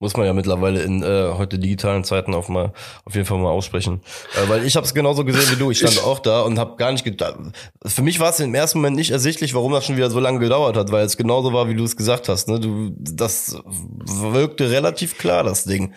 Muss 0.00 0.16
man 0.16 0.26
ja 0.26 0.32
mittlerweile 0.32 0.82
in 0.82 1.02
äh, 1.02 1.32
heute 1.36 1.58
digitalen 1.58 2.04
Zeiten 2.04 2.32
auf 2.32 2.48
mal 2.48 2.72
auf 3.04 3.14
jeden 3.16 3.26
Fall 3.26 3.38
mal 3.38 3.50
aussprechen. 3.50 4.00
Äh, 4.36 4.48
weil 4.48 4.64
ich 4.64 4.76
habe 4.76 4.86
es 4.86 4.94
genauso 4.94 5.24
gesehen 5.24 5.50
wie 5.50 5.58
du. 5.58 5.72
Ich 5.72 5.78
stand 5.78 5.94
ich, 5.94 6.02
auch 6.04 6.20
da 6.20 6.42
und 6.42 6.56
habe 6.58 6.76
gar 6.76 6.92
nicht 6.92 7.04
gedacht. 7.04 7.36
Für 7.84 8.02
mich 8.02 8.20
war 8.20 8.30
es 8.30 8.38
im 8.38 8.54
ersten 8.54 8.78
Moment 8.78 8.94
nicht 8.94 9.10
ersichtlich, 9.10 9.54
warum 9.54 9.72
das 9.72 9.84
schon 9.84 9.96
wieder 9.96 10.10
so 10.10 10.20
lange 10.20 10.38
gedauert 10.38 10.76
hat, 10.76 10.92
weil 10.92 11.04
es 11.04 11.16
genauso 11.16 11.52
war, 11.52 11.68
wie 11.68 11.74
du 11.74 11.82
es 11.82 11.96
gesagt 11.96 12.28
hast. 12.28 12.46
Ne? 12.46 12.60
Du, 12.60 12.92
das 12.96 13.56
wirkte 13.66 14.70
relativ 14.70 15.18
klar, 15.18 15.42
das 15.42 15.64
Ding. 15.64 15.92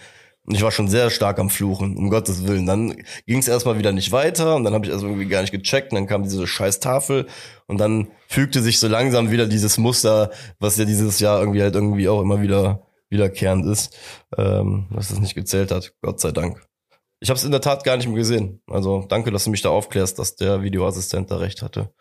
Und 0.48 0.56
ich 0.56 0.64
war 0.64 0.72
schon 0.72 0.88
sehr 0.88 1.12
stark 1.12 1.38
am 1.38 1.52
Fluchen, 1.52 1.96
um 1.96 2.10
Gottes 2.10 2.48
Willen. 2.48 2.66
Dann 2.66 2.96
ging 3.28 3.38
es 3.38 3.48
erstmal 3.48 3.78
wieder 3.78 3.92
nicht 3.92 4.12
weiter 4.12 4.56
und 4.56 4.64
dann 4.64 4.74
habe 4.74 4.84
ich 4.86 4.92
erst 4.92 5.04
irgendwie 5.04 5.28
gar 5.28 5.42
nicht 5.42 5.52
gecheckt 5.52 5.92
und 5.92 5.98
dann 5.98 6.08
kam 6.08 6.24
diese 6.24 6.48
scheiß 6.48 6.80
Tafel 6.80 7.28
und 7.68 7.78
dann 7.78 8.08
fügte 8.28 8.64
sich 8.64 8.80
so 8.80 8.88
langsam 8.88 9.30
wieder 9.30 9.46
dieses 9.46 9.78
Muster, 9.78 10.32
was 10.60 10.78
ja 10.78 10.86
dieses 10.86 11.20
Jahr 11.20 11.40
irgendwie 11.40 11.62
halt 11.62 11.76
irgendwie 11.76 12.10
auch 12.10 12.22
immer 12.22 12.42
wieder 12.42 12.82
wiederkehrend 13.12 13.65
ist, 13.65 13.95
ähm, 14.38 14.88
dass 14.91 15.12
es 15.12 15.19
nicht 15.19 15.36
gezählt 15.36 15.71
hat, 15.71 15.93
Gott 16.02 16.19
sei 16.19 16.32
Dank. 16.32 16.65
Ich 17.19 17.30
habe 17.30 17.38
es 17.38 17.43
in 17.43 17.52
der 17.52 17.62
Tat 17.62 17.84
gar 17.84 17.97
nicht 17.97 18.08
mehr 18.08 18.17
gesehen. 18.17 18.63
Also 18.67 19.06
danke, 19.08 19.32
dass 19.32 19.43
du 19.43 19.52
mich 19.52 19.62
da 19.62 19.69
aufklärst, 19.69 20.17
dass 20.17 20.36
der 20.36 20.63
Videoassistent 20.63 21.30
da 21.30 21.38
recht 21.38 21.62
hatte. 21.62 21.93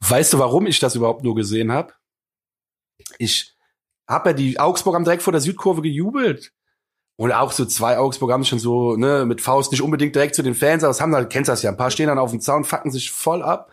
Weißt 0.00 0.32
du, 0.32 0.38
warum 0.40 0.66
ich 0.66 0.80
das 0.80 0.96
überhaupt 0.96 1.22
nur 1.22 1.36
gesehen 1.36 1.70
habe? 1.70 1.92
Ich 3.18 3.54
habe 4.08 4.30
ja 4.30 4.32
die 4.34 4.58
Augsburg 4.58 4.96
am 4.96 5.04
direkt 5.04 5.22
vor 5.22 5.32
der 5.32 5.40
Südkurve 5.40 5.82
gejubelt. 5.82 6.52
Und 7.16 7.32
auch 7.32 7.52
so 7.52 7.66
zwei 7.66 7.98
Augsburg 7.98 8.32
haben 8.32 8.44
schon 8.44 8.58
so, 8.58 8.96
ne, 8.96 9.24
mit 9.26 9.40
Faust 9.40 9.70
nicht 9.70 9.82
unbedingt 9.82 10.14
direkt 10.14 10.34
zu 10.34 10.42
den 10.42 10.54
Fans, 10.54 10.82
aber 10.82 10.90
das 10.90 11.00
haben 11.00 11.12
da, 11.12 11.22
kennst 11.24 11.50
das 11.50 11.62
ja, 11.62 11.70
ein 11.70 11.76
paar 11.76 11.90
stehen 11.90 12.06
dann 12.06 12.18
auf 12.18 12.30
dem 12.30 12.40
Zaun, 12.40 12.64
facken 12.64 12.90
sich 12.90 13.10
voll 13.10 13.42
ab. 13.42 13.70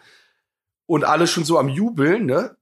Und 0.85 1.05
alle 1.05 1.27
schon 1.27 1.45
so 1.45 1.57
am 1.57 1.69
Jubeln, 1.69 2.25
ne? 2.25 2.55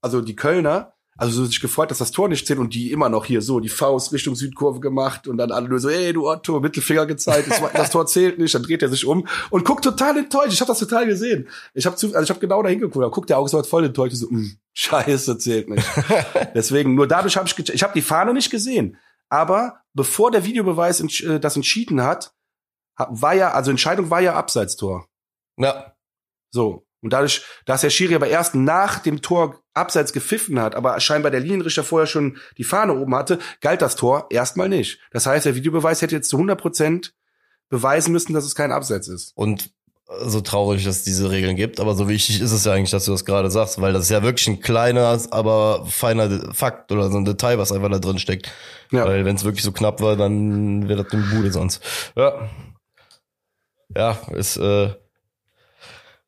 Also 0.00 0.20
die 0.20 0.34
Kölner 0.34 0.91
also 1.22 1.34
so 1.34 1.44
sich 1.44 1.60
gefreut, 1.60 1.88
dass 1.92 1.98
das 1.98 2.10
Tor 2.10 2.28
nicht 2.28 2.48
zählt 2.48 2.58
und 2.58 2.74
die 2.74 2.90
immer 2.90 3.08
noch 3.08 3.24
hier 3.24 3.42
so 3.42 3.60
die 3.60 3.68
Faust 3.68 4.12
Richtung 4.12 4.34
Südkurve 4.34 4.80
gemacht 4.80 5.28
und 5.28 5.36
dann 5.36 5.52
alle 5.52 5.68
nur 5.68 5.78
so, 5.78 5.88
ey 5.88 6.12
du 6.12 6.28
Otto, 6.28 6.58
Mittelfinger 6.58 7.06
gezeigt, 7.06 7.48
das, 7.48 7.62
das 7.72 7.90
Tor 7.90 8.06
zählt 8.06 8.40
nicht, 8.40 8.52
dann 8.56 8.64
dreht 8.64 8.82
er 8.82 8.88
sich 8.88 9.06
um 9.06 9.28
und 9.50 9.64
guckt 9.64 9.84
total 9.84 10.18
enttäuscht. 10.18 10.52
Ich 10.52 10.60
habe 10.60 10.72
das 10.72 10.80
total 10.80 11.06
gesehen. 11.06 11.48
Ich 11.74 11.86
habe 11.86 11.94
also 11.94 12.20
ich 12.20 12.28
habe 12.28 12.40
genau 12.40 12.60
da 12.60 12.68
hingeguckt, 12.68 13.04
da 13.04 13.08
guckt 13.08 13.30
der 13.30 13.38
Augsburg 13.38 13.64
voll 13.66 13.84
enttäuscht 13.84 14.16
so, 14.16 14.26
mm, 14.28 14.56
Scheiße, 14.72 15.38
zählt 15.38 15.68
nicht. 15.68 15.86
Deswegen 16.56 16.96
nur 16.96 17.06
dadurch 17.06 17.36
habe 17.36 17.46
ich 17.46 17.56
ich 17.56 17.82
habe 17.84 17.92
die 17.94 18.02
Fahne 18.02 18.34
nicht 18.34 18.50
gesehen, 18.50 18.96
aber 19.28 19.76
bevor 19.94 20.32
der 20.32 20.44
Videobeweis 20.44 21.00
äh, 21.22 21.38
das 21.38 21.54
entschieden 21.54 22.02
hat, 22.02 22.34
war 22.96 23.34
ja 23.34 23.52
also 23.52 23.70
Entscheidung 23.70 24.10
war 24.10 24.20
ja 24.20 24.34
Abseitstor. 24.34 25.06
Ja. 25.56 25.94
So, 26.50 26.84
und 27.02 27.12
dadurch, 27.12 27.44
dass 27.66 27.80
der 27.82 27.90
Schiri 27.90 28.14
aber 28.14 28.28
erst 28.28 28.54
nach 28.54 29.00
dem 29.00 29.22
Tor 29.22 29.60
abseits 29.74 30.12
gepfiffen 30.12 30.60
hat, 30.60 30.74
aber 30.74 30.98
scheinbar 31.00 31.30
der 31.30 31.40
Linienrichter 31.40 31.82
vorher 31.82 32.06
schon 32.06 32.38
die 32.58 32.64
Fahne 32.64 32.94
oben 32.94 33.14
hatte, 33.14 33.38
galt 33.60 33.82
das 33.82 33.96
Tor 33.96 34.26
erstmal 34.30 34.68
nicht. 34.68 35.00
Das 35.10 35.26
heißt, 35.26 35.44
der 35.44 35.56
Videobeweis 35.56 36.00
hätte 36.00 36.14
jetzt 36.14 36.28
zu 36.28 36.36
100 36.36 36.60
Prozent 36.60 37.14
beweisen 37.68 38.12
müssen, 38.12 38.34
dass 38.34 38.44
es 38.44 38.54
kein 38.54 38.70
Abseits 38.70 39.08
ist. 39.08 39.32
Und 39.34 39.72
so 40.20 40.40
traurig, 40.40 40.84
dass 40.84 40.98
es 40.98 41.04
diese 41.04 41.30
Regeln 41.30 41.56
gibt, 41.56 41.80
aber 41.80 41.94
so 41.94 42.08
wichtig 42.08 42.40
ist 42.40 42.52
es 42.52 42.64
ja 42.64 42.72
eigentlich, 42.72 42.90
dass 42.90 43.06
du 43.06 43.12
das 43.12 43.24
gerade 43.24 43.50
sagst, 43.50 43.80
weil 43.80 43.92
das 43.92 44.04
ist 44.04 44.10
ja 44.10 44.22
wirklich 44.22 44.46
ein 44.48 44.60
kleiner, 44.60 45.18
aber 45.30 45.86
feiner 45.86 46.52
Fakt 46.54 46.92
oder 46.92 47.10
so 47.10 47.16
ein 47.16 47.24
Detail, 47.24 47.58
was 47.58 47.72
einfach 47.72 47.90
da 47.90 47.98
drin 47.98 48.18
steckt. 48.18 48.52
Ja. 48.90 49.06
Weil 49.06 49.24
wenn 49.24 49.36
es 49.36 49.44
wirklich 49.44 49.64
so 49.64 49.72
knapp 49.72 50.00
war, 50.00 50.16
dann 50.16 50.88
wäre 50.88 51.04
das 51.04 51.12
eine 51.12 51.22
Bude 51.22 51.50
sonst. 51.50 51.82
Ja. 52.14 52.50
Ja, 53.94 54.18
ist 54.34 54.56
äh, 54.56 54.90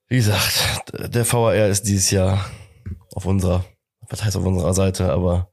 wie 0.08 0.16
gesagt, 0.16 0.92
der 0.92 1.30
VAR 1.30 1.68
ist 1.68 1.82
dieses 1.82 2.10
Jahr 2.10 2.44
auf 3.14 3.26
unserer, 3.26 3.64
was 4.08 4.24
heißt 4.24 4.36
auf 4.36 4.44
unserer 4.44 4.74
Seite, 4.74 5.10
aber 5.12 5.50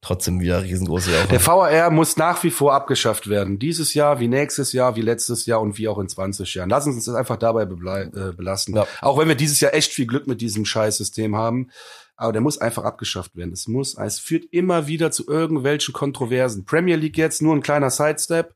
trotzdem 0.00 0.40
wieder 0.40 0.62
riesengroße 0.62 1.10
Aufwand. 1.10 1.30
Der 1.30 1.46
VAR 1.46 1.90
muss 1.90 2.16
nach 2.16 2.42
wie 2.42 2.50
vor 2.50 2.74
abgeschafft 2.74 3.28
werden. 3.28 3.58
Dieses 3.58 3.94
Jahr, 3.94 4.18
wie 4.18 4.28
nächstes 4.28 4.72
Jahr, 4.72 4.96
wie 4.96 5.02
letztes 5.02 5.46
Jahr 5.46 5.60
und 5.60 5.78
wie 5.78 5.88
auch 5.88 5.98
in 5.98 6.08
20 6.08 6.54
Jahren. 6.54 6.68
Lassen 6.68 6.92
Sie 6.92 6.96
uns 6.96 7.04
das 7.04 7.14
einfach 7.14 7.36
dabei 7.36 7.62
äh, 7.62 8.32
belassen. 8.32 8.74
Ja. 8.74 8.86
Auch 9.00 9.18
wenn 9.18 9.28
wir 9.28 9.36
dieses 9.36 9.60
Jahr 9.60 9.74
echt 9.74 9.92
viel 9.92 10.06
Glück 10.06 10.26
mit 10.26 10.40
diesem 10.40 10.64
Scheißsystem 10.64 11.36
haben. 11.36 11.70
Aber 12.16 12.32
der 12.32 12.42
muss 12.42 12.58
einfach 12.58 12.84
abgeschafft 12.84 13.36
werden. 13.36 13.52
Es 13.52 13.68
muss, 13.68 13.96
es 13.96 14.18
führt 14.18 14.44
immer 14.50 14.86
wieder 14.86 15.10
zu 15.10 15.26
irgendwelchen 15.26 15.94
Kontroversen. 15.94 16.64
Premier 16.64 16.96
League 16.96 17.16
jetzt 17.16 17.40
nur 17.40 17.54
ein 17.54 17.62
kleiner 17.62 17.90
Sidestep. 17.90 18.54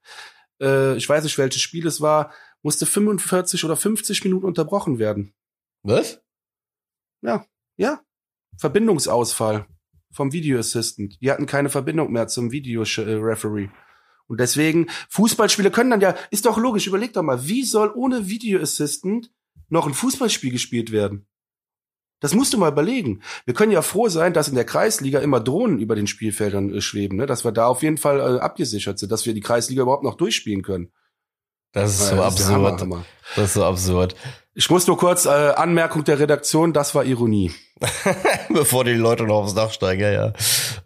Äh, 0.61 0.97
ich 0.97 1.09
weiß 1.09 1.25
nicht, 1.25 1.39
welches 1.39 1.63
Spiel 1.63 1.87
es 1.87 2.01
war 2.01 2.33
musste 2.67 2.85
45 2.85 3.65
oder 3.65 3.77
50 3.77 4.25
Minuten 4.25 4.45
unterbrochen 4.45 4.99
werden. 4.99 5.33
Was? 5.85 6.21
Ja, 7.23 7.47
ja. 7.77 8.01
Verbindungsausfall 8.59 9.69
vom 10.11 10.33
Video 10.33 10.59
Assistant. 10.59 11.17
Die 11.21 11.31
hatten 11.31 11.47
keine 11.47 11.69
Verbindung 11.69 12.11
mehr 12.11 12.27
zum 12.27 12.51
Video 12.51 12.83
Referee. 12.83 13.69
Und 14.27 14.41
deswegen, 14.41 14.89
Fußballspiele 15.11 15.71
können 15.71 15.91
dann 15.91 16.01
ja, 16.01 16.17
ist 16.33 16.45
doch 16.45 16.59
logisch, 16.59 16.89
überleg 16.89 17.13
doch 17.13 17.23
mal, 17.23 17.47
wie 17.47 17.63
soll 17.63 17.93
ohne 17.95 18.29
Video 18.29 18.61
Assistant 18.61 19.31
noch 19.69 19.87
ein 19.87 19.95
Fußballspiel 19.95 20.51
gespielt 20.51 20.91
werden? 20.91 21.29
Das 22.19 22.35
musst 22.35 22.53
du 22.53 22.59
mal 22.59 22.73
überlegen. 22.73 23.23
Wir 23.45 23.55
können 23.55 23.71
ja 23.71 23.83
froh 23.83 24.09
sein, 24.09 24.33
dass 24.33 24.49
in 24.49 24.57
der 24.57 24.65
Kreisliga 24.65 25.21
immer 25.21 25.39
Drohnen 25.39 25.79
über 25.79 25.95
den 25.95 26.09
Spielfeldern 26.09 26.75
äh, 26.75 26.81
schweben, 26.81 27.19
ne? 27.19 27.27
dass 27.27 27.45
wir 27.45 27.53
da 27.53 27.69
auf 27.69 27.85
jeden 27.85 27.99
Fall 27.99 28.19
äh, 28.19 28.41
abgesichert 28.41 28.99
sind, 28.99 29.13
dass 29.13 29.25
wir 29.25 29.35
die 29.35 29.41
Kreisliga 29.41 29.83
überhaupt 29.83 30.03
noch 30.03 30.17
durchspielen 30.17 30.63
können. 30.63 30.91
Das 31.77 32.01
ist 32.01 32.09
so 32.09 32.23
absurd. 32.23 32.41
Ist 32.41 32.87
Hammer, 32.87 33.05
Das 33.35 33.45
ist 33.45 33.53
so 33.53 33.65
absurd. 33.65 34.17
Ich 34.55 34.71
muss 34.71 34.87
nur 34.87 34.97
kurz 34.97 35.27
äh, 35.27 35.29
Anmerkung 35.29 36.05
der 36.05 36.19
Redaktion, 36.19 36.73
das 36.73 36.95
war 36.95 37.05
Ironie. 37.05 37.53
Bevor 38.49 38.85
die 38.85 38.95
Leute 38.95 39.25
noch 39.25 39.43
aufs 39.43 39.55
Dach 39.55 39.71
steigen, 39.71 40.01
ja, 40.01 40.11
ja. 40.11 40.33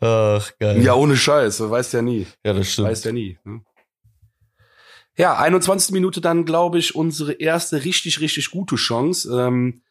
Ach, 0.00 0.50
geil. 0.58 0.82
Ja, 0.82 0.94
ohne 0.94 1.16
Scheiß, 1.16 1.58
du 1.58 1.70
weißt 1.70 1.92
ja 1.92 2.02
nie. 2.02 2.26
Ja, 2.44 2.54
das 2.54 2.72
stimmt. 2.72 2.88
Weißt 2.88 3.04
ja 3.04 3.12
nie. 3.12 3.38
Ne? 3.44 3.60
Ja, 5.16 5.36
21. 5.36 5.92
Minute 5.92 6.20
dann, 6.20 6.44
glaube 6.44 6.80
ich, 6.80 6.96
unsere 6.96 7.34
erste 7.34 7.84
richtig, 7.84 8.18
richtig 8.18 8.50
gute 8.50 8.74
Chance. 8.74 9.32
Ähm, 9.32 9.82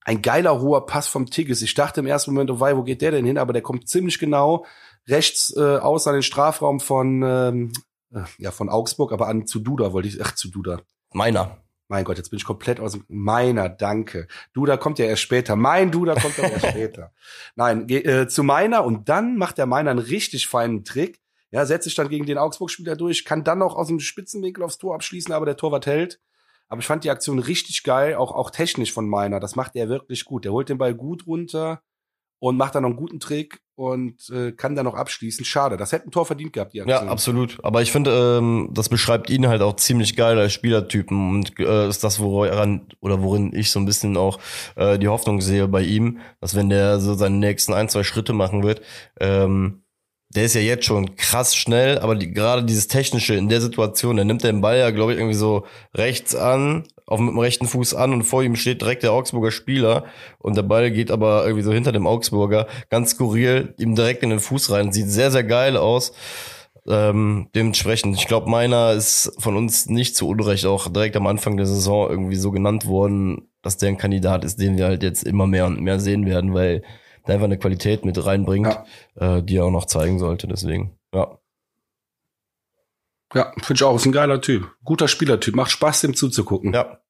ein 0.00 0.22
geiler 0.22 0.62
hoher 0.62 0.86
Pass 0.86 1.08
vom 1.08 1.28
Tigges. 1.28 1.60
Ich 1.60 1.74
dachte 1.74 2.00
im 2.00 2.06
ersten 2.06 2.32
Moment, 2.32 2.50
oh 2.50 2.58
wei, 2.58 2.74
wo 2.74 2.84
geht 2.84 3.02
der 3.02 3.10
denn 3.10 3.26
hin? 3.26 3.36
Aber 3.36 3.52
der 3.52 3.60
kommt 3.60 3.86
ziemlich 3.86 4.18
genau 4.18 4.64
rechts 5.06 5.54
äh, 5.54 5.76
aus 5.76 6.06
an 6.06 6.14
den 6.14 6.22
Strafraum 6.22 6.80
von 6.80 7.22
ähm, 7.22 7.72
äh, 7.74 7.89
ja, 8.38 8.50
von 8.50 8.68
Augsburg, 8.68 9.12
aber 9.12 9.28
an 9.28 9.46
zu 9.46 9.60
Duda 9.60 9.92
wollte 9.92 10.08
ich, 10.08 10.22
ach, 10.22 10.34
zu 10.34 10.50
Duda. 10.50 10.80
Meiner. 11.12 11.58
Mein 11.88 12.04
Gott, 12.04 12.18
jetzt 12.18 12.30
bin 12.30 12.38
ich 12.38 12.44
komplett 12.44 12.78
aus 12.78 12.92
dem, 12.92 13.04
meiner, 13.08 13.68
danke. 13.68 14.28
Duda 14.52 14.76
kommt 14.76 15.00
ja 15.00 15.06
erst 15.06 15.22
später. 15.22 15.56
Mein 15.56 15.90
Duda 15.90 16.14
kommt 16.14 16.38
ja 16.38 16.44
erst 16.44 16.66
später. 16.70 17.12
Nein, 17.56 17.88
äh, 17.88 18.28
zu 18.28 18.44
meiner 18.44 18.84
und 18.84 19.08
dann 19.08 19.36
macht 19.36 19.58
der 19.58 19.66
meiner 19.66 19.90
einen 19.90 19.98
richtig 19.98 20.46
feinen 20.46 20.84
Trick. 20.84 21.20
Ja, 21.50 21.66
setzt 21.66 21.84
sich 21.84 21.96
dann 21.96 22.08
gegen 22.08 22.26
den 22.26 22.38
Augsburg-Spieler 22.38 22.94
durch, 22.94 23.24
kann 23.24 23.42
dann 23.42 23.58
noch 23.58 23.74
aus 23.74 23.88
dem 23.88 23.98
Spitzenwinkel 23.98 24.62
aufs 24.62 24.78
Tor 24.78 24.94
abschließen, 24.94 25.34
aber 25.34 25.46
der 25.46 25.56
Torwart 25.56 25.86
hält. 25.86 26.20
Aber 26.68 26.78
ich 26.78 26.86
fand 26.86 27.02
die 27.02 27.10
Aktion 27.10 27.40
richtig 27.40 27.82
geil, 27.82 28.14
auch, 28.14 28.30
auch 28.30 28.50
technisch 28.50 28.92
von 28.92 29.08
meiner. 29.08 29.40
Das 29.40 29.56
macht 29.56 29.74
er 29.74 29.88
wirklich 29.88 30.24
gut. 30.24 30.44
Der 30.44 30.52
holt 30.52 30.68
den 30.68 30.78
Ball 30.78 30.94
gut 30.94 31.26
runter, 31.26 31.82
und 32.40 32.56
macht 32.56 32.74
dann 32.74 32.82
noch 32.82 32.90
einen 32.90 32.98
guten 32.98 33.20
Trick 33.20 33.60
und 33.76 34.28
äh, 34.30 34.52
kann 34.52 34.74
dann 34.74 34.84
noch 34.84 34.94
abschließen. 34.94 35.44
Schade, 35.44 35.76
das 35.76 35.92
hätte 35.92 36.08
ein 36.08 36.10
Tor 36.10 36.26
verdient 36.26 36.52
gehabt, 36.52 36.74
die 36.74 36.82
Aktion. 36.82 37.06
Ja, 37.06 37.10
absolut. 37.10 37.58
Aber 37.62 37.82
ich 37.82 37.92
finde, 37.92 38.38
ähm, 38.38 38.70
das 38.72 38.88
beschreibt 38.88 39.30
ihn 39.30 39.46
halt 39.46 39.62
auch 39.62 39.76
ziemlich 39.76 40.16
geil 40.16 40.38
als 40.38 40.52
Spielertypen 40.52 41.30
und 41.30 41.58
äh, 41.60 41.88
ist 41.88 42.02
das, 42.02 42.18
woran 42.18 42.88
oder 43.00 43.22
worin 43.22 43.54
ich 43.54 43.70
so 43.70 43.78
ein 43.78 43.86
bisschen 43.86 44.16
auch 44.16 44.38
äh, 44.76 44.98
die 44.98 45.08
Hoffnung 45.08 45.40
sehe 45.40 45.68
bei 45.68 45.82
ihm, 45.82 46.18
dass 46.40 46.54
wenn 46.54 46.68
der 46.68 46.98
so 46.98 47.14
seine 47.14 47.36
nächsten 47.36 47.72
ein, 47.72 47.88
zwei 47.88 48.02
Schritte 48.02 48.32
machen 48.32 48.62
wird, 48.62 48.82
ähm, 49.20 49.82
der 50.34 50.44
ist 50.44 50.54
ja 50.54 50.60
jetzt 50.60 50.84
schon 50.84 51.16
krass 51.16 51.56
schnell, 51.56 51.98
aber 51.98 52.14
die, 52.14 52.32
gerade 52.32 52.64
dieses 52.64 52.86
Technische 52.86 53.34
in 53.34 53.48
der 53.48 53.60
Situation, 53.60 54.16
der 54.16 54.24
nimmt 54.24 54.44
den 54.44 54.60
Ball 54.60 54.78
ja, 54.78 54.90
glaube 54.90 55.12
ich, 55.12 55.18
irgendwie 55.18 55.36
so 55.36 55.66
rechts 55.94 56.36
an, 56.36 56.84
auf 57.10 57.20
mit 57.20 57.30
dem 57.30 57.38
rechten 57.38 57.66
Fuß 57.66 57.94
an 57.94 58.12
und 58.12 58.22
vor 58.22 58.42
ihm 58.42 58.54
steht 58.54 58.80
direkt 58.80 59.02
der 59.02 59.12
Augsburger 59.12 59.50
Spieler 59.50 60.04
und 60.38 60.56
der 60.56 60.62
Ball 60.62 60.90
geht 60.90 61.10
aber 61.10 61.44
irgendwie 61.44 61.64
so 61.64 61.72
hinter 61.72 61.92
dem 61.92 62.06
Augsburger, 62.06 62.68
ganz 62.88 63.10
skurril, 63.10 63.74
ihm 63.78 63.96
direkt 63.96 64.22
in 64.22 64.30
den 64.30 64.38
Fuß 64.38 64.70
rein. 64.70 64.92
Sieht 64.92 65.08
sehr, 65.08 65.30
sehr 65.30 65.44
geil 65.44 65.76
aus. 65.76 66.12
Ähm, 66.86 67.48
dementsprechend, 67.54 68.16
ich 68.16 68.26
glaube, 68.26 68.48
meiner 68.48 68.92
ist 68.92 69.32
von 69.38 69.56
uns 69.56 69.86
nicht 69.88 70.16
zu 70.16 70.28
Unrecht 70.28 70.66
auch 70.66 70.88
direkt 70.88 71.16
am 71.16 71.26
Anfang 71.26 71.56
der 71.56 71.66
Saison 71.66 72.08
irgendwie 72.08 72.36
so 72.36 72.52
genannt 72.52 72.86
worden, 72.86 73.48
dass 73.60 73.76
der 73.76 73.88
ein 73.88 73.98
Kandidat 73.98 74.44
ist, 74.44 74.60
den 74.60 74.76
wir 74.76 74.86
halt 74.86 75.02
jetzt 75.02 75.24
immer 75.24 75.46
mehr 75.48 75.66
und 75.66 75.80
mehr 75.80 75.98
sehen 75.98 76.26
werden, 76.26 76.54
weil 76.54 76.82
der 77.26 77.34
einfach 77.34 77.46
eine 77.46 77.58
Qualität 77.58 78.04
mit 78.04 78.24
reinbringt, 78.24 78.78
ja. 79.20 79.38
äh, 79.38 79.42
die 79.42 79.56
er 79.56 79.66
auch 79.66 79.70
noch 79.70 79.86
zeigen 79.86 80.20
sollte. 80.20 80.46
Deswegen, 80.46 80.96
ja. 81.12 81.39
Ja, 83.34 83.52
finde 83.62 83.74
ich 83.74 83.82
auch. 83.82 83.96
Ist 83.96 84.06
ein 84.06 84.12
geiler 84.12 84.40
Typ. 84.40 84.70
Guter 84.84 85.08
Spielertyp. 85.08 85.54
Macht 85.54 85.70
Spaß, 85.70 86.00
dem 86.02 86.14
zuzugucken. 86.14 86.72
Ja. 86.74 87.00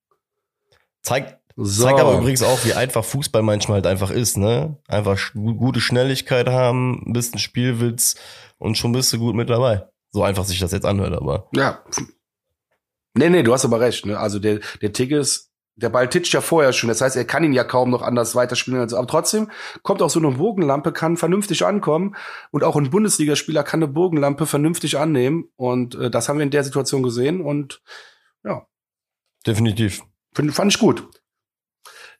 Zeigt, 1.03 1.39
so. 1.57 1.85
zeigt 1.85 1.99
aber 1.99 2.19
übrigens 2.19 2.43
auch, 2.43 2.65
wie 2.65 2.75
einfach 2.75 3.05
Fußball 3.05 3.43
manchmal 3.43 3.77
halt 3.77 3.87
einfach 3.87 4.11
ist, 4.11 4.37
ne? 4.37 4.77
Einfach 4.87 5.19
gute 5.35 5.81
Schnelligkeit 5.81 6.49
haben, 6.49 7.03
ein 7.07 7.13
bisschen 7.13 7.39
Spielwitz 7.39 8.17
und 8.59 8.77
schon 8.77 8.93
bist 8.93 9.13
du 9.13 9.19
gut 9.19 9.35
mit 9.35 9.49
dabei. 9.49 9.87
So 10.13 10.23
einfach 10.23 10.45
sich 10.45 10.59
das 10.59 10.73
jetzt 10.73 10.87
anhört, 10.87 11.15
aber. 11.15 11.49
Ja. 11.55 11.83
Nee, 13.15 13.31
nee, 13.31 13.43
du 13.43 13.53
hast 13.53 13.65
aber 13.65 13.81
recht, 13.81 14.05
ne? 14.07 14.19
Also 14.19 14.39
der, 14.39 14.61
der 14.83 14.93
Tigges 14.93 15.50
der 15.81 15.89
Ball 15.89 16.09
titscht 16.09 16.33
ja 16.33 16.41
vorher 16.41 16.73
schon. 16.73 16.89
Das 16.89 17.01
heißt, 17.01 17.17
er 17.17 17.25
kann 17.25 17.45
ihn 17.45 17.53
ja 17.53 17.65
kaum 17.65 17.91
noch 17.91 18.03
anders 18.03 18.35
weiterspielen. 18.35 18.81
Also, 18.81 18.97
aber 18.97 19.07
trotzdem 19.07 19.51
kommt 19.83 20.03
auch 20.03 20.11
so 20.11 20.21
eine 20.21 20.33
Bogenlampe, 20.33 20.93
kann 20.93 21.17
vernünftig 21.17 21.65
ankommen. 21.65 22.17
Und 22.51 22.65
auch 22.65 22.77
ein 22.77 22.91
Bundesligaspieler 22.91 23.65
kann 23.65 23.83
eine 23.83 23.93
Bogenlampe 23.93 24.47
vernünftig 24.47 24.99
annehmen. 24.99 25.49
Und 25.57 25.95
äh, 25.95 26.11
das 26.11 26.29
haben 26.29 26.39
wir 26.39 26.45
in 26.45 26.51
der 26.51 26.65
Situation 26.65 27.03
gesehen. 27.03 27.41
Und 27.41 27.83
ja. 28.45 28.67
Definitiv. 29.47 30.03
Find, 30.35 30.55
fand 30.55 30.73
ich 30.73 30.79
gut. 30.79 31.09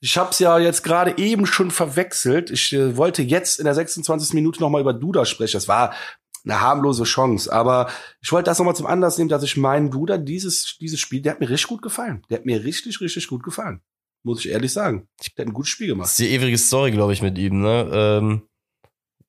Ich 0.03 0.17
habe 0.17 0.31
es 0.31 0.39
ja 0.39 0.59
jetzt 0.59 0.83
gerade 0.83 1.19
eben 1.19 1.45
schon 1.45 1.71
verwechselt. 1.71 2.51
Ich 2.51 2.73
äh, 2.73 2.97
wollte 2.97 3.23
jetzt 3.23 3.59
in 3.59 3.67
der 3.67 3.75
26. 3.75 4.33
Minute 4.33 4.61
noch 4.61 4.71
mal 4.71 4.81
über 4.81 4.95
Duda 4.95 5.27
sprechen. 5.27 5.57
Das 5.57 5.69
war 5.69 5.95
eine 6.45 6.61
harmlose 6.61 7.05
Chance. 7.05 7.53
Aber 7.53 7.91
ich 8.21 8.33
wollte 8.33 8.51
das 8.51 8.59
nochmal 8.59 8.77
zum 8.77 8.87
Anlass 8.87 9.19
nehmen, 9.19 9.31
dass 9.31 9.43
ich 9.43 9.57
meinen 9.57 9.91
Bruder 9.91 10.19
dieses, 10.19 10.77
dieses 10.81 11.01
Spiel, 11.01 11.23
der 11.23 11.33
hat 11.33 11.41
mir 11.41 11.49
richtig 11.51 11.69
gut 11.69 11.83
gefallen. 11.83 12.23
Der 12.31 12.39
hat 12.39 12.47
mir 12.47 12.65
richtig, 12.65 13.01
richtig 13.01 13.29
gut 13.29 13.43
gefallen. 13.43 13.81
Muss 14.23 14.45
ich 14.45 14.51
ehrlich 14.51 14.73
sagen. 14.73 15.09
Der 15.37 15.45
hat 15.45 15.51
ein 15.51 15.55
gutes 15.55 15.71
Spiel 15.71 15.89
gemacht. 15.89 16.07
Das 16.07 16.19
ist 16.19 16.19
die 16.19 16.35
ewige 16.35 16.59
Story, 16.59 16.91
glaube 16.91 17.13
ich, 17.13 17.23
mit 17.23 17.39
ihm, 17.39 17.61
ne? 17.61 17.89
Ähm, 17.93 18.43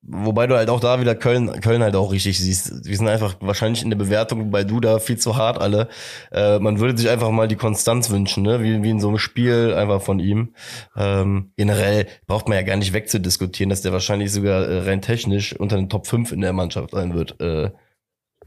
wobei 0.03 0.47
du 0.47 0.55
halt 0.55 0.69
auch 0.69 0.79
da 0.79 0.99
wieder 0.99 1.15
Köln, 1.15 1.61
Köln 1.61 1.83
halt 1.83 1.95
auch 1.95 2.11
richtig 2.11 2.39
siehst. 2.39 2.85
Wir 2.85 2.97
sind 2.97 3.07
einfach 3.07 3.35
wahrscheinlich 3.39 3.83
in 3.83 3.89
der 3.89 3.97
Bewertung 3.97 4.49
bei 4.49 4.63
Duda 4.63 4.99
viel 4.99 5.17
zu 5.17 5.37
hart 5.37 5.59
alle. 5.59 5.89
Äh, 6.31 6.59
man 6.59 6.79
würde 6.79 6.97
sich 6.97 7.09
einfach 7.09 7.29
mal 7.29 7.47
die 7.47 7.55
Konstanz 7.55 8.09
wünschen, 8.09 8.43
ne? 8.43 8.61
wie, 8.63 8.81
wie 8.81 8.89
in 8.89 8.99
so 8.99 9.09
einem 9.09 9.19
Spiel 9.19 9.73
einfach 9.75 10.01
von 10.01 10.19
ihm. 10.19 10.55
Ähm, 10.95 11.53
generell 11.55 12.07
braucht 12.25 12.47
man 12.47 12.57
ja 12.57 12.63
gar 12.63 12.77
nicht 12.77 12.93
wegzudiskutieren, 12.93 13.69
dass 13.69 13.81
der 13.81 13.93
wahrscheinlich 13.93 14.31
sogar 14.31 14.67
äh, 14.67 14.79
rein 14.81 15.01
technisch 15.01 15.53
unter 15.53 15.75
den 15.75 15.89
Top 15.89 16.07
5 16.07 16.31
in 16.31 16.41
der 16.41 16.53
Mannschaft 16.53 16.91
sein 16.91 17.13
wird, 17.13 17.39
äh, 17.39 17.71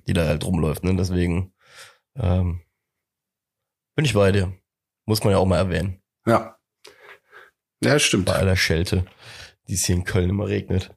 die 0.08 0.12
da 0.12 0.26
halt 0.26 0.44
rumläuft. 0.44 0.82
Ne? 0.84 0.96
Deswegen 0.96 1.52
ähm, 2.16 2.62
bin 3.94 4.04
ich 4.04 4.14
bei 4.14 4.32
dir. 4.32 4.52
Muss 5.06 5.22
man 5.22 5.32
ja 5.32 5.38
auch 5.38 5.46
mal 5.46 5.58
erwähnen. 5.58 6.00
Ja. 6.26 6.56
Ja, 7.82 7.98
stimmt. 7.98 8.26
Bei 8.26 8.34
aller 8.34 8.56
Schelte, 8.56 9.04
die 9.68 9.74
es 9.74 9.84
hier 9.84 9.94
in 9.94 10.04
Köln 10.04 10.30
immer 10.30 10.48
regnet. 10.48 10.94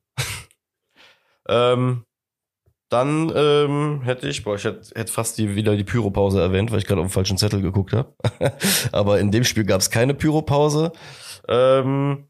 Ähm, 1.48 2.04
dann 2.90 3.32
ähm, 3.36 4.02
hätte 4.04 4.30
ich, 4.30 4.44
boah, 4.44 4.56
ich 4.56 4.64
hätte, 4.64 4.96
hätte 4.96 5.12
fast 5.12 5.38
die, 5.38 5.56
wieder 5.56 5.76
die 5.76 5.84
Pyropause 5.84 6.42
erwähnt, 6.42 6.72
weil 6.72 6.80
ich 6.80 6.86
gerade 6.86 7.02
auf 7.02 7.08
den 7.08 7.14
falschen 7.14 7.38
Zettel 7.38 7.62
geguckt 7.62 7.94
habe. 7.94 8.14
Aber 8.94 9.20
in 9.20 9.32
dem 9.32 9.44
Spiel 9.44 9.66
gab 9.66 9.82
es 9.82 9.90
keine 9.90 10.14
Pyropause. 10.14 10.94
Ähm, 11.50 12.30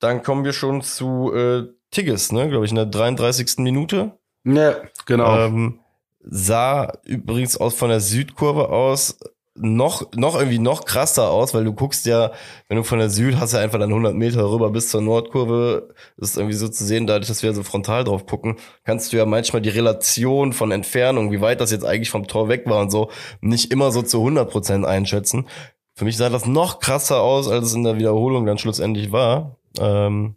dann 0.00 0.22
kommen 0.22 0.44
wir 0.44 0.52
schon 0.52 0.82
zu 0.82 1.32
äh, 1.34 1.64
Tigges, 1.90 2.30
ne, 2.30 2.48
glaube 2.48 2.64
ich, 2.64 2.70
in 2.70 2.76
der 2.76 2.86
33. 2.86 3.58
Minute. 3.58 4.18
Ja, 4.44 4.76
genau. 5.06 5.38
Ähm, 5.38 5.80
sah 6.20 6.92
übrigens 7.04 7.56
aus 7.56 7.74
von 7.74 7.88
der 7.88 8.00
Südkurve 8.00 8.68
aus 8.68 9.18
noch, 9.56 10.10
noch 10.14 10.34
irgendwie 10.34 10.58
noch 10.58 10.84
krasser 10.84 11.30
aus, 11.30 11.54
weil 11.54 11.64
du 11.64 11.72
guckst 11.72 12.06
ja, 12.06 12.32
wenn 12.68 12.76
du 12.76 12.82
von 12.82 12.98
der 12.98 13.08
Süd 13.08 13.36
hast 13.38 13.52
ja 13.52 13.60
einfach 13.60 13.78
dann 13.78 13.90
100 13.90 14.14
Meter 14.14 14.50
rüber 14.50 14.70
bis 14.70 14.90
zur 14.90 15.00
Nordkurve, 15.00 15.94
ist 16.16 16.36
irgendwie 16.36 16.56
so 16.56 16.68
zu 16.68 16.84
sehen, 16.84 17.06
dadurch, 17.06 17.28
dass 17.28 17.42
wir 17.42 17.54
so 17.54 17.62
frontal 17.62 18.04
drauf 18.04 18.26
gucken, 18.26 18.56
kannst 18.84 19.12
du 19.12 19.16
ja 19.16 19.26
manchmal 19.26 19.62
die 19.62 19.68
Relation 19.68 20.52
von 20.52 20.72
Entfernung, 20.72 21.30
wie 21.30 21.40
weit 21.40 21.60
das 21.60 21.70
jetzt 21.70 21.84
eigentlich 21.84 22.10
vom 22.10 22.26
Tor 22.26 22.48
weg 22.48 22.64
war 22.66 22.80
und 22.80 22.90
so, 22.90 23.10
nicht 23.40 23.70
immer 23.72 23.92
so 23.92 24.02
zu 24.02 24.18
100 24.18 24.50
Prozent 24.50 24.84
einschätzen. 24.84 25.46
Für 25.94 26.04
mich 26.04 26.16
sah 26.16 26.28
das 26.28 26.46
noch 26.46 26.80
krasser 26.80 27.20
aus, 27.20 27.48
als 27.48 27.66
es 27.66 27.74
in 27.74 27.84
der 27.84 27.96
Wiederholung 27.96 28.46
dann 28.46 28.58
schlussendlich 28.58 29.12
war. 29.12 29.56
Ähm, 29.78 30.36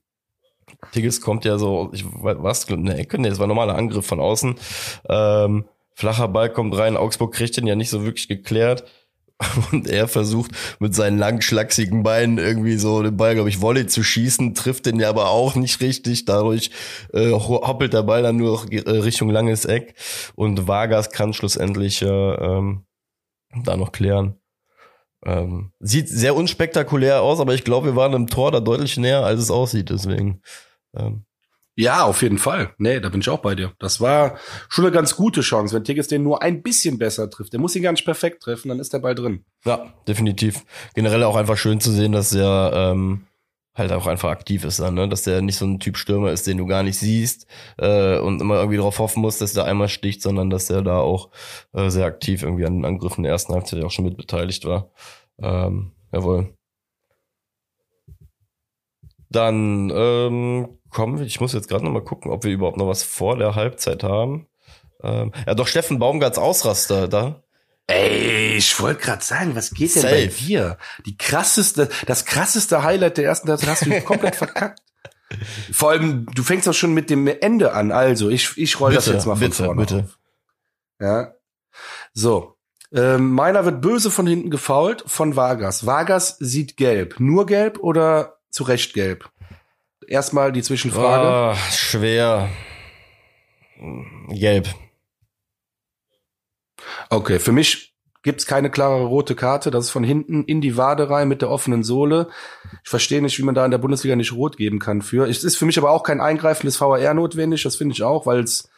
Tigges 0.92 1.22
kommt 1.22 1.44
ja 1.46 1.58
so, 1.58 1.90
ich 1.94 2.06
was, 2.06 2.70
eine 2.70 2.98
Ecke, 2.98 3.20
nee, 3.20 3.30
das 3.30 3.40
war 3.40 3.48
ein 3.48 3.50
normaler 3.50 3.76
Angriff 3.76 4.06
von 4.06 4.20
außen. 4.20 4.56
Ähm, 5.10 5.66
flacher 5.96 6.28
Ball 6.28 6.52
kommt 6.52 6.78
rein, 6.78 6.96
Augsburg 6.98 7.34
kriegt 7.34 7.58
den 7.58 7.66
ja 7.66 7.76
nicht 7.76 7.90
so 7.90 8.04
wirklich 8.04 8.28
geklärt. 8.28 8.84
Und 9.72 9.88
er 9.88 10.08
versucht 10.08 10.52
mit 10.80 10.96
seinen 10.96 11.18
langen, 11.18 11.42
schlachsigen 11.42 12.04
Beinen 12.04 12.38
irgendwie 12.38 12.78
so 12.78 13.04
den 13.04 13.18
Ball, 13.18 13.36
glaube 13.36 13.50
ich, 13.50 13.62
Volley 13.62 13.86
zu 13.86 14.04
schießen, 14.04 14.56
trifft 14.56 14.88
den 14.88 15.00
ja 15.00 15.10
aber 15.10 15.30
auch 15.30 15.56
nicht 15.56 15.80
richtig. 15.82 16.26
Dadurch 16.26 16.72
äh, 17.14 17.32
hoppelt 17.32 17.94
der 17.94 18.04
Ball 18.04 18.24
dann 18.24 18.38
nur 18.38 18.52
noch 18.52 18.72
äh, 18.72 18.80
Richtung 18.90 19.30
langes 19.30 19.66
Eck. 19.66 19.94
Und 20.36 20.68
Vargas 20.68 21.12
kann 21.12 21.34
schlussendlich 21.34 22.02
äh, 22.02 22.08
ähm, 22.08 22.86
da 23.64 23.78
noch 23.78 23.92
klären. 23.92 24.40
Ähm, 25.24 25.72
sieht 25.80 26.10
sehr 26.10 26.36
unspektakulär 26.36 27.22
aus, 27.22 27.40
aber 27.40 27.54
ich 27.54 27.64
glaube, 27.64 27.88
wir 27.88 27.96
waren 27.96 28.14
im 28.14 28.28
Tor 28.28 28.52
da 28.52 28.60
deutlich 28.60 28.98
näher, 28.98 29.24
als 29.24 29.42
es 29.42 29.52
aussieht. 29.52 29.90
Deswegen 29.90 30.42
ähm, 30.96 31.27
ja, 31.78 32.04
auf 32.04 32.24
jeden 32.24 32.40
Fall. 32.40 32.74
Nee, 32.80 33.00
da 33.00 33.10
bin 33.10 33.22
ich 33.22 33.30
auch 33.30 33.38
bei 33.40 33.54
dir. 33.54 33.72
Das 33.78 34.02
war 34.02 34.38
schon 34.68 34.84
eine 34.84 34.92
ganz 34.92 35.16
gute 35.16 35.42
Chance, 35.42 35.76
wenn 35.76 35.84
Tigges 35.84 36.08
den 36.08 36.24
nur 36.24 36.42
ein 36.42 36.64
bisschen 36.64 36.98
besser 36.98 37.30
trifft. 37.30 37.54
Der 37.54 37.60
muss 37.60 37.76
ihn 37.76 37.84
gar 37.84 37.92
nicht 37.92 38.04
perfekt 38.04 38.42
treffen, 38.42 38.70
dann 38.70 38.80
ist 38.80 38.94
der 38.94 39.00
Ball 39.00 39.14
drin. 39.14 39.46
Ja, 39.64 39.94
definitiv. 40.08 40.66
Generell 40.96 41.24
auch 41.24 41.36
einfach 41.36 41.56
schön 41.56 41.80
zu 41.80 41.92
sehen, 41.92 42.14
dass 42.14 42.34
er 42.34 42.72
ähm, 42.74 43.28
halt 43.76 43.92
auch 43.92 44.08
einfach 44.08 44.32
aktiv 44.32 44.66
ist 44.66 44.80
dann, 44.80 44.96
ne? 44.96 45.08
Dass 45.08 45.22
der 45.22 45.44
nicht 45.44 45.58
so 45.58 45.66
ein 45.66 45.80
Typ 45.80 45.98
Stürmer 45.98 46.32
ist, 46.32 46.48
den 46.48 46.58
du 46.58 46.66
gar 46.66 46.82
nicht 46.82 46.98
siehst 46.98 47.46
äh, 47.78 48.18
und 48.18 48.42
immer 48.42 48.56
irgendwie 48.56 48.78
darauf 48.78 48.98
hoffen 48.98 49.22
musst, 49.22 49.42
dass 49.42 49.54
der 49.54 49.66
einmal 49.66 49.88
sticht, 49.88 50.24
sondern 50.24 50.50
dass 50.50 50.72
er 50.72 50.82
da 50.82 50.98
auch 50.98 51.30
äh, 51.74 51.90
sehr 51.90 52.08
aktiv 52.08 52.42
irgendwie 52.42 52.66
an 52.66 52.78
den 52.78 52.86
Angriffen 52.86 53.22
der 53.22 53.34
ersten 53.34 53.54
Halbzeit 53.54 53.84
auch 53.84 53.92
schon 53.92 54.06
mit 54.06 54.18
beteiligt 54.18 54.66
war. 54.66 54.90
Ähm, 55.40 55.92
jawohl. 56.12 56.57
Dann 59.38 59.92
ähm, 59.94 60.80
kommen 60.90 61.20
wir, 61.20 61.26
ich 61.28 61.40
muss 61.40 61.54
jetzt 61.54 61.70
gerade 61.70 61.86
noch 61.86 61.92
mal 61.92 62.04
gucken, 62.04 62.32
ob 62.32 62.44
wir 62.44 62.52
überhaupt 62.52 62.78
noch 62.78 62.88
was 62.88 63.04
vor 63.04 63.38
der 63.38 63.54
Halbzeit 63.54 64.02
haben. 64.02 64.48
Ähm, 65.04 65.32
ja, 65.46 65.54
doch 65.54 65.68
Steffen 65.68 66.00
Baumgarts 66.00 66.40
Ausraster 66.40 67.08
da. 67.08 67.44
Ey, 67.86 68.56
ich 68.56 68.80
wollte 68.80 69.02
gerade 69.02 69.24
sagen, 69.24 69.56
was 69.56 69.70
geht 69.70 69.94
denn 69.94 70.02
Safe. 70.02 70.16
bei 70.16 70.26
dir? 70.26 70.80
Die 71.06 71.16
krasseste, 71.16 71.88
das 72.08 72.26
krasseste 72.26 72.82
Highlight 72.82 73.18
der 73.18 73.26
ersten 73.26 73.48
Halbzeit 73.48 73.70
hast 73.70 73.86
du 73.86 74.02
komplett 74.02 74.36
verkackt. 74.38 74.82
Vor 75.72 75.92
allem, 75.92 76.26
du 76.34 76.42
fängst 76.42 76.68
auch 76.68 76.74
schon 76.74 76.96
mit 76.96 77.12
dem 77.12 77.28
Ende 77.28 77.74
an. 77.74 77.92
Also, 77.92 78.32
ich, 78.32 78.58
ich 78.58 78.80
roll 78.80 78.92
das 78.92 79.06
jetzt 79.06 79.28
mal 79.28 79.36
von 79.36 79.50
bitte, 79.50 79.66
vorne. 79.66 79.82
Bitte. 79.82 80.00
Auf. 80.00 80.18
Ja. 81.00 81.34
So. 82.14 82.56
Ähm, 82.92 83.34
meiner 83.34 83.66
wird 83.66 83.82
böse 83.82 84.10
von 84.10 84.26
hinten 84.26 84.50
gefault 84.50 85.04
von 85.06 85.36
Vargas. 85.36 85.86
Vargas 85.86 86.38
sieht 86.40 86.76
gelb. 86.76 87.20
Nur 87.20 87.46
gelb 87.46 87.78
oder 87.78 88.37
zu 88.50 88.64
Recht 88.64 88.94
gelb? 88.94 89.30
Erstmal 90.08 90.52
die 90.52 90.64
Zwischenfrage. 90.64 91.56
Oh, 91.56 91.72
schwer. 91.72 92.50
Gelb. 94.30 94.68
Okay, 97.10 97.40
für 97.40 97.52
mich 97.52 97.94
gibt's 98.24 98.46
keine 98.46 98.70
klare 98.70 99.06
rote 99.06 99.36
Karte. 99.36 99.72
Das 99.72 99.86
ist 99.86 99.92
von 99.92 100.04
hinten 100.04 100.44
in 100.44 100.62
die 100.62 100.76
Wade 100.76 101.10
rein 101.10 101.28
mit 101.28 101.42
der 101.42 101.50
offenen 101.50 101.84
Sohle. 101.84 102.28
Ich 102.84 102.90
verstehe 102.90 103.22
nicht, 103.22 103.38
wie 103.38 103.44
man 103.44 103.56
da 103.56 103.64
in 103.64 103.72
der 103.72 103.78
Bundesliga 103.78 104.16
nicht 104.16 104.34
rot 104.34 104.58
geben 104.58 104.80
kann 104.80 105.02
für. 105.02 105.30
Es 105.30 105.44
ist 105.44 105.58
für 105.58 105.66
mich 105.66 105.78
aber 105.78 105.92
auch 105.92 106.04
kein 106.04 106.20
eingreifendes 106.20 106.80
VAR 106.80 107.14
notwendig. 107.14 107.64
Das 107.64 107.76
finde 107.76 107.94
ich 107.94 108.04
auch, 108.04 108.26
weil 108.26 108.42
es 108.42 108.70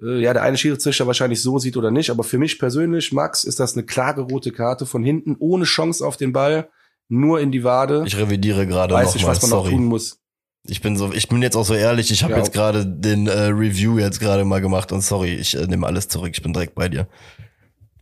äh, 0.00 0.20
ja 0.20 0.32
der 0.32 0.42
eine 0.42 0.56
Schiedsrichter 0.56 1.06
wahrscheinlich 1.06 1.42
so 1.42 1.58
sieht 1.58 1.76
oder 1.76 1.90
nicht. 1.90 2.10
Aber 2.10 2.24
für 2.24 2.38
mich 2.38 2.58
persönlich, 2.58 3.12
Max, 3.12 3.44
ist 3.44 3.60
das 3.60 3.74
eine 3.74 3.84
klare 3.84 4.22
rote 4.22 4.52
Karte 4.52 4.86
von 4.86 5.02
hinten 5.02 5.36
ohne 5.38 5.64
Chance 5.64 6.06
auf 6.06 6.16
den 6.16 6.32
Ball, 6.32 6.70
nur 7.08 7.40
in 7.40 7.52
die 7.52 7.64
Wade. 7.64 8.04
Ich 8.06 8.16
revidiere 8.16 8.66
gerade 8.66 8.94
Weiß 8.94 9.14
noch 9.14 9.22
mal, 9.22 9.28
was 9.28 9.42
man 9.42 9.50
sorry. 9.50 9.70
noch 9.72 9.76
tun 9.78 9.86
muss. 9.86 10.20
Ich 10.66 10.80
bin 10.80 10.96
so, 10.96 11.12
ich 11.12 11.28
bin 11.28 11.42
jetzt 11.42 11.56
auch 11.56 11.64
so 11.66 11.74
ehrlich, 11.74 12.10
ich 12.10 12.22
habe 12.24 12.32
Ja. 12.32 12.38
jetzt 12.38 12.52
gerade 12.52 12.86
den 12.86 13.26
äh, 13.26 13.32
Review 13.48 13.98
jetzt 13.98 14.18
gerade 14.20 14.44
mal 14.46 14.60
gemacht 14.62 14.92
und 14.92 15.02
sorry, 15.02 15.34
ich 15.34 15.54
äh, 15.56 15.66
nehme 15.66 15.86
alles 15.86 16.08
zurück, 16.08 16.30
ich 16.32 16.42
bin 16.42 16.52
direkt 16.54 16.74
bei 16.74 16.88
dir. 16.88 17.06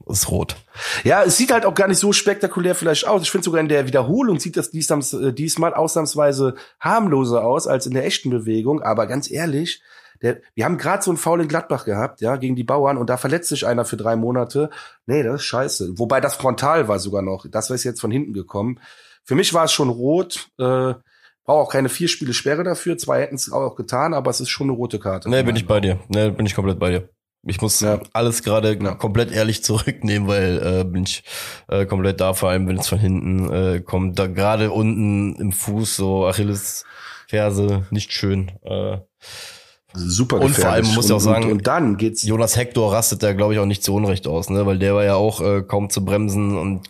Ist 0.08 0.30
rot. 0.30 0.56
Ja, 1.04 1.22
es 1.22 1.36
sieht 1.36 1.52
halt 1.52 1.64
auch 1.64 1.74
gar 1.74 1.86
nicht 1.88 1.98
so 1.98 2.12
spektakulär 2.12 2.74
vielleicht 2.74 3.06
aus. 3.06 3.22
Ich 3.22 3.30
finde 3.30 3.44
sogar 3.44 3.60
in 3.60 3.68
der 3.68 3.86
Wiederholung 3.86 4.40
sieht 4.40 4.56
das 4.56 4.70
diesmal, 4.70 5.00
äh, 5.22 5.32
diesmal 5.32 5.74
ausnahmsweise 5.74 6.54
harmloser 6.80 7.44
aus 7.44 7.66
als 7.68 7.86
in 7.86 7.94
der 7.94 8.04
echten 8.04 8.28
Bewegung. 8.30 8.82
Aber 8.82 9.06
ganz 9.06 9.30
ehrlich, 9.30 9.80
der, 10.22 10.40
wir 10.54 10.64
haben 10.64 10.78
gerade 10.78 11.02
so 11.02 11.10
einen 11.10 11.18
Foul 11.18 11.40
in 11.42 11.48
Gladbach 11.48 11.84
gehabt, 11.84 12.20
ja, 12.20 12.36
gegen 12.36 12.56
die 12.56 12.64
Bauern 12.64 12.96
und 12.96 13.10
da 13.10 13.16
verletzt 13.16 13.48
sich 13.48 13.66
einer 13.66 13.84
für 13.84 13.96
drei 13.96 14.16
Monate. 14.16 14.70
Nee, 15.06 15.22
das 15.22 15.36
ist 15.36 15.44
scheiße. 15.44 15.98
Wobei 15.98 16.20
das 16.20 16.36
frontal 16.36 16.88
war 16.88 16.98
sogar 16.98 17.22
noch. 17.22 17.46
Das 17.50 17.70
ist 17.70 17.84
jetzt 17.84 18.00
von 18.00 18.10
hinten 18.10 18.32
gekommen. 18.32 18.78
Für 19.24 19.34
mich 19.34 19.52
war 19.54 19.64
es 19.64 19.72
schon 19.72 19.88
rot. 19.88 20.48
Äh, 20.58 20.94
Brauche 21.44 21.60
auch 21.62 21.72
keine 21.72 21.88
vier 21.88 22.06
Spiele 22.06 22.34
Sperre 22.34 22.62
dafür. 22.62 22.96
Zwei 22.98 23.20
hätten 23.20 23.34
es 23.34 23.50
auch 23.50 23.74
getan, 23.74 24.14
aber 24.14 24.30
es 24.30 24.40
ist 24.40 24.48
schon 24.48 24.68
eine 24.68 24.76
rote 24.76 25.00
Karte. 25.00 25.28
Nee, 25.28 25.42
bin 25.42 25.56
ich 25.56 25.66
bei 25.66 25.80
dir. 25.80 25.98
Nee, 26.08 26.30
bin 26.30 26.46
ich 26.46 26.54
komplett 26.54 26.78
bei 26.78 26.90
dir. 26.90 27.08
Ich 27.44 27.60
muss 27.60 27.80
Ja. 27.80 27.98
alles 28.12 28.44
gerade 28.44 28.78
Ja. 28.80 28.94
komplett 28.94 29.32
ehrlich 29.32 29.64
zurücknehmen, 29.64 30.28
weil 30.28 30.62
äh, 30.64 30.84
bin 30.84 31.02
ich 31.02 31.24
äh, 31.66 31.84
komplett 31.84 32.20
da, 32.20 32.34
vor 32.34 32.50
allem 32.50 32.68
wenn 32.68 32.78
es 32.78 32.86
von 32.86 33.00
hinten 33.00 33.50
äh, 33.52 33.80
kommt. 33.80 34.20
Da 34.20 34.28
gerade 34.28 34.70
unten 34.70 35.34
im 35.34 35.50
Fuß, 35.50 35.96
so 35.96 36.26
Achilles 36.26 36.84
Ferse, 37.26 37.86
nicht 37.90 38.12
schön. 38.12 38.52
Äh, 38.62 38.98
Super 39.94 40.40
Und 40.40 40.54
vor 40.54 40.70
allem 40.70 40.82
gefährlich. 40.82 40.94
muss 40.96 41.06
ich 41.06 41.12
auch 41.12 41.20
sagen, 41.20 41.44
und, 41.46 41.52
und 41.52 41.66
dann 41.66 41.96
geht's 41.96 42.22
Jonas 42.22 42.56
Hector 42.56 42.92
rastet 42.92 43.22
da, 43.22 43.32
glaube 43.32 43.54
ich, 43.54 43.60
auch 43.60 43.66
nicht 43.66 43.82
zu 43.82 43.94
Unrecht 43.94 44.26
aus, 44.26 44.50
ne? 44.50 44.66
Weil 44.66 44.78
der 44.78 44.94
war 44.94 45.04
ja 45.04 45.14
auch 45.16 45.40
äh, 45.40 45.62
kaum 45.62 45.90
zu 45.90 46.04
bremsen 46.04 46.56
und 46.56 46.88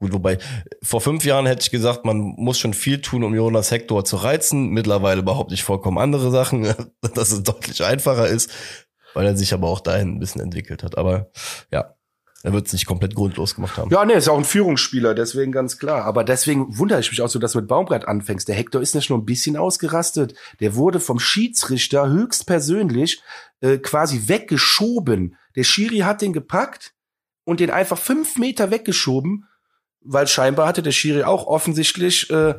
gut, 0.00 0.12
wobei, 0.12 0.38
vor 0.82 1.00
fünf 1.00 1.24
Jahren 1.24 1.46
hätte 1.46 1.62
ich 1.62 1.70
gesagt, 1.70 2.04
man 2.04 2.18
muss 2.18 2.58
schon 2.58 2.74
viel 2.74 3.00
tun, 3.00 3.24
um 3.24 3.34
Jonas 3.34 3.70
Hector 3.70 4.04
zu 4.04 4.16
reizen. 4.16 4.68
Mittlerweile 4.68 5.22
behaupte 5.22 5.54
ich 5.54 5.64
vollkommen 5.64 5.98
andere 5.98 6.30
Sachen, 6.30 6.62
dass 7.14 7.32
es 7.32 7.42
deutlich 7.42 7.84
einfacher 7.84 8.28
ist, 8.28 8.50
weil 9.14 9.26
er 9.26 9.36
sich 9.36 9.52
aber 9.52 9.68
auch 9.68 9.80
dahin 9.80 10.14
ein 10.14 10.18
bisschen 10.20 10.40
entwickelt 10.40 10.82
hat. 10.82 10.96
Aber 10.96 11.30
ja, 11.72 11.94
er 12.44 12.52
wird 12.52 12.68
es 12.68 12.72
nicht 12.72 12.86
komplett 12.86 13.16
grundlos 13.16 13.56
gemacht 13.56 13.76
haben. 13.76 13.90
Ja, 13.90 14.04
nee, 14.04 14.14
ist 14.14 14.28
auch 14.28 14.38
ein 14.38 14.44
Führungsspieler, 14.44 15.14
deswegen 15.14 15.50
ganz 15.50 15.78
klar. 15.78 16.04
Aber 16.04 16.22
deswegen 16.22 16.78
wundere 16.78 17.00
ich 17.00 17.10
mich 17.10 17.20
auch 17.20 17.28
so, 17.28 17.40
dass 17.40 17.52
du 17.52 17.58
mit 17.58 17.68
Baumgart 17.68 18.06
anfängst. 18.06 18.46
Der 18.46 18.54
Hector 18.54 18.80
ist 18.80 18.94
nicht 18.94 19.10
nur 19.10 19.18
ein 19.18 19.24
bisschen 19.24 19.56
ausgerastet. 19.56 20.34
Der 20.60 20.76
wurde 20.76 21.00
vom 21.00 21.18
Schiedsrichter 21.18 22.08
höchstpersönlich 22.08 23.22
äh, 23.60 23.78
quasi 23.78 24.28
weggeschoben. 24.28 25.36
Der 25.56 25.64
Schiri 25.64 25.98
hat 25.98 26.22
den 26.22 26.32
gepackt 26.32 26.94
und 27.44 27.58
den 27.58 27.70
einfach 27.70 27.98
fünf 27.98 28.36
Meter 28.36 28.70
weggeschoben, 28.70 29.46
weil 30.00 30.28
scheinbar 30.28 30.68
hatte 30.68 30.82
der 30.82 30.92
Schiri 30.92 31.24
auch 31.24 31.46
offensichtlich 31.46 32.30
äh, 32.30 32.54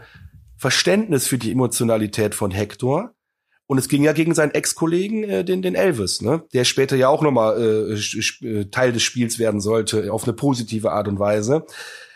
Verständnis 0.57 1.25
für 1.25 1.37
die 1.37 1.53
Emotionalität 1.53 2.35
von 2.35 2.51
Hector. 2.51 3.13
Und 3.71 3.77
es 3.77 3.87
ging 3.87 4.01
ja 4.01 4.13
gegen 4.13 4.33
seinen 4.33 4.49
Ex-Kollegen, 4.49 5.23
äh, 5.25 5.45
den, 5.45 5.61
den 5.61 5.75
Elvis, 5.75 6.23
ne? 6.23 6.41
der 6.53 6.65
später 6.65 6.95
ja 6.95 7.07
auch 7.07 7.21
nochmal 7.21 7.61
äh, 7.61 8.47
äh, 8.47 8.65
Teil 8.65 8.91
des 8.91 9.03
Spiels 9.03 9.37
werden 9.37 9.61
sollte, 9.61 10.11
auf 10.11 10.23
eine 10.23 10.33
positive 10.33 10.91
Art 10.91 11.07
und 11.07 11.19
Weise. 11.19 11.67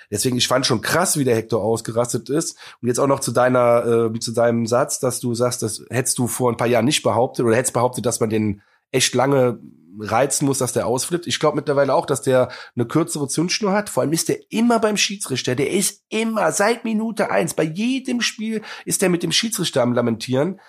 Deswegen, 0.10 0.36
ich 0.36 0.47
fand 0.47 0.66
schon 0.66 0.82
krass, 0.82 1.16
wie 1.16 1.26
der 1.26 1.36
Hector 1.36 1.62
ausgerastet 1.62 2.28
ist. 2.32 2.58
Und 2.82 2.88
jetzt 2.88 2.99
auch 2.99 3.06
noch 3.06 3.20
zu 3.20 3.32
deiner, 3.32 4.10
äh, 4.16 4.20
zu 4.20 4.32
deinem 4.32 4.66
Satz, 4.66 4.99
dass 4.99 5.20
du 5.20 5.36
sagst, 5.36 5.62
das 5.62 5.86
hättest 5.91 6.18
du 6.18 6.26
vor 6.26 6.51
ein 6.51 6.58
paar 6.58 6.66
Jahren 6.66 6.86
nicht 6.86 7.04
behauptet 7.04 7.45
oder 7.45 7.56
hättest 7.56 7.74
behauptet, 7.74 8.08
dass 8.08 8.20
man 8.20 8.32
den 8.32 8.64
echt 8.91 9.14
lange 9.14 9.60
reizen 9.99 10.47
muss, 10.47 10.58
dass 10.58 10.74
der 10.74 10.88
ausflippt. 10.88 11.28
Ich 11.28 11.39
glaube 11.39 11.58
mittlerweile 11.58 11.93
auch, 11.93 12.08
dass 12.08 12.24
der 12.24 12.49
eine 12.76 12.88
kürzere 12.88 13.28
Zündschnur 13.28 13.74
hat. 13.74 13.91
Vor 13.91 14.01
allem 14.01 14.14
ist 14.14 14.28
der 14.28 14.39
immer 14.49 14.80
beim 14.80 14.97
Schiedsrichter. 14.97 15.54
Der 15.54 15.70
ist 15.70 16.01
immer 16.10 16.51
seit 16.51 16.84
Minute 16.84 17.30
eins. 17.30 17.54
Bei 17.54 17.64
jedem 17.64 18.22
Spiel 18.22 18.64
ist 18.86 19.04
der 19.04 19.10
mit 19.10 19.22
dem 19.22 19.32
Schiedsrichter 19.32 19.84
am 19.84 19.93
Lamentieren. 19.93 20.60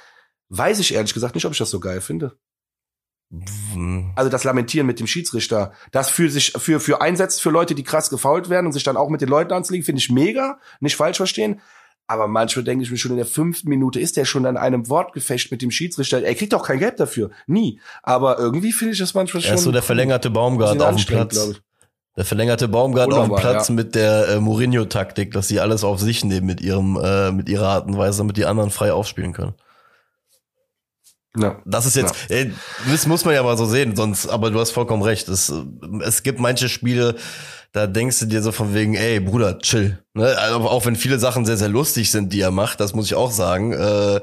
Weiß 0.49 0.79
ich 0.79 0.95
ehrlich 0.95 1.15
gesagt 1.15 1.35
nicht, 1.35 1.47
ob 1.47 1.53
ich 1.53 1.59
das 1.59 1.71
so 1.71 1.81
geil 1.81 2.01
finde. 2.01 2.37
Also 4.15 4.31
das 4.31 4.45
Lamentieren 4.45 4.87
mit 4.87 5.01
dem 5.01 5.07
Schiedsrichter, 5.07 5.73
das 5.91 6.11
für 6.11 6.31
sich 6.31 6.53
für 6.53 6.79
für 6.79 7.01
einsetzt 7.01 7.43
für 7.43 7.51
Leute, 7.51 7.75
die 7.75 7.83
krass 7.83 8.11
gefault 8.11 8.49
werden 8.49 8.67
und 8.67 8.73
sich 8.73 8.85
dann 8.85 8.97
auch 8.97 9.09
mit 9.09 9.23
den 9.23 9.29
Leuten 9.29 9.53
anzulegen, 9.53 9.85
finde 9.85 9.99
ich 9.99 10.11
mega, 10.11 10.59
nicht 10.81 10.97
falsch 10.97 11.17
verstehen. 11.17 11.61
Aber 12.07 12.29
manchmal 12.29 12.65
denke 12.65 12.85
ich 12.85 12.91
mir 12.91 12.99
schon 12.99 13.13
in 13.13 13.17
der 13.17 13.27
fünften 13.27 13.69
Minute 13.69 13.99
ist 13.99 14.17
der 14.17 14.27
schon 14.27 14.45
an 14.45 14.57
einem 14.59 14.89
Wortgefecht 14.89 15.51
mit 15.51 15.63
dem 15.63 15.71
Schiedsrichter. 15.71 16.23
Er 16.23 16.35
kriegt 16.35 16.55
auch 16.55 16.65
kein 16.65 16.79
Geld 16.79 17.01
dafür, 17.01 17.31
nie. 17.47 17.81
Aber 18.03 18.39
irgendwie 18.39 18.73
finde 18.73 18.93
ich 18.93 18.99
das 18.99 19.15
manchmal 19.15 19.43
schon. 19.43 19.51
Er 19.51 19.55
ist 19.57 19.65
so 19.65 19.73
der 19.73 19.83
verlängerte 19.83 20.31
Baumgart 20.31 20.81
auf 20.81 20.97
dem 20.97 21.07
Platz. 21.07 21.61
Der 22.17 22.25
verlängerte 22.25 22.69
Baumgart 22.69 23.13
auf 23.13 23.27
dem 23.27 23.37
Platz 23.37 23.69
ja. 23.69 23.75
mit 23.75 23.95
der 23.97 24.29
äh, 24.29 24.41
Mourinho-Taktik, 24.41 25.33
dass 25.33 25.49
sie 25.49 25.59
alles 25.59 25.83
auf 25.83 25.99
sich 25.99 26.25
nehmen 26.25 26.47
mit 26.47 26.61
ihrem 26.61 26.97
äh, 27.03 27.33
mit 27.33 27.49
ihrer 27.49 27.69
Art 27.69 27.87
und 27.87 27.97
Weise, 27.97 28.19
damit 28.19 28.37
die 28.37 28.45
anderen 28.45 28.71
frei 28.71 28.93
aufspielen 28.93 29.33
können. 29.33 29.55
Ja. 31.37 31.61
Das 31.65 31.87
ist 31.87 31.97
jetzt, 31.97 32.15
ja. 32.29 32.37
ey, 32.37 32.53
das 32.91 33.07
muss 33.07 33.25
man 33.25 33.35
ja 33.35 33.43
mal 33.43 33.57
so 33.57 33.67
sehen, 33.67 33.97
sonst, 33.97 34.29
aber 34.29 34.51
du 34.51 34.61
hast 34.61 34.71
vollkommen 34.71 35.03
recht. 35.03 35.29
Es, 35.29 35.53
es 36.03 36.23
gibt 36.23 36.39
manche 36.39 36.69
Spiele, 36.69 37.17
da 37.73 37.89
denkst 37.89 38.21
du 38.21 38.27
dir 38.27 38.41
so 38.41 38.53
von 38.53 38.73
wegen, 38.73 38.95
ey, 38.95 39.19
Bruder, 39.19 39.59
chill. 39.59 39.99
Ne? 40.15 40.37
Also 40.39 40.61
auch 40.69 40.87
wenn 40.87 40.95
viele 40.95 41.19
Sachen 41.19 41.45
sehr, 41.45 41.57
sehr 41.57 41.69
lustig 41.69 42.13
sind, 42.13 42.33
die 42.33 42.41
er 42.41 42.53
macht, 42.53 42.79
das 42.79 42.95
muss 42.95 43.07
ich 43.07 43.17
auch 43.17 43.33
sagen. 43.33 43.73
Äh, 43.73 44.21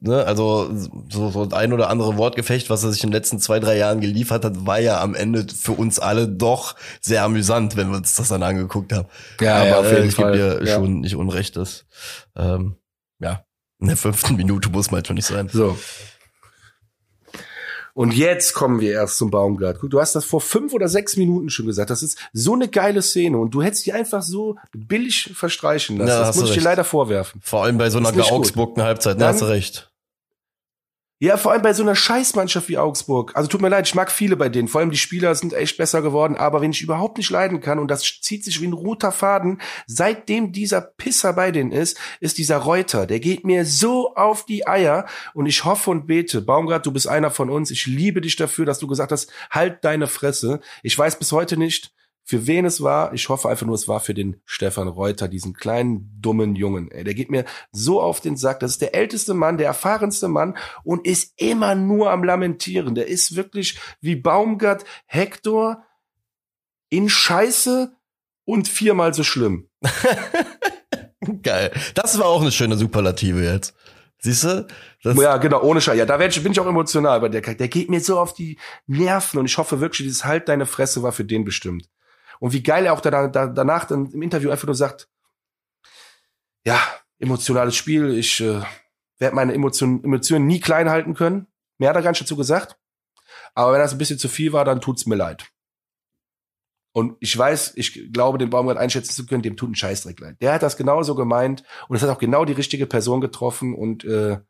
ne? 0.00 0.24
Also 0.26 0.70
so, 1.08 1.30
so 1.30 1.48
ein 1.50 1.72
oder 1.72 1.88
andere 1.88 2.16
Wortgefecht, 2.16 2.68
was 2.68 2.82
er 2.82 2.90
sich 2.90 3.04
in 3.04 3.10
den 3.10 3.14
letzten 3.14 3.38
zwei, 3.38 3.60
drei 3.60 3.76
Jahren 3.76 4.00
geliefert 4.00 4.44
hat, 4.44 4.66
war 4.66 4.80
ja 4.80 5.00
am 5.00 5.14
Ende 5.14 5.46
für 5.54 5.72
uns 5.72 6.00
alle 6.00 6.26
doch 6.26 6.74
sehr 7.00 7.22
amüsant, 7.22 7.76
wenn 7.76 7.90
wir 7.90 7.98
uns 7.98 8.16
das 8.16 8.28
dann 8.28 8.42
angeguckt 8.42 8.92
haben. 8.92 9.06
Ja, 9.40 9.58
aber 9.58 9.66
ja, 9.66 9.78
auf 9.78 9.90
jeden 9.90 10.02
äh, 10.02 10.06
ich 10.06 10.16
gebe 10.16 10.32
dir 10.32 10.64
ja. 10.64 10.74
schon 10.74 11.00
nicht 11.00 11.14
Unrecht, 11.14 11.56
dass 11.56 11.86
ähm, 12.34 12.74
ja, 13.20 13.44
in 13.82 13.88
der 13.88 13.96
fünften 13.96 14.36
Minute 14.36 14.70
muss 14.70 14.90
man 14.90 15.04
schon 15.04 15.16
nicht 15.16 15.26
sein. 15.26 15.48
So. 15.52 15.76
Und 17.94 18.14
jetzt 18.14 18.54
kommen 18.54 18.80
wir 18.80 18.92
erst 18.92 19.18
zum 19.18 19.30
Baumgart. 19.30 19.78
Guck, 19.80 19.90
du 19.90 20.00
hast 20.00 20.14
das 20.14 20.24
vor 20.24 20.40
fünf 20.40 20.72
oder 20.72 20.88
sechs 20.88 21.16
Minuten 21.16 21.50
schon 21.50 21.66
gesagt. 21.66 21.90
Das 21.90 22.02
ist 22.02 22.18
so 22.32 22.54
eine 22.54 22.68
geile 22.68 23.02
Szene 23.02 23.36
und 23.36 23.50
du 23.50 23.62
hättest 23.62 23.84
die 23.84 23.92
einfach 23.92 24.22
so 24.22 24.56
billig 24.72 25.32
verstreichen 25.34 25.98
lassen. 25.98 26.08
Ja, 26.08 26.20
das 26.20 26.36
muss 26.36 26.48
ich 26.48 26.54
dir 26.54 26.62
leider 26.62 26.84
vorwerfen. 26.84 27.42
Vor 27.44 27.64
allem 27.64 27.76
bei 27.76 27.90
so 27.90 27.98
einer 27.98 28.12
geaugsburgten 28.12 28.82
Halbzeit, 28.82 29.20
da 29.20 29.28
hast 29.28 29.42
du 29.42 29.46
recht. 29.46 29.91
Ja, 31.22 31.36
vor 31.36 31.52
allem 31.52 31.62
bei 31.62 31.72
so 31.72 31.84
einer 31.84 31.94
Scheißmannschaft 31.94 32.68
wie 32.68 32.78
Augsburg. 32.78 33.30
Also 33.36 33.48
tut 33.48 33.62
mir 33.62 33.68
leid, 33.68 33.86
ich 33.86 33.94
mag 33.94 34.10
viele 34.10 34.36
bei 34.36 34.48
denen. 34.48 34.66
Vor 34.66 34.80
allem 34.80 34.90
die 34.90 34.96
Spieler 34.96 35.36
sind 35.36 35.52
echt 35.52 35.76
besser 35.76 36.02
geworden. 36.02 36.36
Aber 36.36 36.60
wenn 36.60 36.72
ich 36.72 36.82
überhaupt 36.82 37.16
nicht 37.16 37.30
leiden 37.30 37.60
kann, 37.60 37.78
und 37.78 37.92
das 37.92 38.02
zieht 38.02 38.42
sich 38.42 38.60
wie 38.60 38.66
ein 38.66 38.72
roter 38.72 39.12
Faden, 39.12 39.60
seitdem 39.86 40.50
dieser 40.50 40.80
Pisser 40.80 41.32
bei 41.32 41.52
denen 41.52 41.70
ist, 41.70 41.96
ist 42.18 42.38
dieser 42.38 42.56
Reuter. 42.56 43.06
Der 43.06 43.20
geht 43.20 43.44
mir 43.44 43.64
so 43.64 44.16
auf 44.16 44.46
die 44.46 44.66
Eier. 44.66 45.06
Und 45.32 45.46
ich 45.46 45.64
hoffe 45.64 45.92
und 45.92 46.08
bete, 46.08 46.40
Baumgart, 46.40 46.86
du 46.86 46.90
bist 46.90 47.06
einer 47.06 47.30
von 47.30 47.50
uns. 47.50 47.70
Ich 47.70 47.86
liebe 47.86 48.20
dich 48.20 48.34
dafür, 48.34 48.66
dass 48.66 48.80
du 48.80 48.88
gesagt 48.88 49.12
hast, 49.12 49.30
halt 49.48 49.84
deine 49.84 50.08
Fresse. 50.08 50.58
Ich 50.82 50.98
weiß 50.98 51.20
bis 51.20 51.30
heute 51.30 51.56
nicht, 51.56 51.92
für 52.24 52.46
wen 52.46 52.64
es 52.64 52.82
war. 52.82 53.12
Ich 53.12 53.28
hoffe 53.28 53.48
einfach 53.48 53.66
nur, 53.66 53.74
es 53.74 53.88
war 53.88 54.00
für 54.00 54.14
den 54.14 54.40
Stefan 54.44 54.88
Reuter, 54.88 55.28
diesen 55.28 55.54
kleinen, 55.54 56.10
dummen 56.20 56.54
Jungen. 56.54 56.90
Ey, 56.90 57.04
der 57.04 57.14
geht 57.14 57.30
mir 57.30 57.44
so 57.72 58.00
auf 58.00 58.20
den 58.20 58.36
Sack. 58.36 58.60
Das 58.60 58.72
ist 58.72 58.80
der 58.80 58.94
älteste 58.94 59.34
Mann, 59.34 59.58
der 59.58 59.66
erfahrenste 59.66 60.28
Mann 60.28 60.56
und 60.84 61.06
ist 61.06 61.32
immer 61.36 61.74
nur 61.74 62.10
am 62.10 62.24
Lamentieren. 62.24 62.94
Der 62.94 63.08
ist 63.08 63.36
wirklich 63.36 63.78
wie 64.00 64.16
Baumgart 64.16 64.84
Hector 65.06 65.84
in 66.88 67.08
Scheiße 67.08 67.96
und 68.44 68.68
viermal 68.68 69.14
so 69.14 69.24
schlimm. 69.24 69.68
Geil. 71.42 71.72
Das 71.94 72.18
war 72.18 72.26
auch 72.26 72.42
eine 72.42 72.52
schöne 72.52 72.76
Superlative 72.76 73.42
jetzt. 73.42 73.74
Siehst 74.18 74.44
du? 74.44 74.66
ja, 75.02 75.36
genau, 75.38 75.62
ohne 75.62 75.80
Scheiß. 75.80 75.96
Ja, 75.96 76.06
da 76.06 76.16
bin 76.16 76.30
ich 76.30 76.60
auch 76.60 76.66
emotional, 76.66 77.22
weil 77.22 77.30
der, 77.30 77.40
der 77.40 77.68
geht 77.68 77.90
mir 77.90 78.00
so 78.00 78.20
auf 78.20 78.34
die 78.34 78.56
Nerven 78.86 79.40
und 79.40 79.46
ich 79.46 79.58
hoffe 79.58 79.80
wirklich, 79.80 80.06
dieses 80.06 80.24
Halt 80.24 80.48
deine 80.48 80.66
Fresse 80.66 81.02
war 81.02 81.10
für 81.10 81.24
den 81.24 81.44
bestimmt. 81.44 81.88
Und 82.42 82.52
wie 82.52 82.62
geil 82.64 82.86
er 82.86 82.92
auch 82.92 83.00
da, 83.00 83.28
da, 83.28 83.46
danach 83.46 83.84
dann 83.84 84.10
im 84.10 84.20
Interview 84.20 84.50
einfach 84.50 84.66
nur 84.66 84.74
sagt, 84.74 85.08
ja, 86.64 86.76
emotionales 87.20 87.76
Spiel, 87.76 88.18
ich 88.18 88.40
äh, 88.40 88.60
werde 89.18 89.36
meine 89.36 89.54
Emotionen, 89.54 90.02
Emotionen 90.02 90.48
nie 90.48 90.58
klein 90.58 90.90
halten 90.90 91.14
können. 91.14 91.46
Mehr 91.78 91.90
hat 91.90 92.04
er 92.04 92.10
nicht 92.10 92.20
dazu 92.20 92.34
gesagt. 92.34 92.76
Aber 93.54 93.72
wenn 93.72 93.78
das 93.78 93.92
ein 93.92 93.98
bisschen 93.98 94.18
zu 94.18 94.28
viel 94.28 94.52
war, 94.52 94.64
dann 94.64 94.80
tut's 94.80 95.06
mir 95.06 95.14
leid. 95.14 95.52
Und 96.90 97.16
ich 97.20 97.38
weiß, 97.38 97.74
ich 97.76 98.12
glaube, 98.12 98.38
den 98.38 98.50
Baumgart 98.50 98.76
einschätzen 98.76 99.12
zu 99.12 99.24
können, 99.24 99.42
dem 99.42 99.56
tut 99.56 99.70
ein 99.70 99.76
Scheißdreck 99.76 100.18
leid. 100.18 100.36
Der 100.40 100.54
hat 100.54 100.64
das 100.64 100.76
genauso 100.76 101.14
gemeint 101.14 101.62
und 101.86 101.94
es 101.94 102.02
hat 102.02 102.10
auch 102.10 102.18
genau 102.18 102.44
die 102.44 102.54
richtige 102.54 102.88
Person 102.88 103.20
getroffen 103.20 103.72
und 103.72 104.02
äh, 104.02 104.40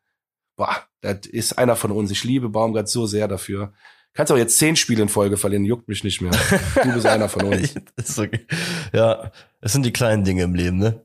boah, 0.57 0.83
das 1.03 1.27
ist 1.27 1.59
einer 1.59 1.77
von 1.77 1.91
uns. 1.91 2.11
Ich 2.11 2.25
liebe 2.25 2.49
Baumgart 2.49 2.89
so 2.89 3.05
sehr 3.05 3.29
dafür. 3.29 3.75
Kannst 4.15 4.31
auch 4.31 4.37
jetzt 4.37 4.59
zehn 4.59 4.77
Spiele 4.77 5.03
in 5.03 5.09
Folge 5.09 5.37
verlieren, 5.37 5.65
juckt 5.65 5.89
mich 5.89 6.05
nicht 6.05 6.21
mehr. 6.21 6.33
Du 6.83 6.93
bist 6.93 7.07
einer 7.07 7.29
von 7.29 7.45
uns. 7.45 7.75
okay. 8.19 8.47
Ja, 8.93 9.33
es 9.61 9.73
sind 9.73 9.87
die 9.87 9.93
kleinen 9.93 10.23
Dinge 10.25 10.43
im 10.43 10.55
Leben, 10.55 10.79
ne? 10.79 11.03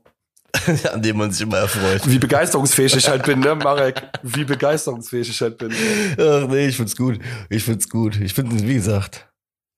An 0.92 1.02
denen 1.02 1.18
man 1.18 1.30
sich 1.30 1.42
immer 1.42 1.58
erfreut. 1.58 2.02
Wie 2.06 2.18
begeisterungsfähig 2.18 2.96
ich 2.96 3.08
halt 3.08 3.24
bin, 3.24 3.40
ne, 3.40 3.54
Marek? 3.54 4.10
Wie 4.22 4.44
begeisterungsfähig 4.44 5.28
ich 5.28 5.40
halt 5.40 5.58
bin. 5.58 5.72
Ach 6.18 6.46
nee, 6.48 6.68
ich 6.68 6.76
find's 6.76 6.96
gut. 6.96 7.18
Ich 7.50 7.64
find's 7.64 7.88
gut. 7.88 8.20
Ich 8.20 8.34
finde, 8.34 8.58
wie 8.66 8.74
gesagt, 8.74 9.28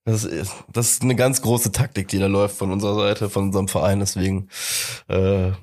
das 0.05 0.23
ist, 0.23 0.53
das 0.71 0.91
ist 0.91 1.03
eine 1.03 1.15
ganz 1.15 1.41
große 1.41 1.71
Taktik, 1.71 2.07
die 2.07 2.19
da 2.19 2.27
läuft 2.27 2.57
von 2.57 2.71
unserer 2.71 2.95
Seite, 2.95 3.29
von 3.29 3.43
unserem 3.43 3.67
Verein, 3.67 3.99
deswegen. 3.99 4.49
Äh, 5.07 5.49
ja. 5.49 5.57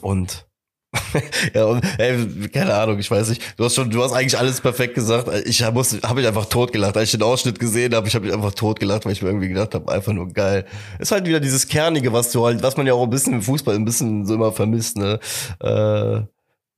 Und 0.00 0.46
ja, 1.54 1.64
und, 1.64 1.82
ey, 1.98 2.48
keine 2.48 2.74
Ahnung, 2.74 2.98
ich 2.98 3.10
weiß 3.10 3.30
nicht. 3.30 3.58
Du 3.58 3.64
hast 3.64 3.74
schon, 3.74 3.90
du 3.90 4.02
hast 4.02 4.12
eigentlich 4.12 4.38
alles 4.38 4.60
perfekt 4.60 4.94
gesagt. 4.94 5.28
Ich 5.46 5.64
muss, 5.72 5.98
habe 6.02 6.16
mich 6.16 6.26
einfach 6.26 6.44
totgelacht. 6.46 6.96
Als 6.96 7.06
ich 7.06 7.12
den 7.12 7.22
Ausschnitt 7.22 7.58
gesehen 7.58 7.94
habe, 7.94 8.08
ich 8.08 8.14
habe 8.14 8.26
mich 8.26 8.34
einfach 8.34 8.52
totgelacht, 8.52 9.06
weil 9.06 9.12
ich 9.12 9.22
mir 9.22 9.28
irgendwie 9.28 9.48
gedacht 9.48 9.74
habe, 9.74 9.90
einfach 9.90 10.12
nur 10.12 10.28
geil. 10.28 10.66
Ist 10.98 11.12
halt 11.12 11.26
wieder 11.26 11.40
dieses 11.40 11.66
Kernige, 11.66 12.12
was 12.12 12.30
du 12.30 12.44
halt, 12.44 12.62
was 12.62 12.76
man 12.76 12.86
ja 12.86 12.92
auch 12.92 13.04
ein 13.04 13.10
bisschen 13.10 13.32
im 13.32 13.42
Fußball 13.42 13.74
ein 13.74 13.86
bisschen 13.86 14.26
so 14.26 14.34
immer 14.34 14.52
vermisst, 14.52 14.98
ne? 14.98 15.18
Äh, 15.60 16.22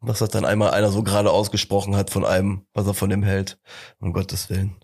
was 0.01 0.21
hat 0.21 0.35
dann 0.35 0.45
einmal 0.45 0.71
einer 0.71 0.91
so 0.91 1.03
gerade 1.03 1.31
ausgesprochen 1.31 1.97
hat 1.97 2.11
von 2.11 2.25
einem, 2.25 2.67
was 2.73 2.87
er 2.87 2.95
von 2.95 3.11
dem 3.11 3.23
hält. 3.23 3.59
Um 4.01 4.12
Gottes 4.12 4.49
Willen. 4.51 4.77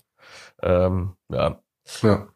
Ähm, 0.62 1.12
ja. 1.30 1.60
Ja. 2.02 2.26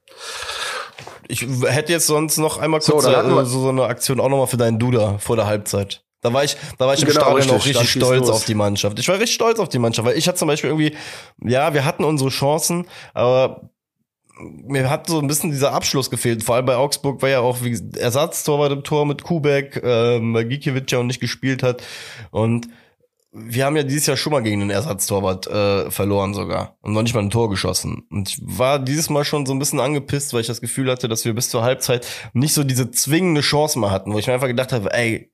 Ich 1.26 1.40
hätte 1.42 1.92
jetzt 1.92 2.06
sonst 2.06 2.36
noch 2.38 2.58
einmal 2.58 2.80
kurz 2.80 3.04
so, 3.04 3.44
so, 3.44 3.44
so 3.44 3.68
eine 3.68 3.84
Aktion 3.84 4.20
auch 4.20 4.28
nochmal 4.28 4.46
für 4.46 4.58
deinen 4.58 4.78
Duda 4.78 5.18
vor 5.18 5.36
der 5.36 5.46
Halbzeit. 5.46 6.04
Da 6.24 6.32
war 6.32 6.42
ich, 6.42 6.56
da 6.78 6.86
war 6.86 6.94
ich 6.94 7.02
im 7.02 7.08
genau, 7.08 7.20
Stadion 7.20 7.36
richtig, 7.36 7.76
auch 7.76 7.82
richtig 7.82 7.90
stolz 7.90 8.30
auf 8.30 8.46
die 8.46 8.54
Mannschaft. 8.54 8.98
Ich 8.98 9.06
war 9.08 9.16
richtig 9.16 9.34
stolz 9.34 9.58
auf 9.58 9.68
die 9.68 9.78
Mannschaft, 9.78 10.08
weil 10.08 10.16
ich 10.16 10.26
hatte 10.26 10.38
zum 10.38 10.48
Beispiel 10.48 10.70
irgendwie, 10.70 10.96
ja, 11.44 11.74
wir 11.74 11.84
hatten 11.84 12.02
unsere 12.02 12.30
Chancen, 12.30 12.86
aber 13.12 13.68
mir 14.40 14.88
hat 14.88 15.06
so 15.06 15.18
ein 15.20 15.26
bisschen 15.26 15.50
dieser 15.50 15.72
Abschluss 15.72 16.08
gefehlt. 16.08 16.42
Vor 16.42 16.54
allem 16.54 16.64
bei 16.64 16.76
Augsburg 16.76 17.20
war 17.20 17.28
ja 17.28 17.40
auch 17.40 17.62
wie 17.62 17.78
Ersatztorwart 17.98 18.72
im 18.72 18.84
Tor 18.84 19.04
mit 19.04 19.22
Kubek, 19.22 19.82
ähm, 19.84 20.32
weil 20.32 20.46
Gikiewicz 20.46 20.90
ja 20.92 20.98
auch 20.98 21.04
nicht 21.04 21.20
gespielt 21.20 21.62
hat. 21.62 21.82
Und 22.30 22.68
wir 23.30 23.66
haben 23.66 23.76
ja 23.76 23.82
dieses 23.82 24.06
Jahr 24.06 24.16
schon 24.16 24.32
mal 24.32 24.42
gegen 24.42 24.60
den 24.60 24.70
Ersatztorwart 24.70 25.46
äh, 25.46 25.90
verloren 25.90 26.32
sogar 26.32 26.78
und 26.80 26.94
noch 26.94 27.02
nicht 27.02 27.14
mal 27.14 27.20
ein 27.20 27.28
Tor 27.28 27.50
geschossen. 27.50 28.06
Und 28.10 28.30
ich 28.30 28.38
war 28.40 28.78
dieses 28.78 29.10
Mal 29.10 29.26
schon 29.26 29.44
so 29.44 29.52
ein 29.52 29.58
bisschen 29.58 29.80
angepisst, 29.80 30.32
weil 30.32 30.40
ich 30.40 30.46
das 30.46 30.62
Gefühl 30.62 30.90
hatte, 30.90 31.06
dass 31.06 31.26
wir 31.26 31.34
bis 31.34 31.50
zur 31.50 31.62
Halbzeit 31.62 32.06
nicht 32.32 32.54
so 32.54 32.64
diese 32.64 32.90
zwingende 32.90 33.42
Chance 33.42 33.78
mal 33.78 33.90
hatten, 33.90 34.14
wo 34.14 34.18
ich 34.18 34.26
mir 34.26 34.32
einfach 34.32 34.46
gedacht 34.46 34.72
habe, 34.72 34.90
ey, 34.94 35.30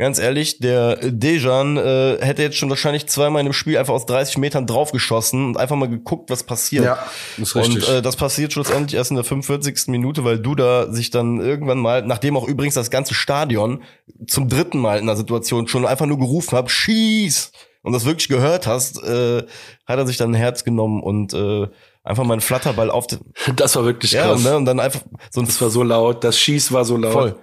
ganz 0.00 0.18
ehrlich, 0.18 0.58
der 0.58 0.96
Dejan 0.96 1.76
äh, 1.76 2.16
hätte 2.20 2.42
jetzt 2.42 2.56
schon 2.56 2.70
wahrscheinlich 2.70 3.06
zweimal 3.06 3.40
in 3.40 3.46
dem 3.46 3.52
Spiel 3.52 3.76
einfach 3.76 3.92
aus 3.92 4.06
30 4.06 4.38
Metern 4.38 4.66
draufgeschossen 4.66 5.44
und 5.44 5.56
einfach 5.58 5.76
mal 5.76 5.90
geguckt, 5.90 6.30
was 6.30 6.42
passiert. 6.42 6.86
Ja, 6.86 6.98
ist 7.36 7.54
richtig. 7.54 7.86
Und 7.86 7.94
äh, 7.96 8.02
das 8.02 8.16
passiert 8.16 8.54
schlussendlich 8.54 8.96
erst 8.96 9.10
in 9.10 9.16
der 9.16 9.24
45. 9.24 9.88
Minute, 9.88 10.24
weil 10.24 10.38
Duda 10.38 10.90
sich 10.90 11.10
dann 11.10 11.38
irgendwann 11.38 11.78
mal, 11.78 12.02
nachdem 12.02 12.38
auch 12.38 12.48
übrigens 12.48 12.74
das 12.74 12.90
ganze 12.90 13.12
Stadion 13.12 13.82
zum 14.26 14.48
dritten 14.48 14.78
Mal 14.78 14.98
in 14.98 15.06
der 15.06 15.16
Situation 15.16 15.68
schon 15.68 15.84
einfach 15.84 16.06
nur 16.06 16.18
gerufen 16.18 16.56
hat, 16.56 16.70
schieß! 16.70 17.52
Und 17.82 17.92
das 17.92 18.06
wirklich 18.06 18.28
gehört 18.28 18.66
hast, 18.66 19.02
äh, 19.02 19.42
hat 19.86 19.98
er 19.98 20.06
sich 20.06 20.16
dann 20.16 20.30
ein 20.30 20.34
Herz 20.34 20.64
genommen 20.64 21.02
und 21.02 21.34
äh, 21.34 21.66
einfach 22.04 22.24
mal 22.24 22.34
einen 22.34 22.40
Flatterball 22.40 22.90
auf 22.90 23.06
den. 23.06 23.20
Das 23.54 23.76
war 23.76 23.84
wirklich 23.84 24.12
krass. 24.12 24.24
Ja, 24.24 24.32
und, 24.32 24.42
ne, 24.44 24.56
und 24.56 24.64
dann 24.64 24.80
einfach 24.80 25.02
so 25.30 25.40
ein. 25.40 25.46
Das 25.46 25.60
war 25.60 25.68
so 25.68 25.82
laut, 25.82 26.24
das 26.24 26.38
Schieß 26.38 26.72
war 26.72 26.86
so 26.86 26.96
laut. 26.96 27.12
Voll. 27.12 27.36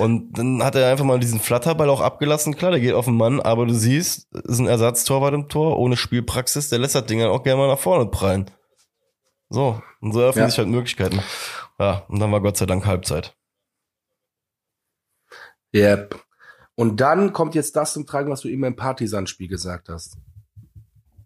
Und 0.00 0.32
dann 0.38 0.62
hat 0.62 0.74
er 0.74 0.90
einfach 0.90 1.04
mal 1.04 1.20
diesen 1.20 1.40
Flatterball 1.40 1.90
auch 1.90 2.00
abgelassen. 2.00 2.56
Klar, 2.56 2.70
der 2.70 2.80
geht 2.80 2.94
auf 2.94 3.04
den 3.04 3.16
Mann, 3.16 3.38
aber 3.38 3.66
du 3.66 3.74
siehst, 3.74 4.32
ist 4.32 4.58
ein 4.58 4.66
Ersatztorwart 4.66 5.34
im 5.34 5.48
Tor, 5.48 5.78
ohne 5.78 5.96
Spielpraxis, 5.96 6.70
der 6.70 6.78
lässt 6.78 6.94
das 6.94 7.04
Ding 7.04 7.20
dann 7.20 7.28
auch 7.28 7.42
gerne 7.42 7.60
mal 7.60 7.68
nach 7.68 7.78
vorne 7.78 8.06
prallen. 8.06 8.50
So, 9.50 9.82
und 10.00 10.12
so 10.12 10.20
eröffnen 10.20 10.44
ja. 10.44 10.48
sich 10.48 10.58
halt 10.58 10.68
Möglichkeiten. 10.68 11.20
Ja, 11.78 12.04
und 12.08 12.18
dann 12.18 12.32
war 12.32 12.40
Gott 12.40 12.56
sei 12.56 12.66
Dank 12.66 12.86
Halbzeit. 12.86 13.36
Yep. 15.74 16.18
Und 16.76 17.00
dann 17.00 17.32
kommt 17.32 17.54
jetzt 17.54 17.76
das 17.76 17.92
zum 17.92 18.06
Tragen, 18.06 18.30
was 18.30 18.40
du 18.40 18.48
eben 18.48 18.64
im 18.64 18.76
Partisan-Spiel 18.76 19.48
gesagt 19.48 19.90
hast. 19.90 20.16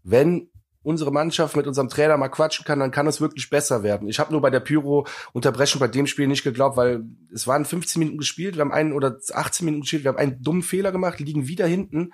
Wenn 0.03 0.51
unsere 0.85 1.11
Mannschaft 1.11 1.57
mit 1.57 1.67
unserem 1.67 1.89
Trainer 1.89 2.17
mal 2.17 2.29
quatschen 2.29 2.65
kann, 2.65 2.79
dann 2.79 2.91
kann 2.91 3.07
es 3.07 3.21
wirklich 3.21 3.51
besser 3.51 3.83
werden. 3.83 4.07
Ich 4.07 4.21
habe 4.21 4.31
nur 4.31 4.41
bei 4.41 4.51
der 4.51 4.61
Pyro-Unterbrechung 4.61 5.81
bei 5.81 5.89
dem 5.89 6.07
Spiel 6.07 6.29
nicht 6.29 6.45
geglaubt, 6.45 6.77
weil 6.77 7.05
es 7.33 7.47
waren 7.47 7.65
15 7.65 7.99
Minuten 7.99 8.19
gespielt, 8.19 8.55
wir 8.55 8.61
haben 8.61 8.73
einen 8.73 8.93
oder 8.93 9.19
18 9.33 9.65
Minuten 9.65 9.83
gespielt, 9.83 10.05
wir 10.05 10.11
haben 10.11 10.19
einen 10.19 10.43
dummen 10.43 10.63
Fehler 10.63 10.93
gemacht, 10.93 11.19
liegen 11.19 11.49
wieder 11.49 11.67
hinten. 11.67 12.13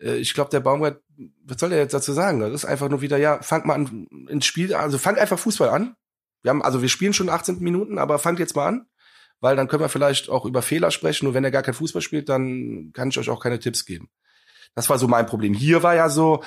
Äh, 0.00 0.16
ich 0.16 0.32
glaube, 0.32 0.50
der 0.50 0.60
Baumgart, 0.60 1.02
was 1.44 1.58
soll 1.58 1.70
der 1.70 1.80
jetzt 1.80 1.92
dazu 1.92 2.12
sagen? 2.12 2.40
Das 2.40 2.52
ist 2.52 2.64
einfach 2.64 2.88
nur 2.88 3.00
wieder, 3.00 3.18
ja, 3.18 3.42
fang 3.42 3.66
mal 3.66 3.74
an 3.74 4.06
ins 4.28 4.46
Spiel, 4.46 4.74
also 4.74 4.96
fang 4.96 5.16
einfach 5.16 5.38
Fußball 5.38 5.68
an. 5.68 5.96
Wir 6.42 6.50
haben, 6.50 6.62
also 6.62 6.82
wir 6.82 6.88
spielen 6.88 7.14
schon 7.14 7.28
18 7.28 7.58
Minuten, 7.58 7.98
aber 7.98 8.18
fangt 8.18 8.38
jetzt 8.38 8.54
mal 8.54 8.68
an, 8.68 8.86
weil 9.40 9.56
dann 9.56 9.66
können 9.66 9.82
wir 9.82 9.88
vielleicht 9.88 10.28
auch 10.28 10.44
über 10.44 10.62
Fehler 10.62 10.90
sprechen. 10.92 11.24
Nur 11.24 11.34
wenn 11.34 11.44
er 11.44 11.50
gar 11.50 11.62
kein 11.62 11.74
Fußball 11.74 12.02
spielt, 12.02 12.28
dann 12.28 12.92
kann 12.92 13.08
ich 13.08 13.18
euch 13.18 13.28
auch 13.28 13.42
keine 13.42 13.58
Tipps 13.58 13.84
geben. 13.84 14.08
Das 14.74 14.88
war 14.88 14.98
so 14.98 15.08
mein 15.08 15.26
Problem. 15.26 15.54
Hier 15.54 15.82
war 15.82 15.94
ja 15.94 16.08
so, 16.08 16.42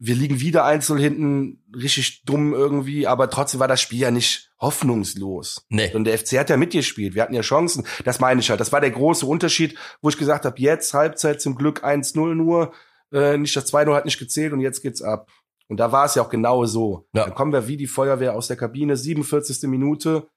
wir 0.00 0.14
liegen 0.14 0.40
wieder 0.40 0.64
einzeln 0.64 0.98
hinten, 0.98 1.62
richtig 1.74 2.22
dumm 2.24 2.54
irgendwie, 2.54 3.06
aber 3.06 3.30
trotzdem 3.30 3.60
war 3.60 3.68
das 3.68 3.80
Spiel 3.80 4.00
ja 4.00 4.10
nicht 4.10 4.50
hoffnungslos. 4.60 5.66
Nee. 5.68 5.92
Und 5.94 6.04
der 6.04 6.18
FC 6.18 6.38
hat 6.38 6.50
ja 6.50 6.56
mitgespielt, 6.56 7.14
wir 7.14 7.22
hatten 7.22 7.34
ja 7.34 7.42
Chancen. 7.42 7.84
Das 8.04 8.20
meine 8.20 8.40
ich 8.40 8.50
halt. 8.50 8.60
Das 8.60 8.72
war 8.72 8.80
der 8.80 8.90
große 8.90 9.26
Unterschied, 9.26 9.76
wo 10.00 10.08
ich 10.08 10.18
gesagt 10.18 10.44
habe, 10.44 10.60
jetzt 10.60 10.94
Halbzeit 10.94 11.40
zum 11.40 11.56
Glück 11.56 11.84
1-0 11.84 12.34
nur, 12.34 12.72
äh, 13.12 13.36
nicht 13.36 13.56
das 13.56 13.72
2-0 13.72 13.94
hat 13.94 14.04
nicht 14.04 14.18
gezählt 14.18 14.52
und 14.52 14.60
jetzt 14.60 14.82
geht's 14.82 15.02
ab. 15.02 15.30
Und 15.68 15.78
da 15.78 15.92
war 15.92 16.06
es 16.06 16.14
ja 16.14 16.22
auch 16.22 16.30
genau 16.30 16.64
so. 16.64 17.06
Ja. 17.12 17.24
Dann 17.24 17.34
kommen 17.34 17.52
wir 17.52 17.68
wie 17.68 17.76
die 17.76 17.86
Feuerwehr 17.86 18.34
aus 18.34 18.48
der 18.48 18.56
Kabine, 18.56 18.96
47. 18.96 19.68
Minute, 19.68 20.28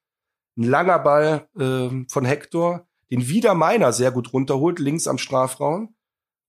ein 0.57 0.63
langer 0.63 0.99
Ball 0.99 1.47
äh, 1.57 1.89
von 2.09 2.25
Hector, 2.25 2.87
den 3.09 3.27
wieder 3.27 3.53
meiner 3.55 3.93
sehr 3.93 4.11
gut 4.11 4.33
runterholt, 4.33 4.79
links 4.79 5.07
am 5.07 5.17
Strafraum. 5.17 5.95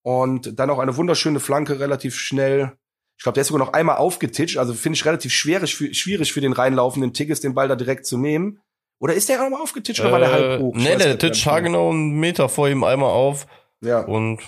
Und 0.03 0.59
dann 0.59 0.71
auch 0.71 0.81
eine 0.81 0.97
wunderschöne 0.97 1.39
Flanke 1.39 1.79
relativ 1.79 2.17
schnell. 2.17 2.73
Ich 3.17 3.23
glaube, 3.23 3.35
der 3.35 3.43
ist 3.43 3.49
sogar 3.49 3.65
noch 3.65 3.73
einmal 3.73 3.97
aufgetitscht. 3.97 4.57
Also 4.57 4.75
finde 4.75 4.97
ich 4.97 5.05
relativ 5.05 5.33
schwierig 5.33 5.75
für, 5.75 5.93
schwierig 5.95 6.33
für 6.33 6.41
den 6.41 6.53
reinlaufenden 6.53 7.13
Tickets, 7.13 7.41
den 7.41 7.55
Ball 7.55 7.69
da 7.69 7.77
direkt 7.77 8.07
zu 8.07 8.19
nehmen. 8.19 8.61
Oder 8.99 9.15
ist 9.15 9.29
der 9.29 9.45
auch 9.45 9.51
mal 9.51 9.61
aufgetitscht 9.61 10.01
äh, 10.01 10.03
oder 10.05 10.13
war 10.13 10.19
der 10.21 10.33
halb 10.33 10.61
hoch? 10.61 10.75
Nee, 10.75 10.97
der 10.97 11.19
titscht 11.19 11.47
haargenau 11.47 11.91
einen 11.91 12.19
Meter 12.19 12.49
vor 12.49 12.69
ihm 12.69 12.85
einmal 12.85 13.11
auf. 13.11 13.47
Ja. 13.81 14.01
Und 14.01 14.41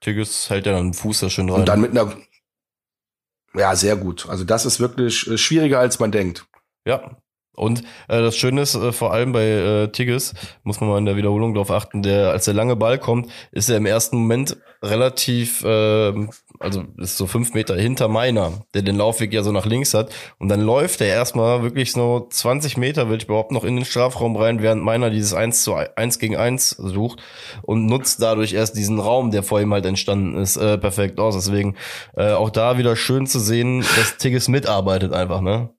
Tigges 0.00 0.50
hält 0.50 0.66
ja 0.66 0.72
dann 0.72 0.88
den 0.88 0.94
Fuß 0.94 1.20
da 1.20 1.30
schön 1.30 1.48
rein. 1.48 1.60
Und 1.60 1.68
dann 1.68 1.80
mit 1.80 1.90
einer 1.90 2.14
ja, 3.54 3.76
sehr 3.76 3.96
gut. 3.96 4.28
Also 4.28 4.44
das 4.44 4.66
ist 4.66 4.80
wirklich 4.80 5.28
äh, 5.28 5.38
schwieriger, 5.38 5.78
als 5.78 6.00
man 6.00 6.10
denkt. 6.10 6.46
Ja, 6.84 7.16
und 7.54 7.80
äh, 8.08 8.20
das 8.20 8.36
Schöne 8.36 8.62
ist, 8.62 8.74
äh, 8.74 8.92
vor 8.92 9.12
allem 9.12 9.32
bei 9.32 9.44
äh, 9.44 9.88
Tigges, 9.88 10.34
muss 10.64 10.80
man 10.80 10.90
mal 10.90 10.98
in 10.98 11.06
der 11.06 11.16
Wiederholung 11.16 11.54
darauf 11.54 11.70
achten, 11.70 12.02
der, 12.02 12.30
als 12.30 12.44
der 12.44 12.54
lange 12.54 12.76
Ball 12.76 12.98
kommt, 12.98 13.30
ist 13.52 13.68
er 13.68 13.76
im 13.76 13.86
ersten 13.86 14.16
Moment 14.18 14.56
relativ, 14.82 15.64
äh, 15.64 16.12
also 16.58 16.84
ist 16.98 17.16
so 17.16 17.26
fünf 17.26 17.54
Meter 17.54 17.76
hinter 17.76 18.08
meiner, 18.08 18.64
der 18.74 18.82
den 18.82 18.96
Laufweg 18.96 19.32
ja 19.32 19.42
so 19.42 19.52
nach 19.52 19.66
links 19.66 19.94
hat. 19.94 20.12
Und 20.38 20.48
dann 20.48 20.60
läuft 20.60 21.00
er 21.00 21.08
erstmal 21.08 21.62
wirklich 21.62 21.92
so 21.92 22.26
20 22.28 22.76
Meter, 22.76 23.08
will 23.08 23.18
ich 23.18 23.24
überhaupt 23.24 23.52
noch 23.52 23.64
in 23.64 23.76
den 23.76 23.84
Strafraum 23.84 24.36
rein, 24.36 24.60
während 24.60 24.82
meiner 24.82 25.10
dieses 25.10 25.32
1 25.32 25.62
zu 25.62 25.74
1 25.74 26.18
gegen 26.18 26.36
1 26.36 26.70
sucht 26.70 27.22
und 27.62 27.86
nutzt 27.86 28.20
dadurch 28.20 28.52
erst 28.52 28.76
diesen 28.76 28.98
Raum, 28.98 29.30
der 29.30 29.42
vor 29.42 29.60
ihm 29.60 29.72
halt 29.72 29.86
entstanden 29.86 30.36
ist, 30.36 30.56
äh, 30.56 30.76
perfekt 30.76 31.18
aus. 31.20 31.34
Deswegen 31.34 31.76
äh, 32.16 32.32
auch 32.32 32.50
da 32.50 32.78
wieder 32.78 32.96
schön 32.96 33.26
zu 33.26 33.38
sehen, 33.38 33.80
dass 33.96 34.16
Tigges 34.18 34.48
mitarbeitet 34.48 35.12
einfach, 35.12 35.40
ne? 35.40 35.70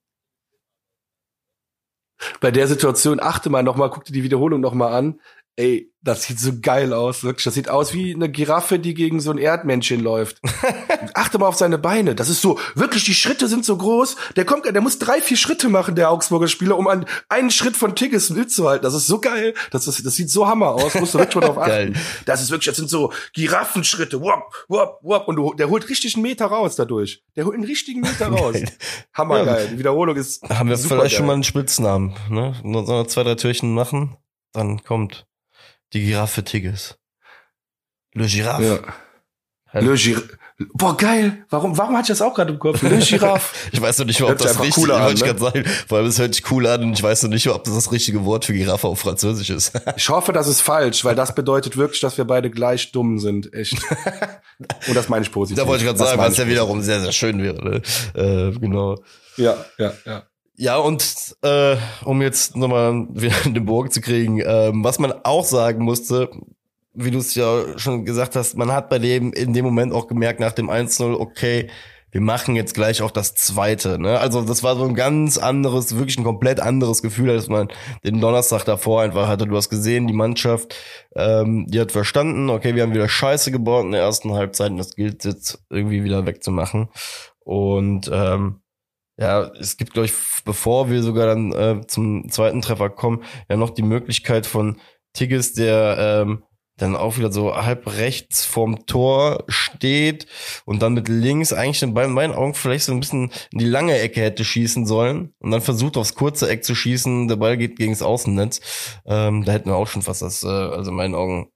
Bei 2.39 2.51
der 2.51 2.67
Situation 2.67 3.19
achte 3.19 3.49
mal 3.49 3.63
nochmal, 3.63 3.89
guck 3.89 4.05
dir 4.05 4.13
die 4.13 4.23
Wiederholung 4.23 4.61
nochmal 4.61 4.93
an. 4.93 5.19
Ey, 5.55 5.91
das 6.05 6.23
sieht 6.23 6.39
so 6.39 6.51
geil 6.61 6.93
aus, 6.93 7.23
wirklich. 7.23 7.43
Das 7.43 7.55
sieht 7.55 7.67
aus 7.67 7.93
wie 7.93 8.13
eine 8.13 8.29
Giraffe, 8.29 8.77
die 8.77 8.93
gegen 8.93 9.19
so 9.19 9.31
ein 9.31 9.39
Erdmännchen 9.39 10.01
läuft. 10.01 10.39
Achte 11.15 11.39
mal 11.39 11.47
auf 11.47 11.55
seine 11.55 11.79
Beine. 11.79 12.13
Das 12.13 12.29
ist 12.29 12.41
so, 12.41 12.59
wirklich, 12.75 13.03
die 13.03 13.15
Schritte 13.15 13.47
sind 13.47 13.65
so 13.65 13.75
groß. 13.75 14.15
Der 14.35 14.45
kommt, 14.45 14.65
der 14.65 14.81
muss 14.81 14.99
drei, 14.99 15.19
vier 15.19 15.35
Schritte 15.35 15.67
machen, 15.67 15.95
der 15.95 16.11
Augsburger 16.11 16.47
Spieler, 16.47 16.77
um 16.77 16.87
an 16.87 17.05
einen 17.27 17.49
Schritt 17.49 17.75
von 17.75 17.95
Tigges 17.95 18.29
mitzuhalten. 18.29 18.83
Das 18.83 18.93
ist 18.93 19.07
so 19.07 19.19
geil. 19.19 19.55
Das, 19.71 19.87
ist, 19.87 20.05
das 20.05 20.13
sieht 20.13 20.29
so 20.29 20.47
hammer 20.47 20.69
aus. 20.69 20.93
Musst 20.93 21.15
du 21.15 21.17
wirklich 21.17 21.35
mal 21.35 21.47
drauf 21.47 21.57
achten. 21.61 21.97
Das 22.25 22.41
ist 22.41 22.51
wirklich, 22.51 22.67
das 22.67 22.77
sind 22.77 22.89
so 22.89 23.11
Giraffenschritte. 23.33 24.21
Wop, 24.21 24.53
wop, 24.67 24.99
wop. 25.01 25.27
Und 25.27 25.37
du, 25.37 25.53
der 25.55 25.69
holt 25.69 25.89
richtig 25.89 26.13
einen 26.13 26.21
Meter 26.21 26.45
raus 26.45 26.75
dadurch. 26.75 27.23
Der 27.35 27.45
holt 27.45 27.55
einen 27.55 27.65
richtigen 27.65 28.01
Meter 28.01 28.27
raus. 28.27 28.57
Hammergeil. 29.13 29.65
Ja. 29.65 29.71
Die 29.71 29.79
Wiederholung 29.79 30.15
ist. 30.15 30.47
Haben 30.47 30.69
wir 30.69 30.77
vielleicht 30.77 31.01
geil. 31.01 31.09
schon 31.09 31.25
mal 31.25 31.33
einen 31.33 31.43
Spitznamen, 31.43 32.15
ne? 32.29 32.53
Nur 32.63 32.85
so 32.85 33.03
zwei, 33.05 33.23
drei 33.23 33.35
Türchen 33.35 33.73
machen, 33.73 34.17
dann 34.53 34.83
kommt 34.83 35.25
die 35.93 36.05
Giraffe 36.05 36.43
Tigges. 36.43 36.97
Le 38.13 38.27
Giraffe. 38.27 38.83
Ja. 39.73 39.79
Le 39.79 39.95
Giraffe. 39.95 40.37
Boah, 40.73 40.95
geil. 40.95 41.45
Warum, 41.49 41.77
warum 41.77 41.97
hatte 41.97 42.03
ich 42.03 42.17
das 42.17 42.21
auch 42.21 42.33
gerade 42.33 42.53
im 42.53 42.59
Kopf? 42.59 42.81
Le 42.81 42.97
Giraffe. 42.99 43.53
ich 43.73 43.81
weiß 43.81 43.99
noch 43.99 44.05
nicht, 44.05 44.21
ob 44.21 44.37
das 44.37 44.57
richtig 44.61 44.77
cool 44.77 44.91
an, 44.93 45.13
ne? 45.13 45.17
sagen. 45.17 45.65
Vor 45.87 45.97
allem, 45.97 46.07
es 46.07 46.17
hört 46.17 46.33
sich 46.33 46.49
cool 46.49 46.65
an 46.65 46.81
und 46.81 46.93
ich 46.93 47.03
weiß 47.03 47.23
noch 47.23 47.29
nicht, 47.29 47.49
ob 47.49 47.65
das 47.65 47.75
das 47.75 47.91
richtige 47.91 48.23
Wort 48.23 48.45
für 48.45 48.53
Giraffe 48.53 48.87
auf 48.87 48.99
Französisch 48.99 49.49
ist. 49.49 49.73
ich 49.97 50.07
hoffe, 50.07 50.31
das 50.31 50.47
ist 50.47 50.61
falsch, 50.61 51.03
weil 51.03 51.13
das 51.13 51.35
bedeutet 51.35 51.75
wirklich, 51.75 51.99
dass 51.99 52.17
wir 52.17 52.23
beide 52.23 52.49
gleich 52.49 52.93
dumm 52.93 53.19
sind. 53.19 53.53
Echt. 53.53 53.73
und 54.87 54.95
das 54.95 55.09
meine 55.09 55.25
ich 55.25 55.31
positiv. 55.31 55.61
Da 55.61 55.67
wollte 55.67 55.83
ich 55.83 55.87
gerade 55.87 55.99
sagen, 55.99 56.19
was 56.19 56.37
ja 56.37 56.47
wiederum 56.47 56.81
sehr, 56.81 57.01
sehr 57.01 57.11
schön 57.11 57.43
wäre. 57.43 57.61
Ne? 57.61 57.81
Äh, 58.13 58.57
genau. 58.57 58.95
Ja, 59.35 59.57
ja, 59.77 59.91
ja. 60.05 60.23
Ja, 60.57 60.77
und 60.77 61.35
äh, 61.41 61.75
um 62.05 62.21
jetzt 62.21 62.55
nochmal 62.55 63.07
wieder 63.09 63.45
in 63.45 63.53
den 63.55 63.65
Bogen 63.65 63.91
zu 63.91 64.01
kriegen, 64.01 64.41
ähm, 64.45 64.83
was 64.83 64.99
man 64.99 65.13
auch 65.23 65.43
sagen 65.43 65.83
musste, 65.83 66.29
wie 66.93 67.11
du 67.11 67.17
es 67.19 67.35
ja 67.35 67.77
schon 67.77 68.05
gesagt 68.05 68.35
hast, 68.37 68.55
man 68.55 68.71
hat 68.71 68.89
bei 68.89 68.99
dem 68.99 69.33
in 69.33 69.53
dem 69.53 69.65
Moment 69.65 69.91
auch 69.91 70.07
gemerkt 70.07 70.39
nach 70.39 70.53
dem 70.53 70.69
1-0, 70.69 71.13
okay, 71.19 71.69
wir 72.11 72.21
machen 72.21 72.55
jetzt 72.55 72.73
gleich 72.73 73.01
auch 73.01 73.11
das 73.11 73.35
zweite. 73.35 73.99
Ne? 73.99 74.17
Also 74.17 74.41
das 74.41 74.63
war 74.63 74.77
so 74.77 74.85
ein 74.85 74.95
ganz 74.95 75.37
anderes, 75.37 75.97
wirklich 75.97 76.17
ein 76.17 76.23
komplett 76.23 76.61
anderes 76.61 77.01
Gefühl, 77.01 77.29
als 77.31 77.49
man 77.49 77.67
den 78.05 78.21
Donnerstag 78.21 78.63
davor 78.63 79.01
einfach 79.01 79.27
hatte. 79.27 79.47
Du 79.47 79.57
hast 79.57 79.69
gesehen, 79.69 80.07
die 80.07 80.13
Mannschaft, 80.13 80.73
ähm, 81.17 81.65
die 81.67 81.81
hat 81.81 81.91
verstanden, 81.91 82.49
okay, 82.49 82.73
wir 82.73 82.83
haben 82.83 82.93
wieder 82.93 83.09
Scheiße 83.09 83.51
gebaut 83.51 83.83
in 83.83 83.91
der 83.91 83.99
ersten 83.99 84.33
Halbzeit 84.33 84.71
und 84.71 84.77
das 84.77 84.95
gilt 84.95 85.25
jetzt 85.25 85.59
irgendwie 85.69 86.05
wieder 86.05 86.25
wegzumachen. 86.25 86.87
Und 87.39 88.09
ähm, 88.13 88.61
ja, 89.17 89.51
es 89.59 89.77
gibt, 89.77 89.93
glaube 89.93 90.07
ich, 90.07 90.13
bevor 90.43 90.89
wir 90.89 91.01
sogar 91.01 91.27
dann 91.27 91.51
äh, 91.53 91.87
zum 91.87 92.29
zweiten 92.29 92.61
Treffer 92.61 92.89
kommen, 92.89 93.23
ja 93.49 93.55
noch 93.55 93.69
die 93.69 93.83
Möglichkeit 93.83 94.45
von 94.45 94.77
Tigges, 95.13 95.53
der 95.53 95.97
ähm, 95.99 96.43
dann 96.77 96.95
auch 96.95 97.17
wieder 97.17 97.31
so 97.31 97.55
halb 97.55 97.87
rechts 97.97 98.43
vorm 98.43 98.85
Tor 98.85 99.45
steht 99.47 100.27
und 100.65 100.81
dann 100.81 100.93
mit 100.93 101.07
links 101.07 101.53
eigentlich 101.53 101.81
in 101.81 101.93
meinen 101.93 102.33
Augen 102.33 102.53
vielleicht 102.53 102.85
so 102.85 102.91
ein 102.91 102.99
bisschen 102.99 103.31
in 103.51 103.59
die 103.59 103.65
lange 103.65 103.97
Ecke 103.97 104.21
hätte 104.21 104.43
schießen 104.43 104.85
sollen 104.85 105.33
und 105.39 105.51
dann 105.51 105.61
versucht 105.61 105.95
aufs 105.95 106.15
kurze 106.15 106.49
Eck 106.49 106.65
zu 106.65 106.75
schießen, 106.75 107.29
der 107.29 107.37
Ball 107.37 107.55
geht 107.55 107.77
gegen 107.77 107.93
das 107.93 108.01
Außennetz. 108.01 108.59
Ähm, 109.05 109.45
da 109.45 109.53
hätten 109.53 109.69
wir 109.69 109.75
auch 109.75 109.87
schon 109.87 110.01
fast 110.01 110.21
das, 110.21 110.43
äh, 110.43 110.47
also 110.47 110.91
in 110.91 110.97
meinen 110.97 111.15
Augen 111.15 111.49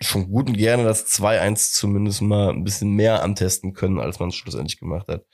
schon 0.00 0.30
gut 0.30 0.48
und 0.48 0.56
gerne 0.56 0.84
das 0.84 1.06
2-1 1.06 1.74
zumindest 1.74 2.22
mal 2.22 2.50
ein 2.50 2.64
bisschen 2.64 2.92
mehr 2.92 3.22
antesten 3.22 3.74
können, 3.74 4.00
als 4.00 4.18
man 4.20 4.30
es 4.30 4.36
schlussendlich 4.36 4.78
gemacht 4.78 5.06
hat. 5.08 5.24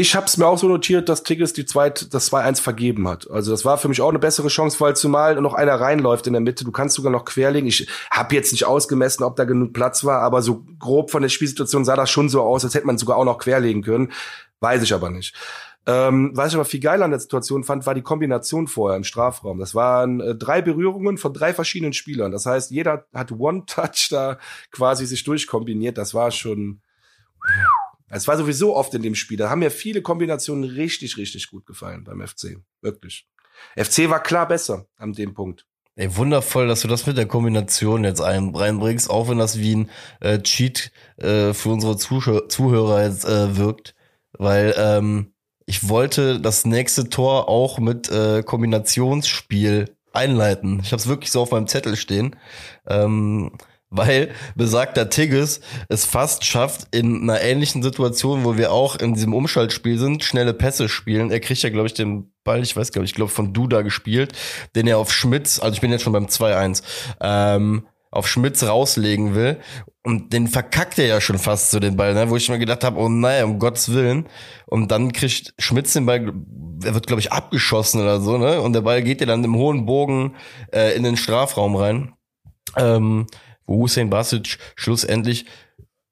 Ich 0.00 0.14
habe 0.14 0.26
es 0.26 0.36
mir 0.36 0.46
auch 0.46 0.58
so 0.58 0.68
notiert, 0.68 1.08
dass 1.08 1.24
Tigges 1.24 1.52
die 1.54 1.66
zweit, 1.66 2.14
das 2.14 2.30
2-1 2.30 2.62
vergeben 2.62 3.08
hat. 3.08 3.28
Also 3.28 3.50
das 3.50 3.64
war 3.64 3.78
für 3.78 3.88
mich 3.88 4.00
auch 4.00 4.10
eine 4.10 4.20
bessere 4.20 4.46
Chance, 4.46 4.78
weil 4.78 4.94
zumal 4.94 5.40
noch 5.40 5.54
einer 5.54 5.74
reinläuft 5.74 6.28
in 6.28 6.34
der 6.34 6.40
Mitte. 6.40 6.64
Du 6.64 6.70
kannst 6.70 6.94
sogar 6.94 7.10
noch 7.10 7.24
querlegen. 7.24 7.66
Ich 7.66 7.88
habe 8.08 8.32
jetzt 8.36 8.52
nicht 8.52 8.64
ausgemessen, 8.64 9.24
ob 9.24 9.34
da 9.34 9.42
genug 9.42 9.72
Platz 9.72 10.04
war, 10.04 10.20
aber 10.20 10.40
so 10.40 10.64
grob 10.78 11.10
von 11.10 11.22
der 11.22 11.30
Spielsituation 11.30 11.84
sah 11.84 11.96
das 11.96 12.10
schon 12.10 12.28
so 12.28 12.42
aus, 12.42 12.62
als 12.62 12.74
hätte 12.74 12.86
man 12.86 12.96
sogar 12.96 13.16
auch 13.16 13.24
noch 13.24 13.38
querlegen 13.38 13.82
können. 13.82 14.12
Weiß 14.60 14.84
ich 14.84 14.94
aber 14.94 15.10
nicht. 15.10 15.34
Ähm, 15.84 16.30
was 16.32 16.50
ich 16.50 16.54
aber 16.54 16.64
viel 16.64 16.78
geiler 16.78 17.04
an 17.04 17.10
der 17.10 17.18
Situation 17.18 17.64
fand, 17.64 17.84
war 17.84 17.94
die 17.94 18.02
Kombination 18.02 18.68
vorher 18.68 18.96
im 18.96 19.04
Strafraum. 19.04 19.58
Das 19.58 19.74
waren 19.74 20.20
äh, 20.20 20.36
drei 20.36 20.62
Berührungen 20.62 21.18
von 21.18 21.32
drei 21.32 21.52
verschiedenen 21.52 21.92
Spielern. 21.92 22.30
Das 22.30 22.46
heißt, 22.46 22.70
jeder 22.70 23.06
hat 23.12 23.32
One-Touch 23.32 24.10
da 24.10 24.38
quasi 24.70 25.06
sich 25.06 25.24
durchkombiniert. 25.24 25.98
Das 25.98 26.14
war 26.14 26.30
schon 26.30 26.82
es 28.16 28.28
war 28.28 28.36
sowieso 28.36 28.74
oft 28.76 28.94
in 28.94 29.02
dem 29.02 29.14
Spiel. 29.14 29.36
Da 29.36 29.50
haben 29.50 29.58
mir 29.58 29.70
viele 29.70 30.02
Kombinationen 30.02 30.64
richtig, 30.64 31.16
richtig 31.16 31.48
gut 31.48 31.66
gefallen 31.66 32.04
beim 32.04 32.26
FC. 32.26 32.58
Wirklich. 32.80 33.26
FC 33.76 34.08
war 34.08 34.22
klar 34.22 34.46
besser 34.48 34.86
an 34.96 35.12
dem 35.12 35.34
Punkt. 35.34 35.66
Ey, 35.96 36.16
wundervoll, 36.16 36.68
dass 36.68 36.82
du 36.82 36.88
das 36.88 37.06
mit 37.06 37.16
der 37.16 37.26
Kombination 37.26 38.04
jetzt 38.04 38.20
ein, 38.20 38.54
reinbringst, 38.54 39.10
auch 39.10 39.28
wenn 39.28 39.38
das 39.38 39.58
wie 39.58 39.74
ein 39.74 39.90
äh, 40.20 40.38
Cheat 40.38 40.92
äh, 41.16 41.52
für 41.52 41.70
unsere 41.70 41.96
Zuschauer, 41.96 42.48
Zuhörer 42.48 43.04
jetzt 43.04 43.24
äh, 43.24 43.56
wirkt. 43.56 43.96
Weil 44.32 44.74
ähm, 44.78 45.32
ich 45.66 45.88
wollte 45.88 46.40
das 46.40 46.64
nächste 46.64 47.10
Tor 47.10 47.48
auch 47.48 47.78
mit 47.78 48.08
äh, 48.10 48.44
Kombinationsspiel 48.44 49.96
einleiten. 50.12 50.80
Ich 50.84 50.92
habe 50.92 51.00
es 51.00 51.08
wirklich 51.08 51.32
so 51.32 51.40
auf 51.40 51.50
meinem 51.50 51.66
Zettel 51.66 51.96
stehen. 51.96 52.36
Ähm, 52.86 53.58
weil 53.90 54.30
besagter 54.54 55.08
Tigges 55.08 55.60
es 55.88 56.04
fast 56.04 56.44
schafft, 56.44 56.94
in 56.94 57.22
einer 57.22 57.40
ähnlichen 57.40 57.82
Situation, 57.82 58.44
wo 58.44 58.56
wir 58.56 58.72
auch 58.72 58.96
in 58.96 59.14
diesem 59.14 59.34
Umschaltspiel 59.34 59.98
sind, 59.98 60.24
schnelle 60.24 60.54
Pässe 60.54 60.88
spielen. 60.88 61.30
Er 61.30 61.40
kriegt 61.40 61.62
ja, 61.62 61.70
glaube 61.70 61.86
ich, 61.86 61.94
den 61.94 62.32
Ball, 62.44 62.62
ich 62.62 62.76
weiß, 62.76 62.92
glaube 62.92 63.06
ich, 63.06 63.14
glaube 63.14 63.30
von 63.30 63.52
Duda 63.52 63.82
gespielt, 63.82 64.32
den 64.74 64.86
er 64.86 64.98
auf 64.98 65.12
Schmitz, 65.12 65.58
also 65.60 65.72
ich 65.72 65.80
bin 65.80 65.90
jetzt 65.90 66.02
schon 66.02 66.12
beim 66.12 66.26
2-1, 66.26 66.82
ähm, 67.20 67.86
auf 68.10 68.28
Schmitz 68.28 68.62
rauslegen 68.62 69.34
will. 69.34 69.58
Und 70.02 70.32
den 70.32 70.48
verkackt 70.48 70.98
er 70.98 71.06
ja 71.06 71.20
schon 71.20 71.38
fast 71.38 71.70
so 71.70 71.80
den 71.80 71.96
Ball, 71.96 72.14
ne? 72.14 72.30
wo 72.30 72.36
ich 72.36 72.48
mir 72.48 72.58
gedacht 72.58 72.84
habe, 72.84 72.98
oh 72.98 73.10
nein, 73.10 73.44
um 73.44 73.58
Gottes 73.58 73.92
Willen. 73.92 74.26
Und 74.66 74.90
dann 74.90 75.12
kriegt 75.12 75.52
Schmitz 75.58 75.92
den 75.92 76.06
Ball, 76.06 76.32
er 76.82 76.94
wird, 76.94 77.06
glaube 77.06 77.20
ich, 77.20 77.32
abgeschossen 77.32 78.00
oder 78.00 78.20
so, 78.20 78.38
ne? 78.38 78.62
Und 78.62 78.72
der 78.72 78.80
Ball 78.80 79.02
geht 79.02 79.20
ja 79.20 79.26
dann 79.26 79.44
im 79.44 79.56
hohen 79.56 79.84
Bogen 79.84 80.36
äh, 80.72 80.96
in 80.96 81.02
den 81.02 81.18
Strafraum 81.18 81.76
rein. 81.76 82.14
Ähm, 82.76 83.26
wo 83.68 83.82
Hussein 83.82 84.10
Basic 84.10 84.58
schlussendlich 84.74 85.46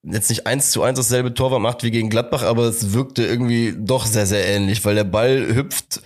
jetzt 0.04 0.28
nicht 0.30 0.46
eins 0.46 0.70
zu 0.70 0.82
eins 0.82 0.98
dasselbe 0.98 1.34
Torwart 1.34 1.60
macht 1.60 1.82
wie 1.82 1.90
gegen 1.90 2.10
Gladbach, 2.10 2.44
aber 2.44 2.64
es 2.64 2.92
wirkte 2.92 3.24
irgendwie 3.26 3.74
doch 3.76 4.06
sehr, 4.06 4.26
sehr 4.26 4.46
ähnlich, 4.46 4.84
weil 4.84 4.94
der 4.94 5.04
Ball 5.04 5.52
hüpft 5.52 6.02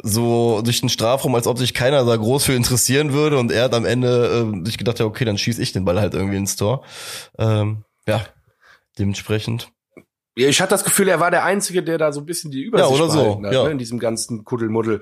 so 0.00 0.62
durch 0.62 0.80
den 0.80 0.88
Strafraum, 0.88 1.34
als 1.34 1.48
ob 1.48 1.58
sich 1.58 1.74
keiner 1.74 2.04
da 2.04 2.14
groß 2.14 2.44
für 2.44 2.52
interessieren 2.52 3.12
würde 3.12 3.38
und 3.38 3.50
er 3.50 3.64
hat 3.64 3.74
am 3.74 3.84
Ende 3.84 4.54
äh, 4.54 4.64
sich 4.64 4.78
gedacht, 4.78 5.00
ja, 5.00 5.06
okay, 5.06 5.24
dann 5.24 5.38
schieß 5.38 5.58
ich 5.58 5.72
den 5.72 5.84
Ball 5.84 6.00
halt 6.00 6.14
irgendwie 6.14 6.36
ins 6.36 6.54
Tor. 6.54 6.84
Ähm, 7.36 7.84
ja, 8.06 8.24
dementsprechend. 8.98 9.72
Ich 10.36 10.60
hatte 10.60 10.70
das 10.70 10.84
Gefühl, 10.84 11.08
er 11.08 11.18
war 11.18 11.32
der 11.32 11.42
Einzige, 11.42 11.82
der 11.82 11.98
da 11.98 12.12
so 12.12 12.20
ein 12.20 12.26
bisschen 12.26 12.52
die 12.52 12.62
Übersicht 12.62 12.88
ja, 12.88 12.96
oder 12.96 13.10
so, 13.10 13.42
hat, 13.44 13.52
ja. 13.52 13.64
ne, 13.64 13.70
in 13.72 13.78
diesem 13.78 13.98
ganzen 13.98 14.44
Kuddelmuddel. 14.44 15.00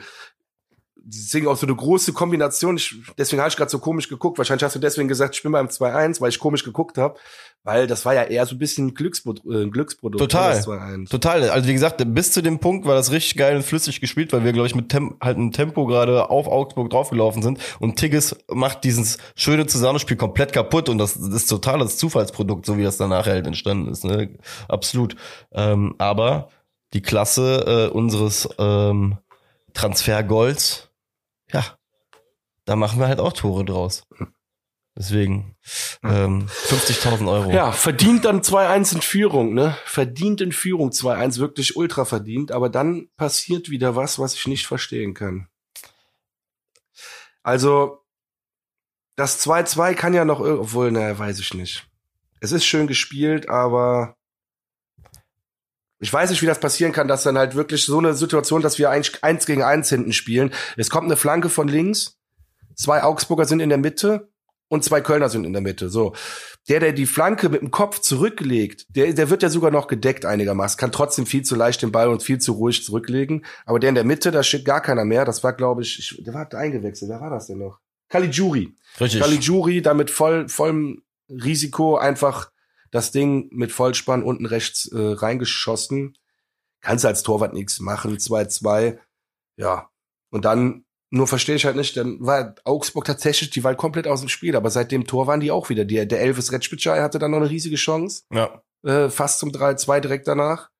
Deswegen 1.08 1.46
auch 1.46 1.56
so 1.56 1.66
eine 1.66 1.76
große 1.76 2.12
Kombination. 2.12 2.76
Ich, 2.76 2.96
deswegen 3.16 3.40
habe 3.40 3.48
ich 3.48 3.56
gerade 3.56 3.70
so 3.70 3.78
komisch 3.78 4.08
geguckt. 4.08 4.38
Wahrscheinlich 4.38 4.64
hast 4.64 4.74
du 4.74 4.80
deswegen 4.80 5.06
gesagt, 5.06 5.36
ich 5.36 5.42
bin 5.44 5.52
beim 5.52 5.68
2-1, 5.68 6.20
weil 6.20 6.30
ich 6.30 6.40
komisch 6.40 6.64
geguckt 6.64 6.98
habe. 6.98 7.16
Weil 7.62 7.86
das 7.86 8.04
war 8.04 8.14
ja 8.14 8.24
eher 8.24 8.44
so 8.44 8.56
ein 8.56 8.58
bisschen 8.58 8.92
Glücksprodu 8.94 9.52
äh, 9.52 9.68
Glücksprodukt. 9.68 10.20
Total. 10.20 10.60
Total. 11.04 11.50
Also 11.50 11.68
wie 11.68 11.72
gesagt, 11.72 12.02
bis 12.14 12.32
zu 12.32 12.42
dem 12.42 12.58
Punkt 12.58 12.86
war 12.86 12.96
das 12.96 13.12
richtig 13.12 13.36
geil 13.36 13.54
und 13.54 13.62
flüssig 13.62 14.00
gespielt, 14.00 14.32
weil 14.32 14.44
wir, 14.44 14.52
glaube 14.52 14.66
ich, 14.66 14.74
mit 14.74 14.88
Tem 14.88 15.16
halt 15.20 15.38
ein 15.38 15.52
Tempo 15.52 15.86
gerade 15.86 16.28
auf 16.28 16.48
Augsburg 16.48 16.90
draufgelaufen 16.90 17.42
sind. 17.42 17.60
Und 17.78 17.96
Tigges 17.96 18.36
macht 18.52 18.82
dieses 18.82 19.18
schöne 19.36 19.66
Zusammenspiel 19.66 20.16
komplett 20.16 20.52
kaputt 20.52 20.88
und 20.88 20.98
das, 20.98 21.14
das 21.14 21.28
ist 21.28 21.46
total 21.46 21.78
das 21.78 21.98
Zufallsprodukt, 21.98 22.66
so 22.66 22.78
wie 22.78 22.82
das 22.82 22.96
danach 22.96 23.26
halt 23.26 23.46
entstanden 23.46 23.88
ist. 23.88 24.04
Ne? 24.04 24.38
Absolut. 24.68 25.14
Ähm, 25.52 25.94
aber 25.98 26.48
die 26.92 27.02
Klasse 27.02 27.90
äh, 27.92 27.92
unseres 27.92 28.48
ähm, 28.58 29.18
Transfergolds, 29.74 30.88
ja, 31.52 31.78
da 32.64 32.76
machen 32.76 32.98
wir 32.98 33.08
halt 33.08 33.20
auch 33.20 33.32
Tore 33.32 33.64
draus. 33.64 34.06
Deswegen 34.98 35.56
ähm, 36.02 36.46
50.000 36.48 37.30
Euro. 37.30 37.50
Ja, 37.50 37.70
verdient 37.70 38.24
dann 38.24 38.40
2-1 38.40 38.94
in 38.94 39.02
Führung, 39.02 39.52
ne? 39.52 39.76
Verdient 39.84 40.40
in 40.40 40.52
Führung 40.52 40.88
2-1, 40.88 41.38
wirklich 41.38 41.76
ultra 41.76 42.06
verdient. 42.06 42.50
Aber 42.50 42.70
dann 42.70 43.08
passiert 43.16 43.68
wieder 43.68 43.94
was, 43.94 44.18
was 44.18 44.34
ich 44.34 44.46
nicht 44.46 44.66
verstehen 44.66 45.12
kann. 45.12 45.48
Also, 47.42 48.02
das 49.16 49.46
2-2 49.46 49.94
kann 49.94 50.14
ja 50.14 50.24
noch, 50.24 50.40
obwohl, 50.40 50.90
naja, 50.90 51.18
weiß 51.18 51.40
ich 51.40 51.52
nicht. 51.52 51.86
Es 52.40 52.52
ist 52.52 52.64
schön 52.64 52.86
gespielt, 52.86 53.50
aber 53.50 54.16
ich 55.98 56.12
weiß 56.12 56.30
nicht, 56.30 56.42
wie 56.42 56.46
das 56.46 56.60
passieren 56.60 56.92
kann, 56.92 57.08
dass 57.08 57.22
dann 57.22 57.38
halt 57.38 57.54
wirklich 57.54 57.84
so 57.84 57.98
eine 57.98 58.14
Situation, 58.14 58.62
dass 58.62 58.78
wir 58.78 58.90
eigentlich 58.90 59.22
eins 59.24 59.46
gegen 59.46 59.62
eins 59.62 59.88
hinten 59.88 60.12
spielen. 60.12 60.52
Es 60.76 60.90
kommt 60.90 61.06
eine 61.06 61.16
Flanke 61.16 61.48
von 61.48 61.68
links, 61.68 62.18
zwei 62.74 63.02
Augsburger 63.02 63.46
sind 63.46 63.60
in 63.60 63.70
der 63.70 63.78
Mitte, 63.78 64.28
und 64.68 64.84
zwei 64.84 65.00
Kölner 65.00 65.28
sind 65.28 65.44
in 65.44 65.52
der 65.52 65.62
Mitte. 65.62 65.88
So. 65.88 66.14
Der, 66.68 66.80
der 66.80 66.92
die 66.92 67.06
Flanke 67.06 67.48
mit 67.48 67.60
dem 67.60 67.70
Kopf 67.70 68.00
zurücklegt, 68.00 68.86
der, 68.88 69.12
der 69.12 69.30
wird 69.30 69.42
ja 69.42 69.48
sogar 69.48 69.70
noch 69.70 69.86
gedeckt 69.86 70.24
einigermaßen, 70.24 70.76
kann 70.78 70.90
trotzdem 70.90 71.26
viel 71.26 71.42
zu 71.42 71.54
leicht 71.54 71.82
den 71.82 71.92
Ball 71.92 72.08
und 72.08 72.22
viel 72.22 72.38
zu 72.38 72.52
ruhig 72.52 72.84
zurücklegen. 72.84 73.44
Aber 73.64 73.78
der 73.78 73.90
in 73.90 73.94
der 73.94 74.04
Mitte, 74.04 74.30
da 74.32 74.42
steht 74.42 74.64
gar 74.64 74.80
keiner 74.80 75.04
mehr. 75.04 75.24
Das 75.24 75.44
war, 75.44 75.52
glaube 75.52 75.82
ich, 75.82 75.98
ich, 75.98 76.24
der 76.24 76.34
war 76.34 76.52
eingewechselt. 76.52 77.10
Wer 77.10 77.20
war 77.20 77.30
das 77.30 77.46
denn 77.46 77.58
noch? 77.58 77.78
Caligiuri. 78.08 78.76
Richtig. 79.00 79.20
Caligiuri, 79.20 79.82
da 79.82 79.94
mit 79.94 80.10
voll, 80.10 80.48
vollem 80.48 81.02
Risiko 81.28 81.96
einfach 81.96 82.50
das 82.96 83.12
Ding 83.12 83.48
mit 83.52 83.70
Vollspann 83.72 84.22
unten 84.22 84.46
rechts 84.46 84.86
äh, 84.86 84.98
reingeschossen. 84.98 86.18
Kannst 86.80 87.04
als 87.04 87.22
Torwart 87.22 87.52
nichts 87.52 87.80
machen. 87.80 88.16
2-2. 88.16 88.98
Ja. 89.56 89.90
Und 90.30 90.44
dann 90.44 90.86
nur 91.10 91.26
verstehe 91.26 91.54
ich 91.54 91.64
halt 91.64 91.76
nicht, 91.76 91.96
dann 91.96 92.18
war 92.20 92.54
Augsburg 92.64 93.04
tatsächlich, 93.04 93.50
die 93.50 93.62
war 93.62 93.74
komplett 93.74 94.08
aus 94.08 94.20
dem 94.20 94.28
Spiel, 94.28 94.56
aber 94.56 94.70
seit 94.70 94.90
dem 94.90 95.06
Tor 95.06 95.26
waren 95.26 95.40
die 95.40 95.50
auch 95.50 95.68
wieder. 95.68 95.84
Der, 95.84 96.04
der 96.04 96.20
Elvis 96.20 96.52
Retschbitschei 96.52 97.00
hatte 97.00 97.18
dann 97.18 97.30
noch 97.30 97.38
eine 97.38 97.50
riesige 97.50 97.76
Chance. 97.76 98.24
Ja. 98.32 98.62
Äh, 98.84 99.08
fast 99.08 99.38
zum 99.38 99.50
3-2 99.50 100.00
direkt 100.00 100.26
danach. 100.26 100.70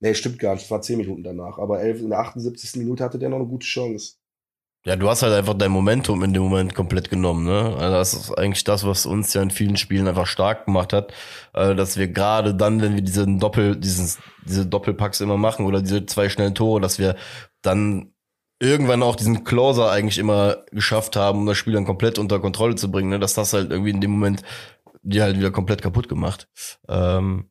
Nee, 0.00 0.14
stimmt 0.14 0.38
gar 0.38 0.54
nicht, 0.54 0.64
es 0.64 0.70
war 0.70 0.80
10 0.80 0.98
Minuten 0.98 1.22
danach. 1.22 1.58
Aber 1.58 1.80
Elvis 1.80 2.02
in 2.02 2.10
der 2.10 2.20
78. 2.20 2.76
Minute 2.76 3.04
hatte 3.04 3.18
der 3.18 3.28
noch 3.28 3.38
eine 3.38 3.46
gute 3.46 3.66
Chance. 3.66 4.16
Ja, 4.88 4.96
du 4.96 5.10
hast 5.10 5.22
halt 5.22 5.34
einfach 5.34 5.52
dein 5.52 5.70
Momentum 5.70 6.24
in 6.24 6.32
dem 6.32 6.42
Moment 6.42 6.74
komplett 6.74 7.10
genommen, 7.10 7.44
ne? 7.44 7.76
Also 7.78 7.94
das 7.94 8.14
ist 8.14 8.38
eigentlich 8.38 8.64
das, 8.64 8.86
was 8.86 9.04
uns 9.04 9.34
ja 9.34 9.42
in 9.42 9.50
vielen 9.50 9.76
Spielen 9.76 10.08
einfach 10.08 10.26
stark 10.26 10.64
gemacht 10.64 10.94
hat, 10.94 11.12
äh, 11.52 11.74
dass 11.74 11.98
wir 11.98 12.08
gerade 12.08 12.54
dann, 12.54 12.80
wenn 12.80 12.94
wir 12.94 13.02
diesen 13.02 13.38
Doppel, 13.38 13.76
dieses, 13.76 14.18
diese 14.46 14.64
Doppelpacks 14.64 15.20
immer 15.20 15.36
machen 15.36 15.66
oder 15.66 15.82
diese 15.82 16.06
zwei 16.06 16.30
schnellen 16.30 16.54
Tore, 16.54 16.80
dass 16.80 16.98
wir 16.98 17.16
dann 17.60 18.14
irgendwann 18.60 19.02
auch 19.02 19.14
diesen 19.14 19.44
Closer 19.44 19.90
eigentlich 19.90 20.16
immer 20.16 20.64
geschafft 20.72 21.16
haben, 21.16 21.40
um 21.40 21.46
das 21.46 21.58
Spiel 21.58 21.74
dann 21.74 21.84
komplett 21.84 22.18
unter 22.18 22.40
Kontrolle 22.40 22.76
zu 22.76 22.90
bringen, 22.90 23.10
ne? 23.10 23.18
dass 23.18 23.34
das 23.34 23.52
halt 23.52 23.70
irgendwie 23.70 23.90
in 23.90 24.00
dem 24.00 24.12
Moment 24.12 24.42
die 25.02 25.20
halt 25.20 25.36
wieder 25.36 25.50
komplett 25.50 25.82
kaputt 25.82 26.08
gemacht. 26.08 26.48
Ähm, 26.88 27.50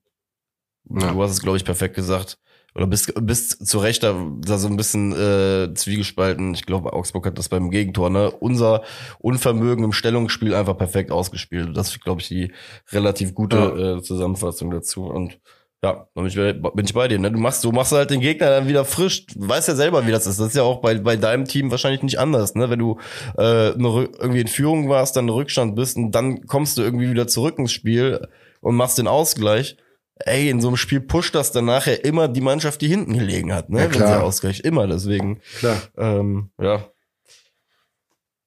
ja. 0.89 1.11
Du 1.11 1.21
hast 1.21 1.33
es, 1.33 1.41
glaube 1.43 1.57
ich, 1.57 1.65
perfekt 1.65 1.95
gesagt. 1.95 2.39
Oder 2.77 2.85
bist, 2.85 3.11
bist 3.21 3.65
zu 3.65 3.79
Recht 3.79 4.03
da, 4.03 4.15
da 4.39 4.59
so 4.59 4.67
ein 4.67 4.77
bisschen 4.77 5.11
äh, 5.11 5.73
zwiegespalten. 5.73 6.53
Ich 6.53 6.67
glaube, 6.67 6.93
Augsburg 6.93 7.25
hat 7.25 7.39
das 7.39 7.49
beim 7.49 7.71
Gegentor, 7.71 8.11
ne? 8.11 8.29
Unser 8.29 8.83
Unvermögen 9.17 9.83
im 9.83 9.93
Stellungsspiel 9.93 10.53
einfach 10.53 10.77
perfekt 10.77 11.11
ausgespielt. 11.11 11.75
Das 11.75 11.89
ist, 11.89 12.03
glaube 12.03 12.21
ich, 12.21 12.27
die 12.27 12.51
relativ 12.91 13.33
gute 13.33 13.57
ja. 13.57 13.97
äh, 13.97 14.01
Zusammenfassung 14.03 14.69
dazu. 14.69 15.05
Und 15.05 15.39
ja, 15.83 16.07
bin 16.13 16.27
ich, 16.27 16.35
bin 16.35 16.85
ich 16.85 16.93
bei 16.93 17.07
dir. 17.07 17.17
Ne? 17.17 17.31
Du 17.31 17.39
machst, 17.39 17.63
du 17.63 17.71
machst 17.71 17.93
halt 17.93 18.11
den 18.11 18.19
Gegner 18.19 18.49
dann 18.51 18.67
wieder 18.67 18.85
frisch. 18.85 19.25
Du 19.25 19.49
weißt 19.49 19.67
ja 19.67 19.75
selber, 19.75 20.05
wie 20.05 20.11
das 20.11 20.27
ist. 20.27 20.39
Das 20.39 20.49
ist 20.49 20.55
ja 20.55 20.61
auch 20.61 20.79
bei, 20.79 20.99
bei 20.99 21.15
deinem 21.15 21.45
Team 21.45 21.71
wahrscheinlich 21.71 22.03
nicht 22.03 22.19
anders. 22.19 22.53
Ne? 22.53 22.69
Wenn 22.69 22.79
du 22.79 22.99
äh, 23.37 23.73
eine, 23.73 24.09
irgendwie 24.19 24.41
in 24.41 24.47
Führung 24.47 24.87
warst, 24.87 25.15
dann 25.15 25.29
Rückstand 25.29 25.75
bist 25.75 25.97
und 25.97 26.11
dann 26.11 26.45
kommst 26.45 26.77
du 26.77 26.83
irgendwie 26.83 27.09
wieder 27.09 27.27
zurück 27.27 27.57
ins 27.57 27.71
Spiel 27.71 28.27
und 28.61 28.75
machst 28.75 28.99
den 28.99 29.07
Ausgleich. 29.07 29.77
Ey, 30.19 30.49
in 30.49 30.61
so 30.61 30.67
einem 30.67 30.77
Spiel 30.77 30.99
pusht 30.99 31.35
das 31.35 31.51
dann 31.51 31.65
nachher 31.65 32.03
immer 32.03 32.27
die 32.27 32.41
Mannschaft, 32.41 32.81
die 32.81 32.87
hinten 32.87 33.13
gelegen 33.13 33.53
hat, 33.53 33.69
ne? 33.69 33.81
Ja, 33.81 33.85
Wenn 33.85 34.07
sie 34.07 34.21
ausgleicht. 34.21 34.61
Immer 34.61 34.87
deswegen. 34.87 35.41
Klar. 35.59 35.77
Ähm, 35.97 36.51
ja. 36.59 36.85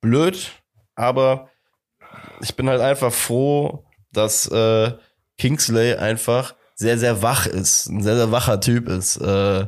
Blöd, 0.00 0.52
aber 0.94 1.48
ich 2.40 2.56
bin 2.56 2.68
halt 2.68 2.80
einfach 2.80 3.12
froh, 3.12 3.84
dass 4.12 4.46
äh, 4.48 4.92
Kingsley 5.38 5.94
einfach 5.94 6.54
sehr, 6.74 6.98
sehr 6.98 7.22
wach 7.22 7.46
ist, 7.46 7.88
ein 7.88 8.02
sehr, 8.02 8.16
sehr 8.16 8.32
wacher 8.32 8.60
Typ 8.60 8.88
ist. 8.88 9.16
Äh, 9.18 9.66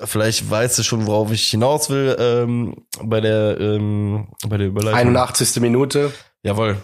vielleicht 0.00 0.50
weißt 0.50 0.78
du 0.78 0.82
schon, 0.82 1.06
worauf 1.06 1.32
ich 1.32 1.48
hinaus 1.48 1.90
will 1.90 2.16
ähm, 2.18 2.86
bei 3.02 3.20
der 3.20 3.58
ähm, 3.60 4.28
bei 4.46 4.56
der 4.56 4.66
Überleitung. 4.66 4.98
81. 4.98 5.60
Minute. 5.60 6.12
Jawohl. 6.42 6.76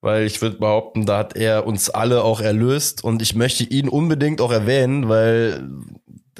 Weil 0.00 0.24
ich 0.24 0.40
würde 0.40 0.58
behaupten, 0.58 1.04
da 1.04 1.18
hat 1.18 1.36
er 1.36 1.66
uns 1.66 1.90
alle 1.90 2.24
auch 2.24 2.40
erlöst 2.40 3.04
und 3.04 3.20
ich 3.20 3.34
möchte 3.34 3.64
ihn 3.64 3.88
unbedingt 3.88 4.40
auch 4.40 4.50
erwähnen, 4.50 5.08
weil 5.08 5.68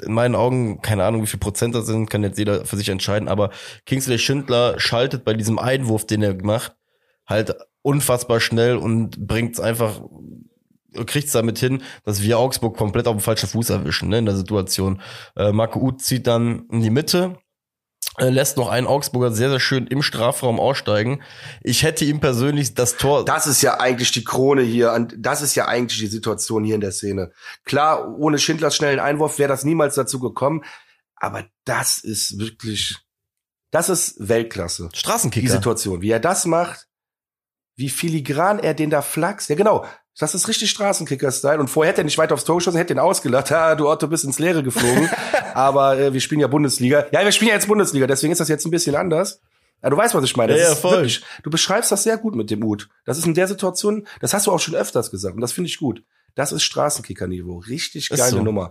in 0.03 0.13
meinen 0.13 0.35
Augen, 0.35 0.81
keine 0.81 1.03
Ahnung, 1.03 1.21
wie 1.21 1.27
viel 1.27 1.39
Prozent 1.39 1.75
das 1.75 1.85
sind, 1.85 2.09
kann 2.09 2.23
jetzt 2.23 2.39
jeder 2.39 2.65
für 2.65 2.75
sich 2.75 2.89
entscheiden, 2.89 3.27
aber 3.27 3.51
Kingsley 3.85 4.17
Schindler 4.17 4.79
schaltet 4.79 5.23
bei 5.23 5.35
diesem 5.35 5.59
Einwurf, 5.59 6.07
den 6.07 6.23
er 6.23 6.43
macht, 6.43 6.75
halt 7.27 7.55
unfassbar 7.83 8.39
schnell 8.39 8.77
und 8.77 9.27
bringt 9.27 9.53
es 9.53 9.59
einfach 9.59 10.01
kriegt 11.05 11.27
es 11.27 11.31
damit 11.31 11.57
hin, 11.57 11.83
dass 12.03 12.21
wir 12.21 12.37
Augsburg 12.37 12.75
komplett 12.75 13.07
auf 13.07 13.15
dem 13.15 13.21
falschen 13.21 13.47
Fuß 13.47 13.69
erwischen, 13.69 14.09
ne, 14.09 14.19
in 14.19 14.25
der 14.25 14.35
Situation. 14.35 15.01
Äh, 15.35 15.51
Marco 15.51 15.79
Uth 15.79 16.01
zieht 16.01 16.27
dann 16.27 16.65
in 16.69 16.81
die 16.81 16.89
Mitte, 16.89 17.37
lässt 18.17 18.57
noch 18.57 18.69
einen 18.69 18.87
Augsburger 18.87 19.31
sehr, 19.31 19.49
sehr 19.49 19.59
schön 19.59 19.87
im 19.87 20.01
Strafraum 20.01 20.59
aussteigen. 20.59 21.23
Ich 21.61 21.83
hätte 21.83 22.05
ihm 22.05 22.19
persönlich 22.19 22.73
das 22.73 22.97
Tor. 22.97 23.25
Das 23.25 23.47
ist 23.47 23.61
ja 23.61 23.79
eigentlich 23.79 24.11
die 24.11 24.23
Krone 24.23 24.61
hier. 24.61 25.07
Das 25.17 25.41
ist 25.41 25.55
ja 25.55 25.67
eigentlich 25.67 25.99
die 25.99 26.07
Situation 26.07 26.63
hier 26.63 26.75
in 26.75 26.81
der 26.81 26.91
Szene. 26.91 27.31
Klar, 27.63 28.17
ohne 28.17 28.37
Schindlers 28.37 28.75
schnellen 28.75 28.99
Einwurf 28.99 29.39
wäre 29.39 29.49
das 29.49 29.63
niemals 29.63 29.95
dazu 29.95 30.19
gekommen. 30.19 30.63
Aber 31.15 31.45
das 31.65 31.99
ist 31.99 32.39
wirklich, 32.39 32.97
das 33.71 33.89
ist 33.89 34.15
Weltklasse. 34.17 34.89
Straßenkicker. 34.93 35.45
Die 35.45 35.51
Situation. 35.51 36.01
Wie 36.01 36.11
er 36.11 36.19
das 36.19 36.45
macht, 36.45 36.87
wie 37.75 37.89
filigran 37.89 38.59
er 38.59 38.73
den 38.73 38.89
da 38.89 39.01
flaxt. 39.01 39.49
Ja, 39.49 39.55
genau. 39.55 39.85
Das 40.21 40.35
ist 40.35 40.47
richtig 40.47 40.69
Straßenkicker-Style. 40.69 41.59
Und 41.59 41.67
vorher 41.67 41.91
hätte 41.91 42.01
er 42.01 42.05
nicht 42.05 42.19
weiter 42.19 42.35
aufs 42.35 42.43
Tor 42.43 42.57
geschossen, 42.57 42.77
hätte 42.77 42.93
ihn 42.93 42.99
ausgelacht. 42.99 43.49
Ja, 43.49 43.73
du 43.73 43.89
Otto 43.89 44.07
bist 44.07 44.23
ins 44.23 44.37
Leere 44.37 44.61
geflogen. 44.61 45.09
Aber 45.55 45.97
äh, 45.97 46.13
wir 46.13 46.21
spielen 46.21 46.39
ja 46.41 46.45
Bundesliga. 46.47 47.07
Ja, 47.11 47.23
wir 47.23 47.31
spielen 47.31 47.49
ja 47.49 47.55
jetzt 47.55 47.67
Bundesliga, 47.67 48.05
deswegen 48.05 48.31
ist 48.31 48.37
das 48.37 48.47
jetzt 48.47 48.63
ein 48.65 48.69
bisschen 48.71 48.95
anders. 48.95 49.41
Ja, 49.81 49.89
du 49.89 49.97
weißt, 49.97 50.13
was 50.13 50.23
ich 50.23 50.37
meine. 50.37 50.53
Das 50.53 50.61
Ja, 50.61 50.69
ja, 50.69 50.75
voll. 50.75 50.91
Wirklich, 50.97 51.23
du 51.41 51.49
beschreibst 51.49 51.91
das 51.91 52.03
sehr 52.03 52.17
gut 52.19 52.35
mit 52.35 52.51
dem 52.51 52.63
Ut. 52.63 52.87
Das 53.03 53.17
ist 53.17 53.25
in 53.25 53.33
der 53.33 53.47
Situation, 53.47 54.05
das 54.19 54.35
hast 54.35 54.45
du 54.45 54.51
auch 54.51 54.59
schon 54.59 54.75
öfters 54.75 55.09
gesagt 55.09 55.33
und 55.33 55.41
das 55.41 55.53
finde 55.53 55.69
ich 55.69 55.79
gut. 55.79 56.03
Das 56.35 56.51
ist 56.51 56.61
Straßenkicker-Niveau. 56.63 57.57
Richtig 57.57 58.09
geile 58.09 58.21
so. 58.29 58.43
Nummer. 58.43 58.69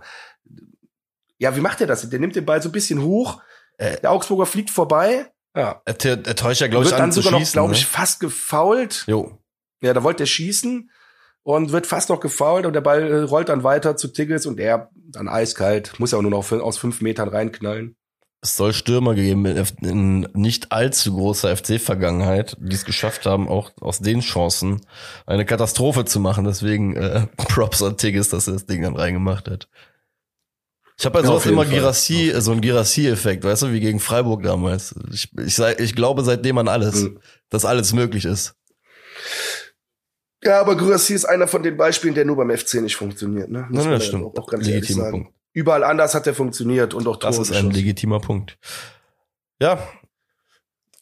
Ja, 1.37 1.53
wie 1.57 1.61
macht 1.61 1.81
er 1.81 1.87
das? 1.87 2.09
Der 2.09 2.19
nimmt 2.19 2.37
den 2.37 2.45
Ball 2.45 2.61
so 2.61 2.69
ein 2.69 2.71
bisschen 2.71 3.01
hoch, 3.01 3.41
Äh. 3.77 3.99
der 3.99 4.11
Augsburger 4.11 4.45
fliegt 4.45 4.69
vorbei, 4.69 5.29
ja. 5.53 5.81
Er, 5.83 5.95
er, 6.05 6.35
täuscht 6.37 6.61
ja, 6.61 6.67
glaube 6.67 6.85
ich, 6.85 6.91
wird 6.91 7.01
an 7.01 7.09
dann 7.09 7.11
sogar 7.11 7.33
noch, 7.33 7.39
schießen. 7.39 7.53
glaube 7.53 7.73
ich, 7.73 7.81
ne? 7.81 7.87
fast 7.87 8.21
gefoult. 8.21 9.03
Jo. 9.07 9.37
Ja, 9.81 9.93
da 9.93 10.01
wollte 10.01 10.23
er 10.23 10.27
schießen 10.27 10.89
und 11.43 11.71
wird 11.71 11.87
fast 11.87 12.09
noch 12.09 12.19
gefoult 12.19 12.65
und 12.65 12.73
der 12.73 12.81
Ball 12.81 13.03
äh, 13.03 13.21
rollt 13.23 13.49
dann 13.49 13.63
weiter 13.63 13.95
zu 13.97 14.09
Tiggles 14.09 14.45
und 14.45 14.59
er 14.59 14.89
dann 14.93 15.27
eiskalt, 15.27 15.99
muss 15.99 16.11
ja 16.11 16.17
auch 16.17 16.21
nur 16.21 16.31
noch 16.31 16.51
aus 16.51 16.77
fünf 16.77 17.01
Metern 17.01 17.29
reinknallen. 17.29 17.95
Es 18.43 18.57
soll 18.57 18.73
Stürmer 18.73 19.13
geben 19.13 19.45
in, 19.45 20.27
nicht 20.33 20.71
allzu 20.71 21.13
großer 21.13 21.55
FC-Vergangenheit, 21.55 22.57
die 22.59 22.73
es 22.73 22.85
geschafft 22.85 23.27
haben, 23.27 23.47
auch 23.47 23.69
aus 23.81 23.99
den 23.99 24.21
Chancen 24.21 24.81
eine 25.27 25.45
Katastrophe 25.45 26.05
zu 26.05 26.19
machen. 26.19 26.45
Deswegen 26.45 26.95
äh, 26.95 27.27
Props 27.37 27.83
an 27.83 27.97
Tigges, 27.97 28.29
dass 28.29 28.47
er 28.47 28.53
das 28.53 28.65
Ding 28.65 28.81
dann 28.81 28.95
reingemacht 28.95 29.47
hat. 29.47 29.67
Ich 30.97 31.05
habe 31.05 31.21
bei 31.21 31.27
sowas 31.27 31.45
immer. 31.45 31.65
Girassi, 31.65 32.33
so 32.37 32.51
ein 32.51 32.61
Girassi-Effekt, 32.61 33.43
weißt 33.43 33.63
du, 33.63 33.71
wie 33.73 33.79
gegen 33.79 33.99
Freiburg 33.99 34.41
damals. 34.43 34.95
Ich, 35.11 35.29
ich, 35.37 35.59
ich 35.59 35.95
glaube 35.95 36.23
seitdem 36.23 36.57
an 36.57 36.67
alles, 36.67 37.03
Mhm. 37.03 37.19
dass 37.49 37.65
alles 37.65 37.93
möglich 37.93 38.25
ist. 38.25 38.55
Ja, 40.43 40.59
aber 40.59 40.75
Grassi 40.75 41.13
ist 41.13 41.25
einer 41.25 41.47
von 41.47 41.61
den 41.61 41.77
Beispielen, 41.77 42.15
der 42.15 42.25
nur 42.25 42.37
beim 42.37 42.55
FC 42.55 42.75
nicht 42.75 42.95
funktioniert. 42.95 43.49
Ne? 43.49 43.67
Muss 43.69 43.83
Nein, 43.83 43.93
das 43.93 44.05
stimmt. 44.05 44.25
Auch, 44.25 44.41
auch 44.41 44.47
ganz 44.47 44.65
Legitimer 44.65 45.03
sagen. 45.03 45.23
Punkt. 45.23 45.35
Überall 45.53 45.83
anders 45.83 46.15
hat 46.15 46.25
er 46.27 46.33
funktioniert 46.33 46.93
und 46.93 47.07
auch 47.07 47.17
Das 47.17 47.35
Tore 47.35 47.47
ist 47.47 47.55
ein 47.55 47.71
legitimer 47.71 48.19
Punkt. 48.19 48.57
Ja. 49.59 49.79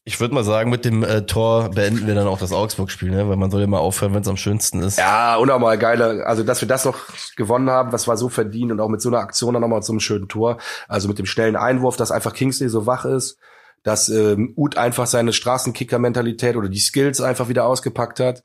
Ich 0.04 0.20
würde 0.20 0.34
mal 0.34 0.44
sagen, 0.44 0.72
mit 0.72 0.86
dem 0.86 1.04
äh, 1.04 1.26
Tor 1.28 1.70
beenden 1.70 2.08
wir 2.08 2.16
dann 2.16 2.28
auch 2.28 2.40
das 2.40 2.52
Augsburg-Spiel, 2.52 3.12
ne? 3.12 3.30
weil 3.30 3.36
man 3.36 3.52
soll 3.52 3.62
ja 3.62 3.68
mal 3.68 3.78
aufhören, 3.78 4.14
wenn 4.16 4.24
es 4.24 4.28
am 4.28 4.38
schönsten 4.38 4.82
ist. 4.82 4.98
Ja, 4.98 5.36
unnormal 5.36 5.78
geile, 5.78 6.26
also 6.26 6.42
dass 6.42 6.62
wir 6.62 6.68
das 6.68 6.84
noch 6.84 6.98
gewonnen 7.36 7.70
haben, 7.70 7.92
das 7.92 8.08
war 8.08 8.18
so 8.18 8.28
verdient 8.28 8.72
und 8.72 8.80
auch 8.80 8.90
mit 8.90 9.02
so 9.02 9.10
einer 9.10 9.20
Aktion 9.20 9.54
dann 9.54 9.62
nochmal 9.62 9.84
zum 9.84 10.00
schönen 10.00 10.28
Tor. 10.28 10.58
Also 10.88 11.08
mit 11.08 11.20
dem 11.20 11.28
schnellen 11.28 11.56
Einwurf, 11.56 11.96
dass 11.96 12.12
einfach 12.12 12.34
Kingsley 12.34 12.70
so 12.70 12.88
wach 12.88 13.06
ist, 13.06 13.38
dass 13.84 14.10
ähm, 14.10 14.54
Uth 14.58 14.78
einfach 14.78 15.06
seine 15.06 15.32
Straßenkicker-Mentalität 15.32 16.56
oder 16.56 16.70
die 16.70 16.80
Skills 16.80 17.22
einfach 17.22 17.48
wieder 17.48 17.66
ausgepackt 17.66 18.20
hat. 18.20 18.44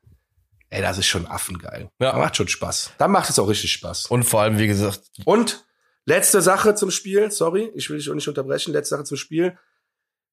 Ey, 0.74 0.82
das 0.82 0.98
ist 0.98 1.06
schon 1.06 1.26
affengeil. 1.26 1.88
Ja. 2.00 2.16
Macht 2.16 2.36
schon 2.36 2.48
Spaß. 2.48 2.94
Dann 2.98 3.12
macht 3.12 3.30
es 3.30 3.38
auch 3.38 3.48
richtig 3.48 3.70
Spaß. 3.70 4.06
Und 4.06 4.24
vor 4.24 4.40
allem, 4.40 4.58
wie 4.58 4.66
gesagt, 4.66 5.02
Und 5.24 5.64
letzte 6.04 6.42
Sache 6.42 6.74
zum 6.74 6.90
Spiel, 6.90 7.30
sorry, 7.30 7.70
ich 7.76 7.88
will 7.90 7.98
dich 7.98 8.10
auch 8.10 8.14
nicht 8.14 8.26
unterbrechen, 8.26 8.72
letzte 8.72 8.96
Sache 8.96 9.04
zum 9.04 9.16
Spiel. 9.16 9.56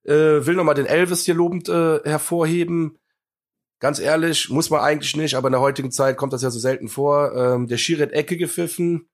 Äh, 0.03 0.43
will 0.43 0.55
nochmal 0.55 0.73
den 0.73 0.87
Elvis 0.87 1.25
hier 1.25 1.35
lobend 1.35 1.69
äh, 1.69 1.99
hervorheben. 2.03 2.97
Ganz 3.79 3.99
ehrlich, 3.99 4.49
muss 4.49 4.71
man 4.71 4.81
eigentlich 4.81 5.15
nicht, 5.15 5.35
aber 5.35 5.49
in 5.49 5.51
der 5.51 5.61
heutigen 5.61 5.91
Zeit 5.91 6.17
kommt 6.17 6.33
das 6.33 6.41
ja 6.41 6.49
so 6.49 6.57
selten 6.57 6.87
vor. 6.87 7.35
Ähm, 7.35 7.67
der 7.67 7.77
Schiri 7.77 8.01
hat 8.01 8.11
Ecke 8.11 8.35
gepfiffen. 8.35 9.11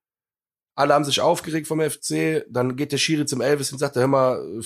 Alle 0.76 0.94
haben 0.94 1.04
sich 1.04 1.20
aufgeregt 1.20 1.68
vom 1.68 1.82
FC. 1.82 2.46
Dann 2.50 2.78
geht 2.78 2.94
der 2.94 3.00
Schiri 3.00 3.26
zum 3.26 3.42
Elvis 3.42 3.74
und 3.74 3.80
sagt, 3.80 3.98
hör 3.98 4.08
mal, 4.08 4.62
äh, 4.62 4.64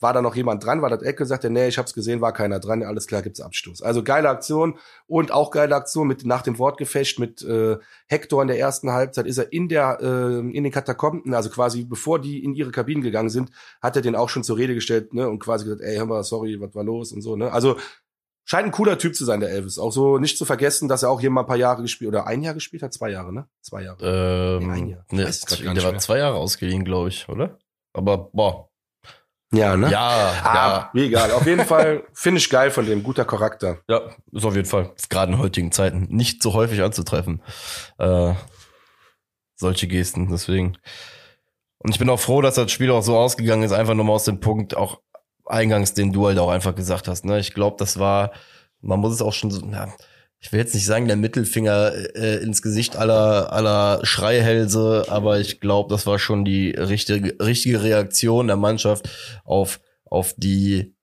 war 0.00 0.12
da 0.12 0.22
noch 0.22 0.34
jemand 0.34 0.64
dran? 0.64 0.82
War 0.82 0.90
das 0.90 1.02
Ecke? 1.02 1.26
Sagt 1.26 1.44
er, 1.44 1.50
nee, 1.50 1.68
ich 1.68 1.78
hab's 1.78 1.94
gesehen, 1.94 2.20
war 2.20 2.32
keiner 2.32 2.58
dran. 2.58 2.82
Alles 2.82 3.06
klar, 3.06 3.22
gibt's 3.22 3.40
Abstoß. 3.40 3.82
Also 3.82 4.02
geile 4.02 4.28
Aktion 4.28 4.78
und 5.06 5.30
auch 5.30 5.50
geile 5.50 5.76
Aktion 5.76 6.08
mit 6.08 6.24
nach 6.24 6.42
dem 6.42 6.58
Wortgefecht 6.58 7.18
mit 7.18 7.42
äh, 7.42 7.76
Hector 8.06 8.42
in 8.42 8.48
der 8.48 8.58
ersten 8.58 8.90
Halbzeit 8.90 9.26
ist 9.26 9.38
er 9.38 9.52
in 9.52 9.68
der 9.68 9.98
äh, 10.00 10.38
in 10.38 10.64
den 10.64 10.72
Katakomben, 10.72 11.34
also 11.34 11.50
quasi 11.50 11.84
bevor 11.84 12.18
die 12.18 12.42
in 12.42 12.54
ihre 12.54 12.70
Kabinen 12.70 13.02
gegangen 13.02 13.30
sind, 13.30 13.50
hat 13.82 13.96
er 13.96 14.02
den 14.02 14.16
auch 14.16 14.28
schon 14.28 14.42
zur 14.42 14.56
Rede 14.56 14.74
gestellt, 14.74 15.12
ne, 15.12 15.28
und 15.28 15.38
quasi 15.38 15.64
gesagt, 15.64 15.82
ey, 15.82 15.96
hör 15.96 16.06
mal, 16.06 16.24
sorry, 16.24 16.60
was 16.60 16.74
war 16.74 16.84
los 16.84 17.12
und 17.12 17.22
so, 17.22 17.36
ne? 17.36 17.52
Also 17.52 17.76
scheint 18.44 18.66
ein 18.66 18.72
cooler 18.72 18.98
Typ 18.98 19.14
zu 19.14 19.24
sein, 19.24 19.40
der 19.40 19.50
Elvis. 19.50 19.78
Auch 19.78 19.92
so 19.92 20.18
nicht 20.18 20.38
zu 20.38 20.44
vergessen, 20.44 20.88
dass 20.88 21.02
er 21.02 21.10
auch 21.10 21.20
hier 21.20 21.30
mal 21.30 21.42
ein 21.42 21.46
paar 21.46 21.56
Jahre 21.56 21.82
gespielt 21.82 22.08
oder 22.08 22.26
ein 22.26 22.42
Jahr 22.42 22.54
gespielt 22.54 22.82
hat, 22.82 22.92
zwei 22.92 23.10
Jahre, 23.10 23.32
ne? 23.32 23.46
Zwei 23.60 23.82
Jahre. 23.82 24.58
ähm, 24.60 24.70
ein 24.70 24.86
Jahr. 24.88 25.04
Ne, 25.10 25.24
der 25.24 25.82
war 25.84 25.98
zwei 25.98 26.18
Jahre 26.18 26.36
ausgeliehen, 26.36 26.84
glaube 26.84 27.10
ich, 27.10 27.28
oder? 27.28 27.58
Aber 27.92 28.30
boah, 28.32 28.69
Ja, 29.52 29.76
ne? 29.76 29.90
ja, 29.90 30.32
Ah, 30.44 30.54
ja, 30.54 30.90
wie 30.92 31.06
egal. 31.06 31.32
Auf 31.32 31.44
jeden 31.46 31.64
Fall 31.64 32.04
finde 32.12 32.38
ich 32.38 32.48
geil 32.50 32.70
von 32.70 32.86
dem, 32.86 33.02
guter 33.02 33.24
Charakter. 33.24 33.78
ja, 33.88 34.00
ist 34.32 34.44
auf 34.44 34.54
jeden 34.54 34.68
Fall 34.68 34.92
gerade 35.08 35.32
in 35.32 35.38
heutigen 35.38 35.72
Zeiten 35.72 36.06
nicht 36.08 36.42
so 36.42 36.54
häufig 36.54 36.82
anzutreffen. 36.82 37.42
Äh, 37.98 38.34
solche 39.56 39.88
Gesten, 39.88 40.28
deswegen. 40.30 40.78
Und 41.78 41.90
ich 41.90 41.98
bin 41.98 42.08
auch 42.10 42.20
froh, 42.20 42.42
dass 42.42 42.54
das 42.54 42.70
Spiel 42.70 42.90
auch 42.90 43.02
so 43.02 43.16
ausgegangen 43.16 43.62
ist, 43.64 43.72
einfach 43.72 43.94
nochmal 43.94 44.16
aus 44.16 44.24
dem 44.24 44.38
Punkt, 44.40 44.76
auch 44.76 45.00
eingangs, 45.46 45.94
den 45.94 46.12
du 46.12 46.26
halt 46.28 46.38
auch 46.38 46.50
einfach 46.50 46.74
gesagt 46.74 47.08
hast. 47.08 47.24
Ne? 47.24 47.40
Ich 47.40 47.52
glaube, 47.52 47.76
das 47.78 47.98
war, 47.98 48.30
man 48.80 49.00
muss 49.00 49.14
es 49.14 49.22
auch 49.22 49.32
schon 49.32 49.50
so, 49.50 49.62
na, 49.64 49.92
ich 50.40 50.52
will 50.52 50.58
jetzt 50.58 50.74
nicht 50.74 50.86
sagen, 50.86 51.06
der 51.06 51.16
Mittelfinger 51.16 51.92
äh, 52.16 52.42
ins 52.42 52.62
Gesicht 52.62 52.96
aller, 52.96 53.52
aller 53.52 54.00
Schreihälse, 54.04 55.04
aber 55.08 55.38
ich 55.38 55.60
glaube, 55.60 55.90
das 55.90 56.06
war 56.06 56.18
schon 56.18 56.44
die 56.44 56.70
richtige, 56.70 57.36
richtige 57.44 57.82
Reaktion 57.82 58.46
der 58.46 58.56
Mannschaft 58.56 59.08
auf, 59.44 59.80
auf 60.06 60.34
die 60.36 60.94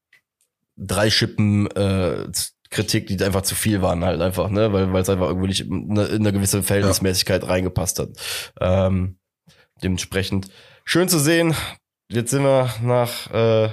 drei 0.76 1.10
Schippen 1.10 1.70
äh, 1.72 2.26
Kritik, 2.70 3.08
die 3.08 3.24
einfach 3.24 3.44
zu 3.44 3.56
viel 3.56 3.82
waren 3.82 4.04
halt 4.04 4.22
einfach, 4.22 4.50
ne, 4.50 4.74
weil 4.74 4.92
weil 4.92 5.02
es 5.02 5.10
einfach 5.10 5.28
irgendwie 5.28 5.48
nicht 5.48 5.62
in 5.62 5.92
eine, 5.92 6.06
in 6.08 6.16
eine 6.22 6.34
gewisse 6.34 6.64
Verhältnismäßigkeit 6.64 7.48
reingepasst 7.48 8.00
hat. 8.00 8.10
Ähm, 8.60 9.20
dementsprechend 9.82 10.50
schön 10.84 11.08
zu 11.08 11.20
sehen. 11.20 11.56
Jetzt 12.10 12.32
sind 12.32 12.44
wir 12.44 12.70
nach, 12.82 13.32
äh, 13.32 13.70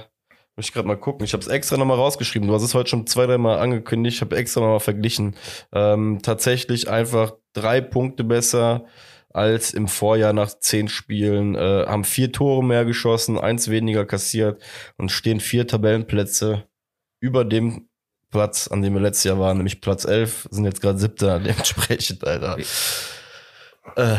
muss 0.57 0.67
ich 0.67 0.73
gerade 0.73 0.87
mal 0.87 0.97
gucken. 0.97 1.25
Ich 1.25 1.33
habe 1.33 1.43
es 1.43 1.49
extra 1.49 1.77
nochmal 1.77 1.97
rausgeschrieben. 1.97 2.49
Du 2.49 2.55
hast 2.55 2.63
es 2.63 2.75
heute 2.75 2.91
schon 2.91 3.07
zwei, 3.07 3.27
drei 3.27 3.39
Mal 3.39 3.59
angekündigt. 3.59 4.17
Ich 4.17 4.21
habe 4.21 4.37
extra 4.37 4.61
nochmal 4.61 4.81
verglichen. 4.81 5.37
Ähm, 5.73 6.21
tatsächlich 6.23 6.89
einfach 6.89 7.33
drei 7.53 7.81
Punkte 7.81 8.25
besser 8.25 8.87
als 9.31 9.75
im 9.75 9.89
Vorjahr 9.89 10.33
nach 10.33 10.51
zehn 10.59 10.89
Spielen. 10.89 11.57
Äh, 11.57 11.87
haben 11.87 12.05
vier 12.05 12.31
Tore 12.31 12.63
mehr 12.65 12.85
geschossen, 12.85 13.39
eins 13.39 13.69
weniger 13.69 14.07
kassiert 14.07 14.63
und 14.97 15.11
stehen 15.11 15.41
vier 15.41 15.67
Tabellenplätze 15.67 16.65
über 17.21 17.45
dem 17.45 17.89
Platz, 18.31 18.69
an 18.69 18.83
dem 18.83 18.95
wir 18.95 19.01
letztes 19.01 19.25
Jahr 19.25 19.39
waren, 19.39 19.57
nämlich 19.57 19.81
Platz 19.81 20.05
11, 20.05 20.49
sind 20.51 20.65
jetzt 20.65 20.81
gerade 20.81 20.99
siebter, 20.99 21.39
dementsprechend, 21.45 22.25
Alter. 22.27 22.59
Äh, 23.97 24.17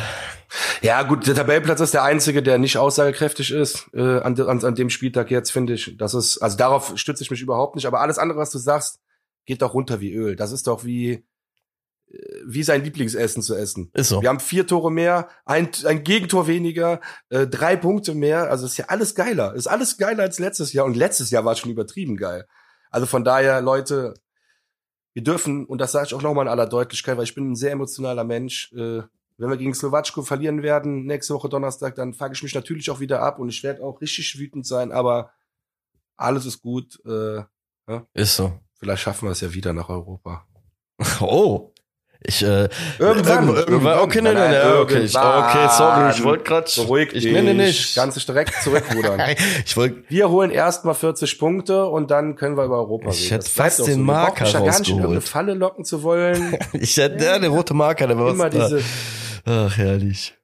Ja, 0.81 1.03
gut, 1.03 1.27
der 1.27 1.35
Tabellenplatz 1.35 1.79
ist 1.79 1.93
der 1.93 2.03
einzige, 2.03 2.43
der 2.43 2.57
nicht 2.57 2.77
aussagekräftig 2.77 3.51
ist 3.51 3.89
äh, 3.93 4.19
an, 4.19 4.39
an, 4.39 4.63
an 4.63 4.75
dem 4.75 4.89
Spieltag 4.89 5.31
jetzt, 5.31 5.51
finde 5.51 5.73
ich. 5.73 5.95
Das 5.97 6.13
ist, 6.13 6.37
also 6.39 6.57
darauf 6.57 6.97
stütze 6.97 7.23
ich 7.23 7.31
mich 7.31 7.41
überhaupt 7.41 7.75
nicht, 7.75 7.85
aber 7.85 8.01
alles 8.01 8.17
andere, 8.17 8.39
was 8.39 8.51
du 8.51 8.57
sagst, 8.57 8.99
geht 9.45 9.61
doch 9.61 9.73
runter 9.73 9.99
wie 9.99 10.13
Öl. 10.13 10.35
Das 10.35 10.51
ist 10.51 10.67
doch 10.67 10.83
wie, 10.83 11.25
äh, 12.07 12.41
wie 12.45 12.63
sein 12.63 12.83
Lieblingsessen 12.83 13.41
zu 13.41 13.55
essen. 13.55 13.89
ist 13.93 14.09
so. 14.09 14.21
Wir 14.21 14.29
haben 14.29 14.39
vier 14.39 14.67
Tore 14.67 14.91
mehr, 14.91 15.29
ein, 15.45 15.69
ein 15.85 16.03
Gegentor 16.03 16.47
weniger, 16.47 16.99
äh, 17.29 17.47
drei 17.47 17.75
Punkte 17.75 18.13
mehr. 18.13 18.49
Also 18.49 18.65
ist 18.65 18.77
ja 18.77 18.85
alles 18.87 19.15
geiler. 19.15 19.53
Ist 19.53 19.67
alles 19.67 19.97
geiler 19.97 20.23
als 20.23 20.39
letztes 20.39 20.73
Jahr. 20.73 20.85
Und 20.85 20.95
letztes 20.95 21.31
Jahr 21.31 21.45
war 21.45 21.53
es 21.53 21.59
schon 21.59 21.71
übertrieben 21.71 22.17
geil. 22.17 22.45
Also 22.89 23.05
von 23.05 23.23
daher, 23.23 23.61
Leute, 23.61 24.13
wir 25.13 25.23
dürfen, 25.23 25.65
und 25.65 25.79
das 25.79 25.93
sage 25.93 26.07
ich 26.07 26.13
auch 26.13 26.21
nochmal 26.21 26.45
in 26.45 26.51
aller 26.51 26.67
Deutlichkeit, 26.67 27.17
weil 27.17 27.23
ich 27.23 27.35
bin 27.35 27.51
ein 27.51 27.55
sehr 27.55 27.71
emotionaler 27.71 28.23
Mensch, 28.23 28.71
äh, 28.73 29.01
wenn 29.37 29.49
wir 29.49 29.57
gegen 29.57 29.73
Slowatschko 29.73 30.21
verlieren 30.23 30.63
werden, 30.63 31.05
nächste 31.05 31.33
Woche 31.33 31.49
Donnerstag, 31.49 31.95
dann 31.95 32.13
fuck 32.13 32.31
ich 32.33 32.43
mich 32.43 32.55
natürlich 32.55 32.89
auch 32.89 32.99
wieder 32.99 33.21
ab 33.21 33.39
und 33.39 33.49
ich 33.49 33.63
werde 33.63 33.83
auch 33.83 33.99
richtig 34.01 34.37
wütend 34.39 34.65
sein, 34.65 34.91
aber 34.91 35.31
alles 36.17 36.45
ist 36.45 36.61
gut. 36.61 36.99
Äh, 37.05 37.43
Ist 38.13 38.35
so. 38.37 38.53
vielleicht 38.79 39.01
schaffen 39.03 39.27
wir 39.27 39.31
es 39.31 39.41
ja 39.41 39.53
wieder 39.53 39.73
nach 39.73 39.89
Europa. 39.89 40.45
Oh. 41.21 41.71
Ich, 42.27 42.41
äh, 42.41 42.69
Irgendwann, 42.97 43.47
irgendwann, 43.49 43.55
irgendwann. 43.67 43.99
okay, 43.99 44.19
nein, 44.21 44.33
Nein, 44.33 44.49
nein, 44.51 44.61
nein, 44.67 44.77
okay, 44.77 45.01
ich, 45.03 45.15
okay, 45.15 45.67
sorry, 45.77 46.09
ich 46.11 46.23
wollte 46.23 46.43
gerade, 46.43 46.71
Beruhig 46.75 47.13
ich 47.13 47.23
dich. 47.23 47.33
nicht. 47.53 47.95
Dich 48.15 48.25
direkt 48.25 48.53
zurückrudern. 48.63 49.21
ich 49.65 49.77
wollte, 49.77 50.03
Wir 50.09 50.29
holen 50.31 50.49
erstmal 50.49 50.95
40 50.95 51.37
Punkte 51.37 51.85
und 51.85 52.09
dann 52.09 52.35
können 52.35 52.57
wir 52.57 52.63
über 52.65 52.77
Europa 52.79 53.09
Ich 53.09 53.25
reden. 53.25 53.29
hätte 53.31 53.43
Das 53.43 53.53
bleibt 53.53 53.73
fast 53.73 53.87
den 53.87 53.95
so. 53.95 54.01
Marker 54.01 54.45
ja 54.45 54.59
gar 54.59 54.79
nicht 54.79 54.89
in 54.89 54.95
irgendeine 54.95 55.03
rausgeholt. 55.17 55.23
Falle 55.23 55.53
locken 55.53 55.85
zu 55.85 56.01
wollen. 56.01 56.57
ich 56.73 56.97
hätte, 56.97 57.23
ja, 57.23 57.37
der 57.37 57.49
rote 57.49 57.75
Marker, 57.75 58.07
der 58.07 58.17
war 58.17 58.31
Immer 58.31 58.51
was 58.51 58.69
diese. 58.71 58.83
Ach, 59.45 59.77
herrlich. 59.77 60.35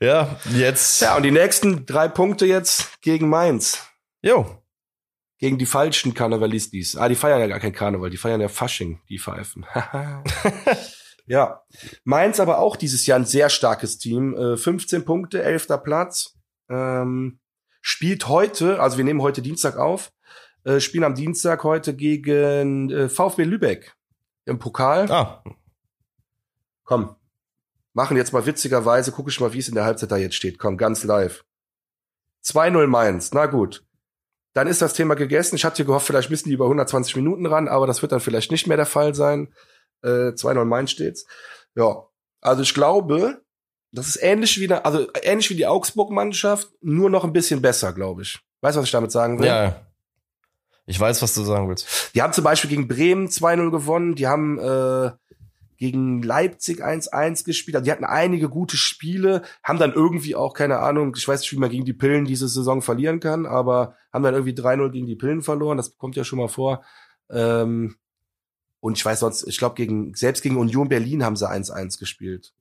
Ja, 0.00 0.38
jetzt. 0.52 1.00
Ja, 1.02 1.16
und 1.16 1.24
die 1.24 1.30
nächsten 1.30 1.86
drei 1.86 2.08
Punkte 2.08 2.46
jetzt 2.46 3.00
gegen 3.02 3.28
Mainz. 3.28 3.86
Jo. 4.22 4.62
Gegen 5.38 5.58
die 5.58 5.66
falschen 5.66 6.14
Karnevalistis. 6.14 6.96
Ah, 6.96 7.08
die 7.08 7.16
feiern 7.16 7.40
ja 7.40 7.46
gar 7.48 7.60
kein 7.60 7.72
Karneval, 7.72 8.10
die 8.10 8.16
feiern 8.16 8.40
ja 8.40 8.48
Fasching, 8.48 9.00
die 9.08 9.18
Pfeifen. 9.18 9.66
ja. 11.26 11.62
Mainz 12.04 12.38
aber 12.38 12.58
auch 12.60 12.76
dieses 12.76 13.06
Jahr 13.06 13.18
ein 13.18 13.26
sehr 13.26 13.50
starkes 13.50 13.98
Team. 13.98 14.34
Äh, 14.36 14.56
15 14.56 15.04
Punkte, 15.04 15.42
11. 15.42 15.68
Platz. 15.82 16.38
Ähm, 16.70 17.40
spielt 17.82 18.28
heute, 18.28 18.80
also 18.80 18.96
wir 18.96 19.04
nehmen 19.04 19.20
heute 19.20 19.42
Dienstag 19.42 19.76
auf, 19.76 20.12
äh, 20.64 20.80
spielen 20.80 21.04
am 21.04 21.14
Dienstag 21.14 21.64
heute 21.64 21.94
gegen 21.94 22.90
äh, 22.90 23.08
VfB 23.08 23.44
Lübeck 23.44 23.94
im 24.46 24.58
Pokal. 24.58 25.10
Ah, 25.10 25.42
Komm, 26.84 27.16
machen 27.92 28.16
jetzt 28.16 28.32
mal 28.32 28.46
witzigerweise, 28.46 29.12
gucke 29.12 29.30
ich 29.30 29.40
mal, 29.40 29.52
wie 29.52 29.58
es 29.58 29.68
in 29.68 29.74
der 29.74 29.84
Halbzeit 29.84 30.10
da 30.10 30.16
jetzt 30.16 30.34
steht. 30.36 30.58
Komm, 30.58 30.76
ganz 30.76 31.04
live. 31.04 31.44
2-0 32.44 32.86
Mainz, 32.86 33.32
na 33.32 33.46
gut. 33.46 33.84
dann 34.54 34.68
ist 34.68 34.80
das 34.80 34.94
Thema 34.94 35.14
gegessen. 35.14 35.56
Ich 35.56 35.64
hatte 35.64 35.84
gehofft, 35.84 36.06
vielleicht 36.06 36.30
müssen 36.30 36.48
die 36.48 36.54
über 36.54 36.66
120 36.66 37.16
Minuten 37.16 37.46
ran, 37.46 37.68
aber 37.68 37.86
das 37.86 38.02
wird 38.02 38.12
dann 38.12 38.20
vielleicht 38.20 38.50
nicht 38.50 38.66
mehr 38.66 38.76
der 38.76 38.86
Fall 38.86 39.14
sein. 39.14 39.52
Äh, 40.02 40.32
2-0 40.34 40.64
Main 40.64 40.86
steht's. 40.86 41.26
Ja, 41.74 42.04
also 42.40 42.62
ich 42.62 42.72
glaube, 42.72 43.42
das 43.90 44.06
ist 44.06 44.22
ähnlich 44.22 44.60
wie, 44.60 44.72
also 44.72 45.08
ähnlich 45.22 45.50
wie 45.50 45.56
die 45.56 45.66
Augsburg-Mannschaft, 45.66 46.68
nur 46.80 47.10
noch 47.10 47.24
ein 47.24 47.32
bisschen 47.32 47.62
besser, 47.62 47.92
glaube 47.92 48.22
ich. 48.22 48.40
Weißt 48.60 48.76
du, 48.76 48.80
was 48.80 48.86
ich 48.86 48.92
damit 48.92 49.12
sagen 49.12 49.38
will? 49.38 49.46
Ja. 49.46 49.86
Ich 50.86 51.00
weiß, 51.00 51.22
was 51.22 51.34
du 51.34 51.42
sagen 51.42 51.68
willst. 51.68 52.14
Die 52.14 52.22
haben 52.22 52.32
zum 52.32 52.44
Beispiel 52.44 52.70
gegen 52.70 52.86
Bremen 52.88 53.28
2-0 53.28 53.70
gewonnen. 53.70 54.14
Die 54.14 54.26
haben 54.26 54.58
äh, 54.58 55.10
gegen 55.84 56.22
Leipzig 56.22 56.82
1-1 56.82 57.44
gespielt. 57.44 57.76
Also 57.76 57.84
die 57.84 57.92
hatten 57.92 58.06
einige 58.06 58.48
gute 58.48 58.78
Spiele, 58.78 59.42
haben 59.62 59.78
dann 59.78 59.92
irgendwie 59.92 60.34
auch, 60.34 60.54
keine 60.54 60.78
Ahnung, 60.78 61.12
ich 61.14 61.28
weiß 61.28 61.40
nicht, 61.40 61.52
wie 61.52 61.58
man 61.58 61.68
gegen 61.68 61.84
die 61.84 61.92
Pillen 61.92 62.24
diese 62.24 62.48
Saison 62.48 62.80
verlieren 62.80 63.20
kann, 63.20 63.44
aber 63.44 63.94
haben 64.10 64.24
dann 64.24 64.32
irgendwie 64.32 64.54
3-0 64.54 64.88
gegen 64.90 65.06
die 65.06 65.14
Pillen 65.14 65.42
verloren. 65.42 65.76
Das 65.76 65.98
kommt 65.98 66.16
ja 66.16 66.24
schon 66.24 66.38
mal 66.38 66.48
vor. 66.48 66.82
Ähm, 67.30 67.96
und 68.80 68.96
ich 68.96 69.04
weiß 69.04 69.20
sonst, 69.20 69.46
ich 69.46 69.58
glaube, 69.58 69.74
gegen, 69.74 70.14
selbst 70.14 70.42
gegen 70.42 70.56
Union 70.56 70.88
Berlin 70.88 71.22
haben 71.22 71.36
sie 71.36 71.50
1-1 71.50 71.98
gespielt. 71.98 72.54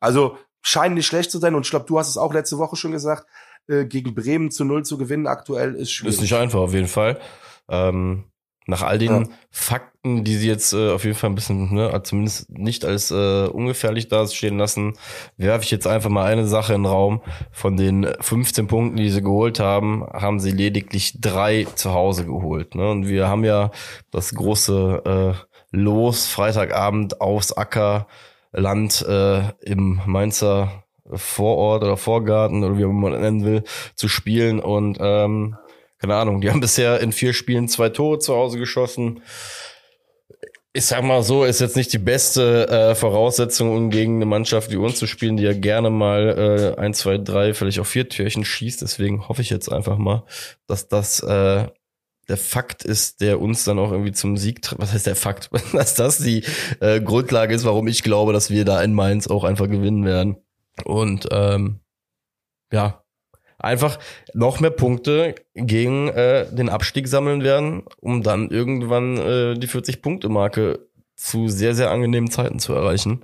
Also 0.00 0.36
scheinen 0.60 0.96
nicht 0.96 1.06
schlecht 1.06 1.30
zu 1.30 1.38
sein. 1.38 1.54
Und 1.54 1.64
ich 1.64 1.70
glaube, 1.70 1.86
du 1.86 2.00
hast 2.00 2.08
es 2.08 2.16
auch 2.16 2.34
letzte 2.34 2.58
Woche 2.58 2.74
schon 2.74 2.90
gesagt, 2.90 3.28
äh, 3.68 3.84
gegen 3.84 4.16
Bremen 4.16 4.50
zu 4.50 4.64
Null 4.64 4.84
zu 4.84 4.98
gewinnen 4.98 5.28
aktuell 5.28 5.76
ist 5.76 5.92
schwierig. 5.92 6.16
Ist 6.16 6.20
nicht 6.20 6.34
einfach, 6.34 6.58
auf 6.58 6.74
jeden 6.74 6.88
Fall. 6.88 7.20
Ähm, 7.68 8.24
nach 8.72 8.82
all 8.82 8.96
den 8.96 9.12
ja. 9.12 9.28
Fakten, 9.50 10.24
die 10.24 10.34
sie 10.34 10.48
jetzt 10.48 10.72
äh, 10.72 10.92
auf 10.92 11.04
jeden 11.04 11.14
Fall 11.14 11.28
ein 11.28 11.34
bisschen, 11.34 11.74
ne, 11.74 12.00
zumindest 12.04 12.48
nicht 12.48 12.86
als 12.86 13.10
äh, 13.10 13.46
ungefährlich 13.46 14.08
dastehen 14.08 14.56
lassen, 14.56 14.94
werfe 15.36 15.64
ich 15.64 15.70
jetzt 15.70 15.86
einfach 15.86 16.08
mal 16.08 16.24
eine 16.24 16.46
Sache 16.46 16.72
in 16.72 16.84
den 16.84 16.90
Raum. 16.90 17.20
Von 17.50 17.76
den 17.76 18.08
15 18.20 18.68
Punkten, 18.68 18.96
die 18.96 19.10
sie 19.10 19.20
geholt 19.20 19.60
haben, 19.60 20.06
haben 20.10 20.40
sie 20.40 20.52
lediglich 20.52 21.20
drei 21.20 21.66
zu 21.74 21.92
Hause 21.92 22.24
geholt. 22.24 22.74
Ne? 22.74 22.90
Und 22.90 23.06
wir 23.06 23.28
haben 23.28 23.44
ja 23.44 23.70
das 24.10 24.34
große 24.34 25.34
äh, 25.36 25.76
Los 25.76 26.26
Freitagabend 26.26 27.20
aufs 27.20 27.52
Ackerland 27.52 29.04
äh, 29.06 29.50
im 29.60 30.00
Mainzer 30.06 30.84
Vorort 31.14 31.82
oder 31.82 31.98
Vorgarten 31.98 32.64
oder 32.64 32.78
wie 32.78 32.84
man 32.86 33.20
nennen 33.20 33.44
will, 33.44 33.64
zu 33.96 34.08
spielen. 34.08 34.60
Und 34.60 34.96
ähm, 34.98 35.56
keine 36.02 36.16
Ahnung, 36.16 36.40
die 36.40 36.50
haben 36.50 36.58
bisher 36.58 36.98
in 36.98 37.12
vier 37.12 37.32
Spielen 37.32 37.68
zwei 37.68 37.88
Tore 37.88 38.18
zu 38.18 38.34
Hause 38.34 38.58
geschossen. 38.58 39.22
Ich 40.72 40.86
sag 40.86 41.04
mal 41.04 41.22
so, 41.22 41.44
ist 41.44 41.60
jetzt 41.60 41.76
nicht 41.76 41.92
die 41.92 41.98
beste 41.98 42.68
äh, 42.68 42.94
Voraussetzung, 42.96 43.70
um 43.70 43.88
gegen 43.88 44.16
eine 44.16 44.26
Mannschaft 44.26 44.72
wie 44.72 44.76
uns 44.76 44.98
zu 44.98 45.06
spielen, 45.06 45.36
die 45.36 45.44
ja 45.44 45.52
gerne 45.52 45.90
mal 45.90 46.74
äh, 46.76 46.80
ein, 46.80 46.92
zwei, 46.92 47.18
drei, 47.18 47.54
vielleicht 47.54 47.78
auch 47.78 47.86
vier 47.86 48.08
Türchen 48.08 48.44
schießt. 48.44 48.82
Deswegen 48.82 49.28
hoffe 49.28 49.42
ich 49.42 49.50
jetzt 49.50 49.70
einfach 49.70 49.96
mal, 49.96 50.24
dass 50.66 50.88
das 50.88 51.20
äh, 51.20 51.68
der 52.28 52.36
Fakt 52.36 52.84
ist, 52.84 53.20
der 53.20 53.40
uns 53.40 53.62
dann 53.62 53.78
auch 53.78 53.92
irgendwie 53.92 54.12
zum 54.12 54.36
Sieg, 54.36 54.60
was 54.78 54.92
heißt 54.92 55.06
der 55.06 55.14
Fakt, 55.14 55.50
dass 55.72 55.94
das 55.94 56.18
die 56.18 56.42
äh, 56.80 57.00
Grundlage 57.00 57.54
ist, 57.54 57.64
warum 57.64 57.86
ich 57.86 58.02
glaube, 58.02 58.32
dass 58.32 58.50
wir 58.50 58.64
da 58.64 58.82
in 58.82 58.92
Mainz 58.92 59.28
auch 59.28 59.44
einfach 59.44 59.68
gewinnen 59.68 60.04
werden. 60.04 60.36
Und 60.84 61.28
ähm, 61.30 61.78
ja, 62.72 63.01
einfach 63.62 63.98
noch 64.34 64.60
mehr 64.60 64.70
Punkte 64.70 65.34
gegen 65.54 66.08
äh, 66.08 66.46
den 66.52 66.68
Abstieg 66.68 67.08
sammeln 67.08 67.42
werden, 67.42 67.84
um 68.00 68.22
dann 68.22 68.50
irgendwann 68.50 69.16
äh, 69.16 69.54
die 69.54 69.68
40-Punkte-Marke 69.68 70.86
zu 71.16 71.48
sehr, 71.48 71.74
sehr 71.74 71.90
angenehmen 71.90 72.30
Zeiten 72.30 72.58
zu 72.58 72.72
erreichen. 72.74 73.22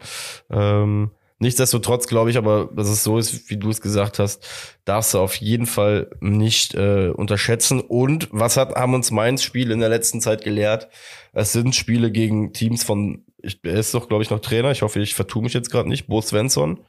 Ähm, 0.51 1.11
Nichtsdestotrotz 1.41 2.09
glaube 2.09 2.31
ich 2.31 2.37
aber, 2.37 2.69
dass 2.75 2.89
es 2.89 3.05
so 3.05 3.17
ist, 3.17 3.49
wie 3.49 3.57
du 3.57 3.71
es 3.71 3.81
gesagt 3.81 4.19
hast, 4.19 4.45
darfst 4.85 5.15
du 5.15 5.21
auf 5.21 5.37
jeden 5.37 5.67
Fall 5.67 6.11
nicht 6.21 6.75
äh, 6.75 7.11
unterschätzen. 7.11 7.81
Und 7.81 8.29
was 8.33 8.57
hat, 8.57 8.75
haben 8.75 8.95
uns 8.95 9.13
Mainz 9.13 9.45
Spiel 9.45 9.71
in 9.71 9.79
der 9.79 9.89
letzten 9.89 10.21
Zeit 10.21 10.43
gelehrt? 10.43 10.89
Es 11.33 11.53
sind 11.53 11.77
Spiele 11.77 12.11
gegen 12.11 12.53
Teams 12.53 12.83
von, 12.83 13.25
ich, 13.41 13.61
er 13.63 13.75
ist 13.75 13.95
doch, 13.95 14.09
glaube 14.09 14.23
ich, 14.23 14.31
noch 14.31 14.41
Trainer. 14.41 14.71
Ich 14.71 14.83
hoffe, 14.83 15.01
ich 15.01 15.15
vertue 15.15 15.43
mich 15.43 15.53
jetzt 15.53 15.71
gerade 15.71 15.89
nicht. 15.89 16.09
Bo 16.09 16.21
Svensson. 16.21 16.81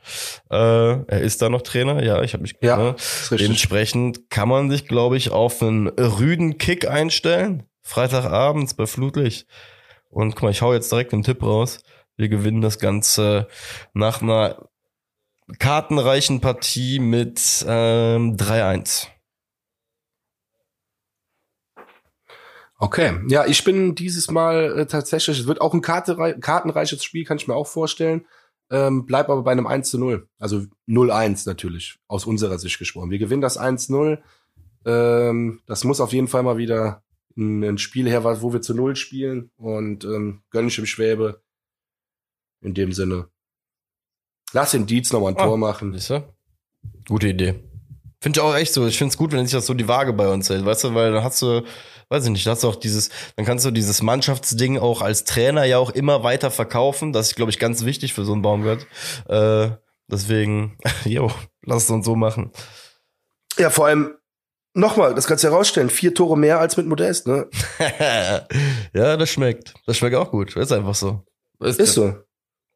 Äh, 0.50 0.56
er 0.56 1.22
ist 1.22 1.42
da 1.42 1.50
noch 1.50 1.62
Trainer. 1.62 2.04
Ja, 2.04 2.22
ich 2.24 2.34
habe 2.34 2.42
mich. 2.42 2.56
Ja, 2.62 2.78
ne? 2.78 2.96
Dementsprechend 3.32 4.30
kann 4.30 4.50
man 4.50 4.70
sich, 4.70 4.88
glaube 4.88 5.18
ich, 5.18 5.32
auf 5.32 5.62
einen 5.62 5.88
rüden 5.88 6.58
Kick 6.58 6.88
einstellen. 6.88 7.64
Freitagabends 7.82 8.74
bei 8.74 8.88
Flutlicht. 8.88 9.48
Und 10.10 10.36
guck 10.36 10.44
mal, 10.44 10.52
ich 10.52 10.62
hau 10.62 10.74
jetzt 10.74 10.92
direkt 10.92 11.12
den 11.12 11.24
Tipp 11.24 11.44
raus. 11.44 11.80
Wir 12.18 12.30
gewinnen 12.30 12.62
das 12.62 12.80
Ganze 12.80 13.48
nach 13.94 14.22
einer 14.22 14.70
kartenreichen 15.60 16.42
Partie 16.42 17.00
mit 17.00 17.66
ähm, 17.68 18.36
3-1. 18.38 19.08
Okay, 22.82 23.20
ja, 23.28 23.46
ich 23.46 23.66
bin 23.66 23.94
dieses 23.94 24.32
Mal 24.32 24.80
äh, 24.80 24.86
tatsächlich, 24.86 25.38
es 25.38 25.48
wird 25.48 25.60
auch 25.60 25.74
ein 25.74 25.82
kartenreiches 25.82 27.04
Spiel, 27.04 27.26
kann 27.26 27.38
ich 27.38 27.48
mir 27.48 27.56
auch 27.56 27.68
vorstellen. 27.68 28.26
Ähm, 28.72 29.06
bleib 29.06 29.30
aber 29.30 29.44
bei 29.44 29.52
einem 29.52 29.68
1 29.68 29.90
zu 29.90 29.98
0. 29.98 30.28
Also 30.38 30.66
0-1 30.88 31.46
natürlich, 31.46 32.00
aus 32.08 32.26
unserer 32.26 32.58
Sicht 32.58 32.80
gesprochen. 32.80 33.12
Wir 33.12 33.20
gewinnen 33.20 33.42
das 33.42 33.60
1-0. 33.60 34.20
Ähm, 34.86 35.60
das 35.66 35.84
muss 35.84 36.00
auf 36.00 36.14
jeden 36.14 36.28
Fall 36.28 36.44
mal 36.44 36.58
wieder 36.58 37.04
ein, 37.36 37.64
ein 37.64 37.78
Spiel 37.78 38.08
her, 38.08 38.24
wo 38.42 38.54
wir 38.54 38.62
zu 38.62 38.74
0 38.74 38.96
spielen. 38.96 39.52
Und 39.58 40.06
ähm, 40.06 40.44
gönn 40.50 40.68
ich 40.68 40.78
im 40.78 40.86
Schwäbe 40.86 41.42
in 42.62 42.74
dem 42.74 42.94
Sinne. 42.94 43.28
Lass 44.54 44.72
den 44.72 44.86
Dietz 44.86 45.12
noch 45.12 45.22
mal 45.22 45.30
ein 45.30 45.38
ah, 45.38 45.44
Tor 45.44 45.58
machen. 45.58 45.92
Du? 45.92 46.24
Gute 47.08 47.28
Idee. 47.28 47.56
Finde 48.22 48.40
ich 48.40 48.42
auch 48.42 48.56
echt 48.56 48.74
so. 48.74 48.86
Ich 48.88 48.98
finde 48.98 49.12
es 49.12 49.18
gut, 49.18 49.32
wenn 49.32 49.46
sich 49.46 49.54
das 49.54 49.66
so 49.66 49.74
die 49.74 49.88
Waage 49.88 50.14
bei 50.14 50.30
uns 50.30 50.50
hält, 50.50 50.66
weißt 50.66 50.86
du, 50.86 50.96
weil 50.96 51.12
dann 51.12 51.24
hast 51.24 51.42
du, 51.42 51.64
weiß 52.10 52.26
ich 52.26 52.32
nicht, 52.32 52.48
hast 52.48 52.64
du 52.64 52.68
auch 52.68 52.76
dieses, 52.76 53.10
dann 53.36 53.46
kannst 53.46 53.66
du 53.66 53.72
dieses 53.72 54.02
Mannschaftsding 54.02 54.80
auch 54.80 55.02
als 55.02 55.24
Trainer 55.24 55.64
ja 55.64 55.78
auch 55.78 55.92
immer 55.92 56.24
weiter 56.24 56.52
verkaufen. 56.52 57.14
Das 57.14 57.28
ist, 57.28 57.36
glaube 57.36 57.52
ich, 57.52 57.60
ganz 57.60 57.86
wichtig 57.86 58.14
für 58.14 58.26
so 58.26 58.34
einen 58.34 58.42
Baumgart. 58.42 58.86
Äh, 59.28 59.70
deswegen, 60.08 60.78
jo, 61.06 61.32
lass 61.64 61.84
es 61.84 61.90
uns 61.90 62.06
so 62.06 62.16
machen. 62.16 62.52
Ja, 63.58 63.70
vor 63.70 63.88
allem, 63.88 64.16
nochmal, 64.74 65.14
das 65.14 65.28
kannst 65.28 65.44
du 65.44 65.50
herausstellen, 65.50 65.90
vier 65.90 66.14
Tore 66.14 66.38
mehr 66.38 66.60
als 66.60 66.78
mit 66.78 66.88
Modest, 66.88 67.28
ne? 67.28 67.48
ja, 68.94 69.18
das 69.18 69.30
schmeckt. 69.30 69.74
Das 69.86 69.98
schmeckt 69.98 70.16
auch 70.16 70.32
gut. 70.32 70.56
Ist 70.56 70.72
einfach 70.72 70.96
so. 70.96 71.24
Ist, 71.60 71.80
ist 71.80 71.94
so. 71.94 72.16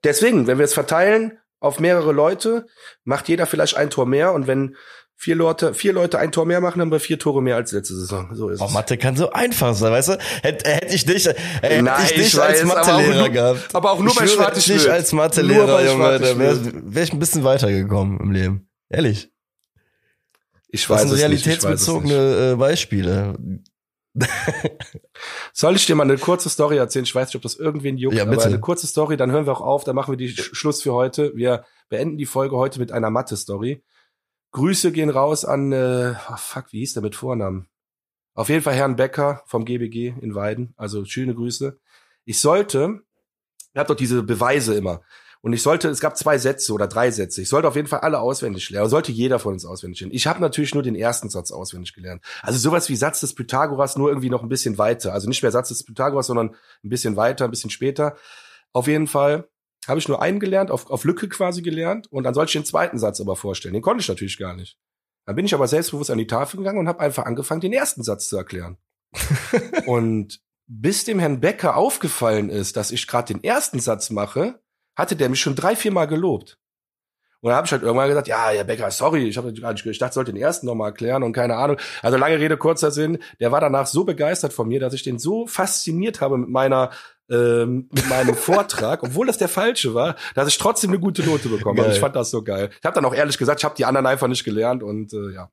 Deswegen, 0.04 0.48
wenn 0.48 0.58
wir 0.58 0.66
es 0.66 0.74
verteilen 0.74 1.40
auf 1.60 1.80
mehrere 1.80 2.12
Leute, 2.12 2.68
macht 3.06 3.30
jeder 3.30 3.46
vielleicht 3.46 3.78
ein 3.78 3.90
Tor 3.90 4.06
mehr 4.06 4.34
und 4.34 4.48
wenn 4.48 4.76
vier 5.16 5.36
Leute, 5.36 5.74
vier 5.74 5.94
Leute 5.94 6.20
ein 6.20 6.32
Tor 6.32 6.46
mehr 6.46 6.62
machen, 6.62 6.82
haben 6.82 6.92
wir 6.92 7.00
vier 7.00 7.20
Tore 7.20 7.42
mehr 7.42 7.56
als 7.56 7.72
letzte 7.72 7.96
Saison. 7.96 8.30
So 8.34 8.50
ist 8.50 8.62
oh, 8.62 8.66
es. 8.66 8.74
Mathe 8.74 8.98
kann 8.98 9.16
so 9.16 9.32
einfach 9.32 9.74
sein, 9.74 9.92
weißt 9.92 10.10
du? 10.10 10.18
Hätte 10.42 10.70
hätt 10.70 10.94
ich 10.94 11.06
nicht, 11.06 11.26
hätte 11.28 11.84
Nein, 11.84 12.06
ich 12.06 12.18
nicht 12.18 12.34
ich 12.34 12.42
als 12.42 12.64
Mathelehrer 12.64 13.30
gehabt. 13.30 13.76
Aber 13.76 13.92
auch 13.92 14.00
nur 14.00 14.12
ich 14.12 14.20
bei 14.20 14.28
Schwarz 14.28 14.68
nicht 14.68 14.88
als 14.88 15.14
Mathelehrer, 15.14 15.86
Junge, 15.86 16.20
da 16.20 16.38
wäre 16.38 16.60
wär 16.74 17.04
ich 17.04 17.14
ein 17.14 17.20
bisschen 17.20 17.44
weitergekommen 17.44 18.20
im 18.20 18.32
Leben. 18.32 18.70
Ehrlich. 18.90 19.32
Ich 20.70 20.90
weiß 20.90 21.02
das 21.02 21.12
sind 21.12 21.20
realitätsbezogene 21.20 22.54
äh, 22.54 22.56
Beispiele. 22.56 23.36
Soll 25.54 25.76
ich 25.76 25.86
dir 25.86 25.96
mal 25.96 26.04
eine 26.04 26.18
kurze 26.18 26.50
Story 26.50 26.78
erzählen? 26.78 27.06
Ich 27.06 27.14
weiß 27.14 27.30
nicht, 27.30 27.36
ob 27.36 27.42
das 27.42 27.56
irgendwen 27.56 27.98
juckt, 27.98 28.16
ja, 28.16 28.26
bitte. 28.26 28.38
aber 28.38 28.46
eine 28.46 28.60
kurze 28.60 28.88
Story, 28.88 29.18
dann 29.18 29.32
hören 29.32 29.46
wir 29.46 29.54
auch 29.54 29.62
auf, 29.62 29.84
dann 29.84 29.96
machen 29.96 30.12
wir 30.12 30.18
die 30.18 30.30
Sch 30.30 30.52
Schluss 30.54 30.82
für 30.82 30.94
heute. 30.94 31.32
Wir 31.36 31.64
beenden 31.90 32.18
die 32.18 32.26
Folge 32.26 32.56
heute 32.56 32.80
mit 32.80 32.92
einer 32.92 33.10
Mathe-Story. 33.10 33.84
Grüße 34.54 34.92
gehen 34.92 35.10
raus 35.10 35.46
an, 35.46 35.72
äh, 35.72 36.14
oh 36.30 36.38
fuck, 36.38 36.72
wie 36.72 36.80
hieß 36.80 36.94
der 36.94 37.04
mit 37.04 37.16
Vornamen? 37.16 37.68
Auf 38.36 38.50
jeden 38.50 38.62
Fall 38.62 38.76
Herrn 38.76 38.96
Becker 38.96 39.44
vom 39.46 39.66
GBG 39.66 40.14
in 40.22 40.36
Weiden. 40.36 40.74
Also 40.78 41.06
schöne 41.06 41.36
Grüße. 41.36 41.80
Ich 42.26 42.40
sollte, 42.40 43.02
ihr 43.74 43.80
habt 43.80 43.90
doch 43.90 43.96
diese 43.96 44.24
Beweise 44.24 44.76
immer. 44.76 45.02
Und 45.42 45.54
ich 45.54 45.62
sollte, 45.62 45.90
es 45.90 46.00
gab 46.00 46.16
zwei 46.18 46.38
Sätze 46.38 46.72
oder 46.72 46.88
drei 46.88 47.12
Sätze. 47.12 47.42
Ich 47.42 47.50
sollte 47.50 47.68
auf 47.68 47.76
jeden 47.76 47.88
Fall 47.88 48.00
alle 48.00 48.20
auswendig 48.20 48.70
lernen. 48.70 48.90
Sollte 48.90 49.12
jeder 49.12 49.40
von 49.40 49.54
uns 49.54 49.66
auswendig 49.66 50.00
lernen. 50.00 50.16
Ich 50.16 50.26
habe 50.26 50.40
natürlich 50.40 50.74
nur 50.74 50.84
den 50.84 50.96
ersten 50.96 51.30
Satz 51.30 51.52
auswendig 51.52 51.94
gelernt. 51.94 52.24
Also 52.42 52.58
sowas 52.60 52.88
wie 52.90 52.96
Satz 52.96 53.20
des 53.20 53.36
Pythagoras, 53.36 53.98
nur 53.98 54.08
irgendwie 54.08 54.30
noch 54.30 54.42
ein 54.42 54.50
bisschen 54.50 54.78
weiter. 54.78 55.14
Also 55.14 55.28
nicht 55.28 55.44
mehr 55.44 55.52
Satz 55.52 55.68
des 55.68 55.84
Pythagoras, 55.84 56.28
sondern 56.28 56.56
ein 56.84 56.90
bisschen 56.90 57.18
weiter, 57.18 57.46
ein 57.46 57.52
bisschen 57.52 57.72
später. 57.72 58.16
Auf 58.72 58.88
jeden 58.88 59.08
Fall 59.08 59.50
habe 59.88 60.00
ich 60.00 60.08
nur 60.08 60.22
einen 60.22 60.40
gelernt, 60.40 60.72
auf, 60.72 60.90
auf 60.90 61.04
Lücke 61.04 61.28
quasi 61.30 61.62
gelernt. 61.62 62.08
Und 62.12 62.24
dann 62.24 62.34
sollte 62.34 62.50
ich 62.50 62.54
den 62.54 62.66
zweiten 62.66 62.98
Satz 62.98 63.20
aber 63.22 63.36
vorstellen. 63.36 63.74
Den 63.74 63.84
konnte 63.84 64.02
ich 64.02 64.08
natürlich 64.08 64.38
gar 64.38 64.56
nicht. 64.56 64.78
Dann 65.26 65.36
bin 65.36 65.46
ich 65.46 65.54
aber 65.54 65.68
selbstbewusst 65.68 66.12
an 66.12 66.18
die 66.18 66.28
Tafel 66.28 66.58
gegangen 66.58 66.80
und 66.80 66.88
habe 66.88 67.00
einfach 67.00 67.26
angefangen, 67.26 67.62
den 67.62 67.74
ersten 67.74 68.04
Satz 68.04 68.28
zu 68.28 68.38
erklären. 68.38 68.78
und 69.86 70.42
bis 70.68 71.06
dem 71.06 71.20
Herrn 71.20 71.40
Becker 71.40 71.78
aufgefallen 71.78 72.50
ist, 72.50 72.78
dass 72.78 72.92
ich 72.92 73.08
gerade 73.08 73.34
den 73.34 73.44
ersten 73.44 73.80
Satz 73.80 74.10
mache, 74.10 74.60
hatte 74.96 75.16
der 75.16 75.30
mich 75.30 75.42
schon 75.42 75.56
drei, 75.56 75.76
vier 75.76 75.92
Mal 75.92 76.06
gelobt. 76.06 76.58
Und 77.42 77.50
dann 77.50 77.58
habe 77.58 77.66
ich 77.66 77.74
halt 77.74 77.84
irgendwann 77.84 78.08
gesagt, 78.08 78.30
ja, 78.30 78.52
Herr 78.52 78.64
Becker, 78.64 78.90
sorry, 78.90 79.28
ich 79.28 79.36
habe 79.36 79.54
gar 79.54 79.74
nicht, 79.74 79.86
ich 79.86 79.98
dachte, 79.98 80.12
ich 80.12 80.14
sollte 80.14 80.32
den 80.32 80.42
ersten 80.42 80.66
nochmal 80.66 80.92
erklären 80.92 81.24
und 81.24 81.34
keine 81.34 81.58
Ahnung. 81.58 81.76
Also 82.02 82.18
lange 82.18 82.40
Rede, 82.40 82.56
kurzer 82.56 82.90
Sinn, 82.90 83.20
der 83.42 83.52
war 83.52 83.60
danach 83.60 83.86
so 83.86 84.06
begeistert 84.06 84.54
von 84.54 84.70
mir, 84.70 84.80
dass 84.80 84.94
ich 84.94 85.04
den 85.04 85.20
so 85.20 85.46
fasziniert 85.46 86.22
habe 86.22 86.38
mit 86.38 86.48
meiner 86.48 86.92
ähm, 87.34 87.90
mit 87.92 88.08
meinem 88.08 88.36
Vortrag, 88.36 89.04
obwohl 89.04 89.28
das 89.28 89.38
der 89.38 89.48
falsche 89.50 89.94
war, 89.94 90.16
dass 90.36 90.48
ich 90.48 90.58
trotzdem 90.58 90.92
eine 90.92 91.00
gute 91.00 91.24
Note 91.24 91.50
bekommen 91.50 91.80
habe. 91.80 91.92
Ich 91.92 92.00
fand 92.00 92.16
das 92.16 92.30
so 92.30 92.44
geil. 92.44 92.70
Ich 92.80 92.86
habe 92.86 92.96
dann 92.96 93.06
auch 93.06 93.14
ehrlich 93.16 93.38
gesagt, 93.38 93.60
ich 93.62 93.66
habe 93.66 93.76
die 93.76 93.86
anderen 93.86 94.06
einfach 94.06 94.28
nicht 94.28 94.44
gelernt 94.44 94.84
und 94.84 95.14
äh, 95.14 95.34
ja. 95.34 95.50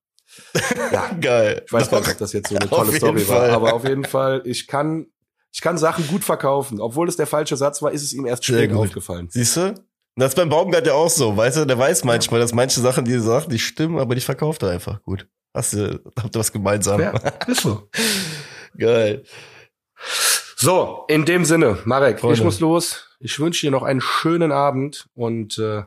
Ja, 0.93 1.11
Geil. 1.21 1.63
ich 1.67 1.73
weiß 1.73 1.91
gar 1.91 2.01
Doch. 2.01 2.07
nicht, 2.07 2.15
ob 2.15 2.19
das 2.19 2.33
jetzt 2.33 2.49
so 2.51 2.57
eine 2.57 2.69
tolle 2.69 2.93
Story 2.93 3.21
Fall. 3.21 3.49
war, 3.49 3.57
aber 3.57 3.73
auf 3.73 3.85
jeden 3.85 4.05
Fall, 4.05 4.43
ich 4.45 4.67
kann, 4.67 5.07
ich 5.53 5.61
kann 5.61 5.79
Sachen 5.79 6.07
gut 6.07 6.23
verkaufen. 6.25 6.81
Obwohl 6.81 7.09
es 7.09 7.17
der 7.17 7.27
falsche 7.27 7.57
Satz 7.57 7.83
war, 7.83 7.91
ist 7.93 8.03
es 8.03 8.13
ihm 8.13 8.27
erst 8.27 8.45
spät 8.45 8.73
aufgefallen. 8.73 9.29
Siehst 9.31 9.57
du? 9.57 9.75
Das 10.17 10.31
ist 10.31 10.35
beim 10.35 10.49
Baumgart 10.49 10.87
ja 10.87 10.93
auch 10.93 11.09
so, 11.09 11.37
weißt 11.37 11.59
du, 11.59 11.65
der 11.65 11.79
weiß 11.79 12.05
manchmal, 12.05 12.41
dass 12.41 12.53
manche 12.53 12.81
Sachen, 12.81 13.05
die 13.05 13.15
er 13.15 13.21
sagt, 13.21 13.51
die 13.51 13.59
stimmen, 13.59 13.99
aber 13.99 14.15
die 14.15 14.21
verkauft 14.21 14.63
er 14.63 14.71
einfach 14.71 15.03
gut. 15.03 15.27
Hast 15.55 15.73
du, 15.73 16.01
habt 16.21 16.37
ihr 16.37 16.41
was 16.41 16.53
gemeinsam? 16.53 17.01
Ja, 17.01 17.13
ist 17.47 17.63
so. 17.63 17.89
Geil. 18.77 19.25
So, 20.61 21.07
in 21.09 21.25
dem 21.25 21.47
Sinne, 21.47 21.79
Marek, 21.87 22.17
ich 22.17 22.21
Freunde. 22.21 22.45
muss 22.45 22.61
los. 22.61 23.17
Ich 23.19 23.41
wünsche 23.41 23.67
dir 23.67 23.71
noch 23.71 23.83
einen 23.83 24.03
schönen 24.03 24.53
Abend 24.53 25.09
und 25.15 25.57
äh, 25.59 25.85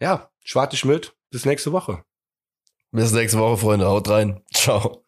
ja, 0.00 0.30
schwarte 0.44 0.76
ich 0.76 0.84
mit. 0.84 1.16
Bis 1.30 1.44
nächste 1.44 1.72
Woche. 1.72 2.04
Bis 2.92 3.12
nächste 3.12 3.38
Woche, 3.40 3.56
Freunde. 3.56 3.86
Haut 3.86 4.08
rein. 4.08 4.42
Ciao. 4.54 5.04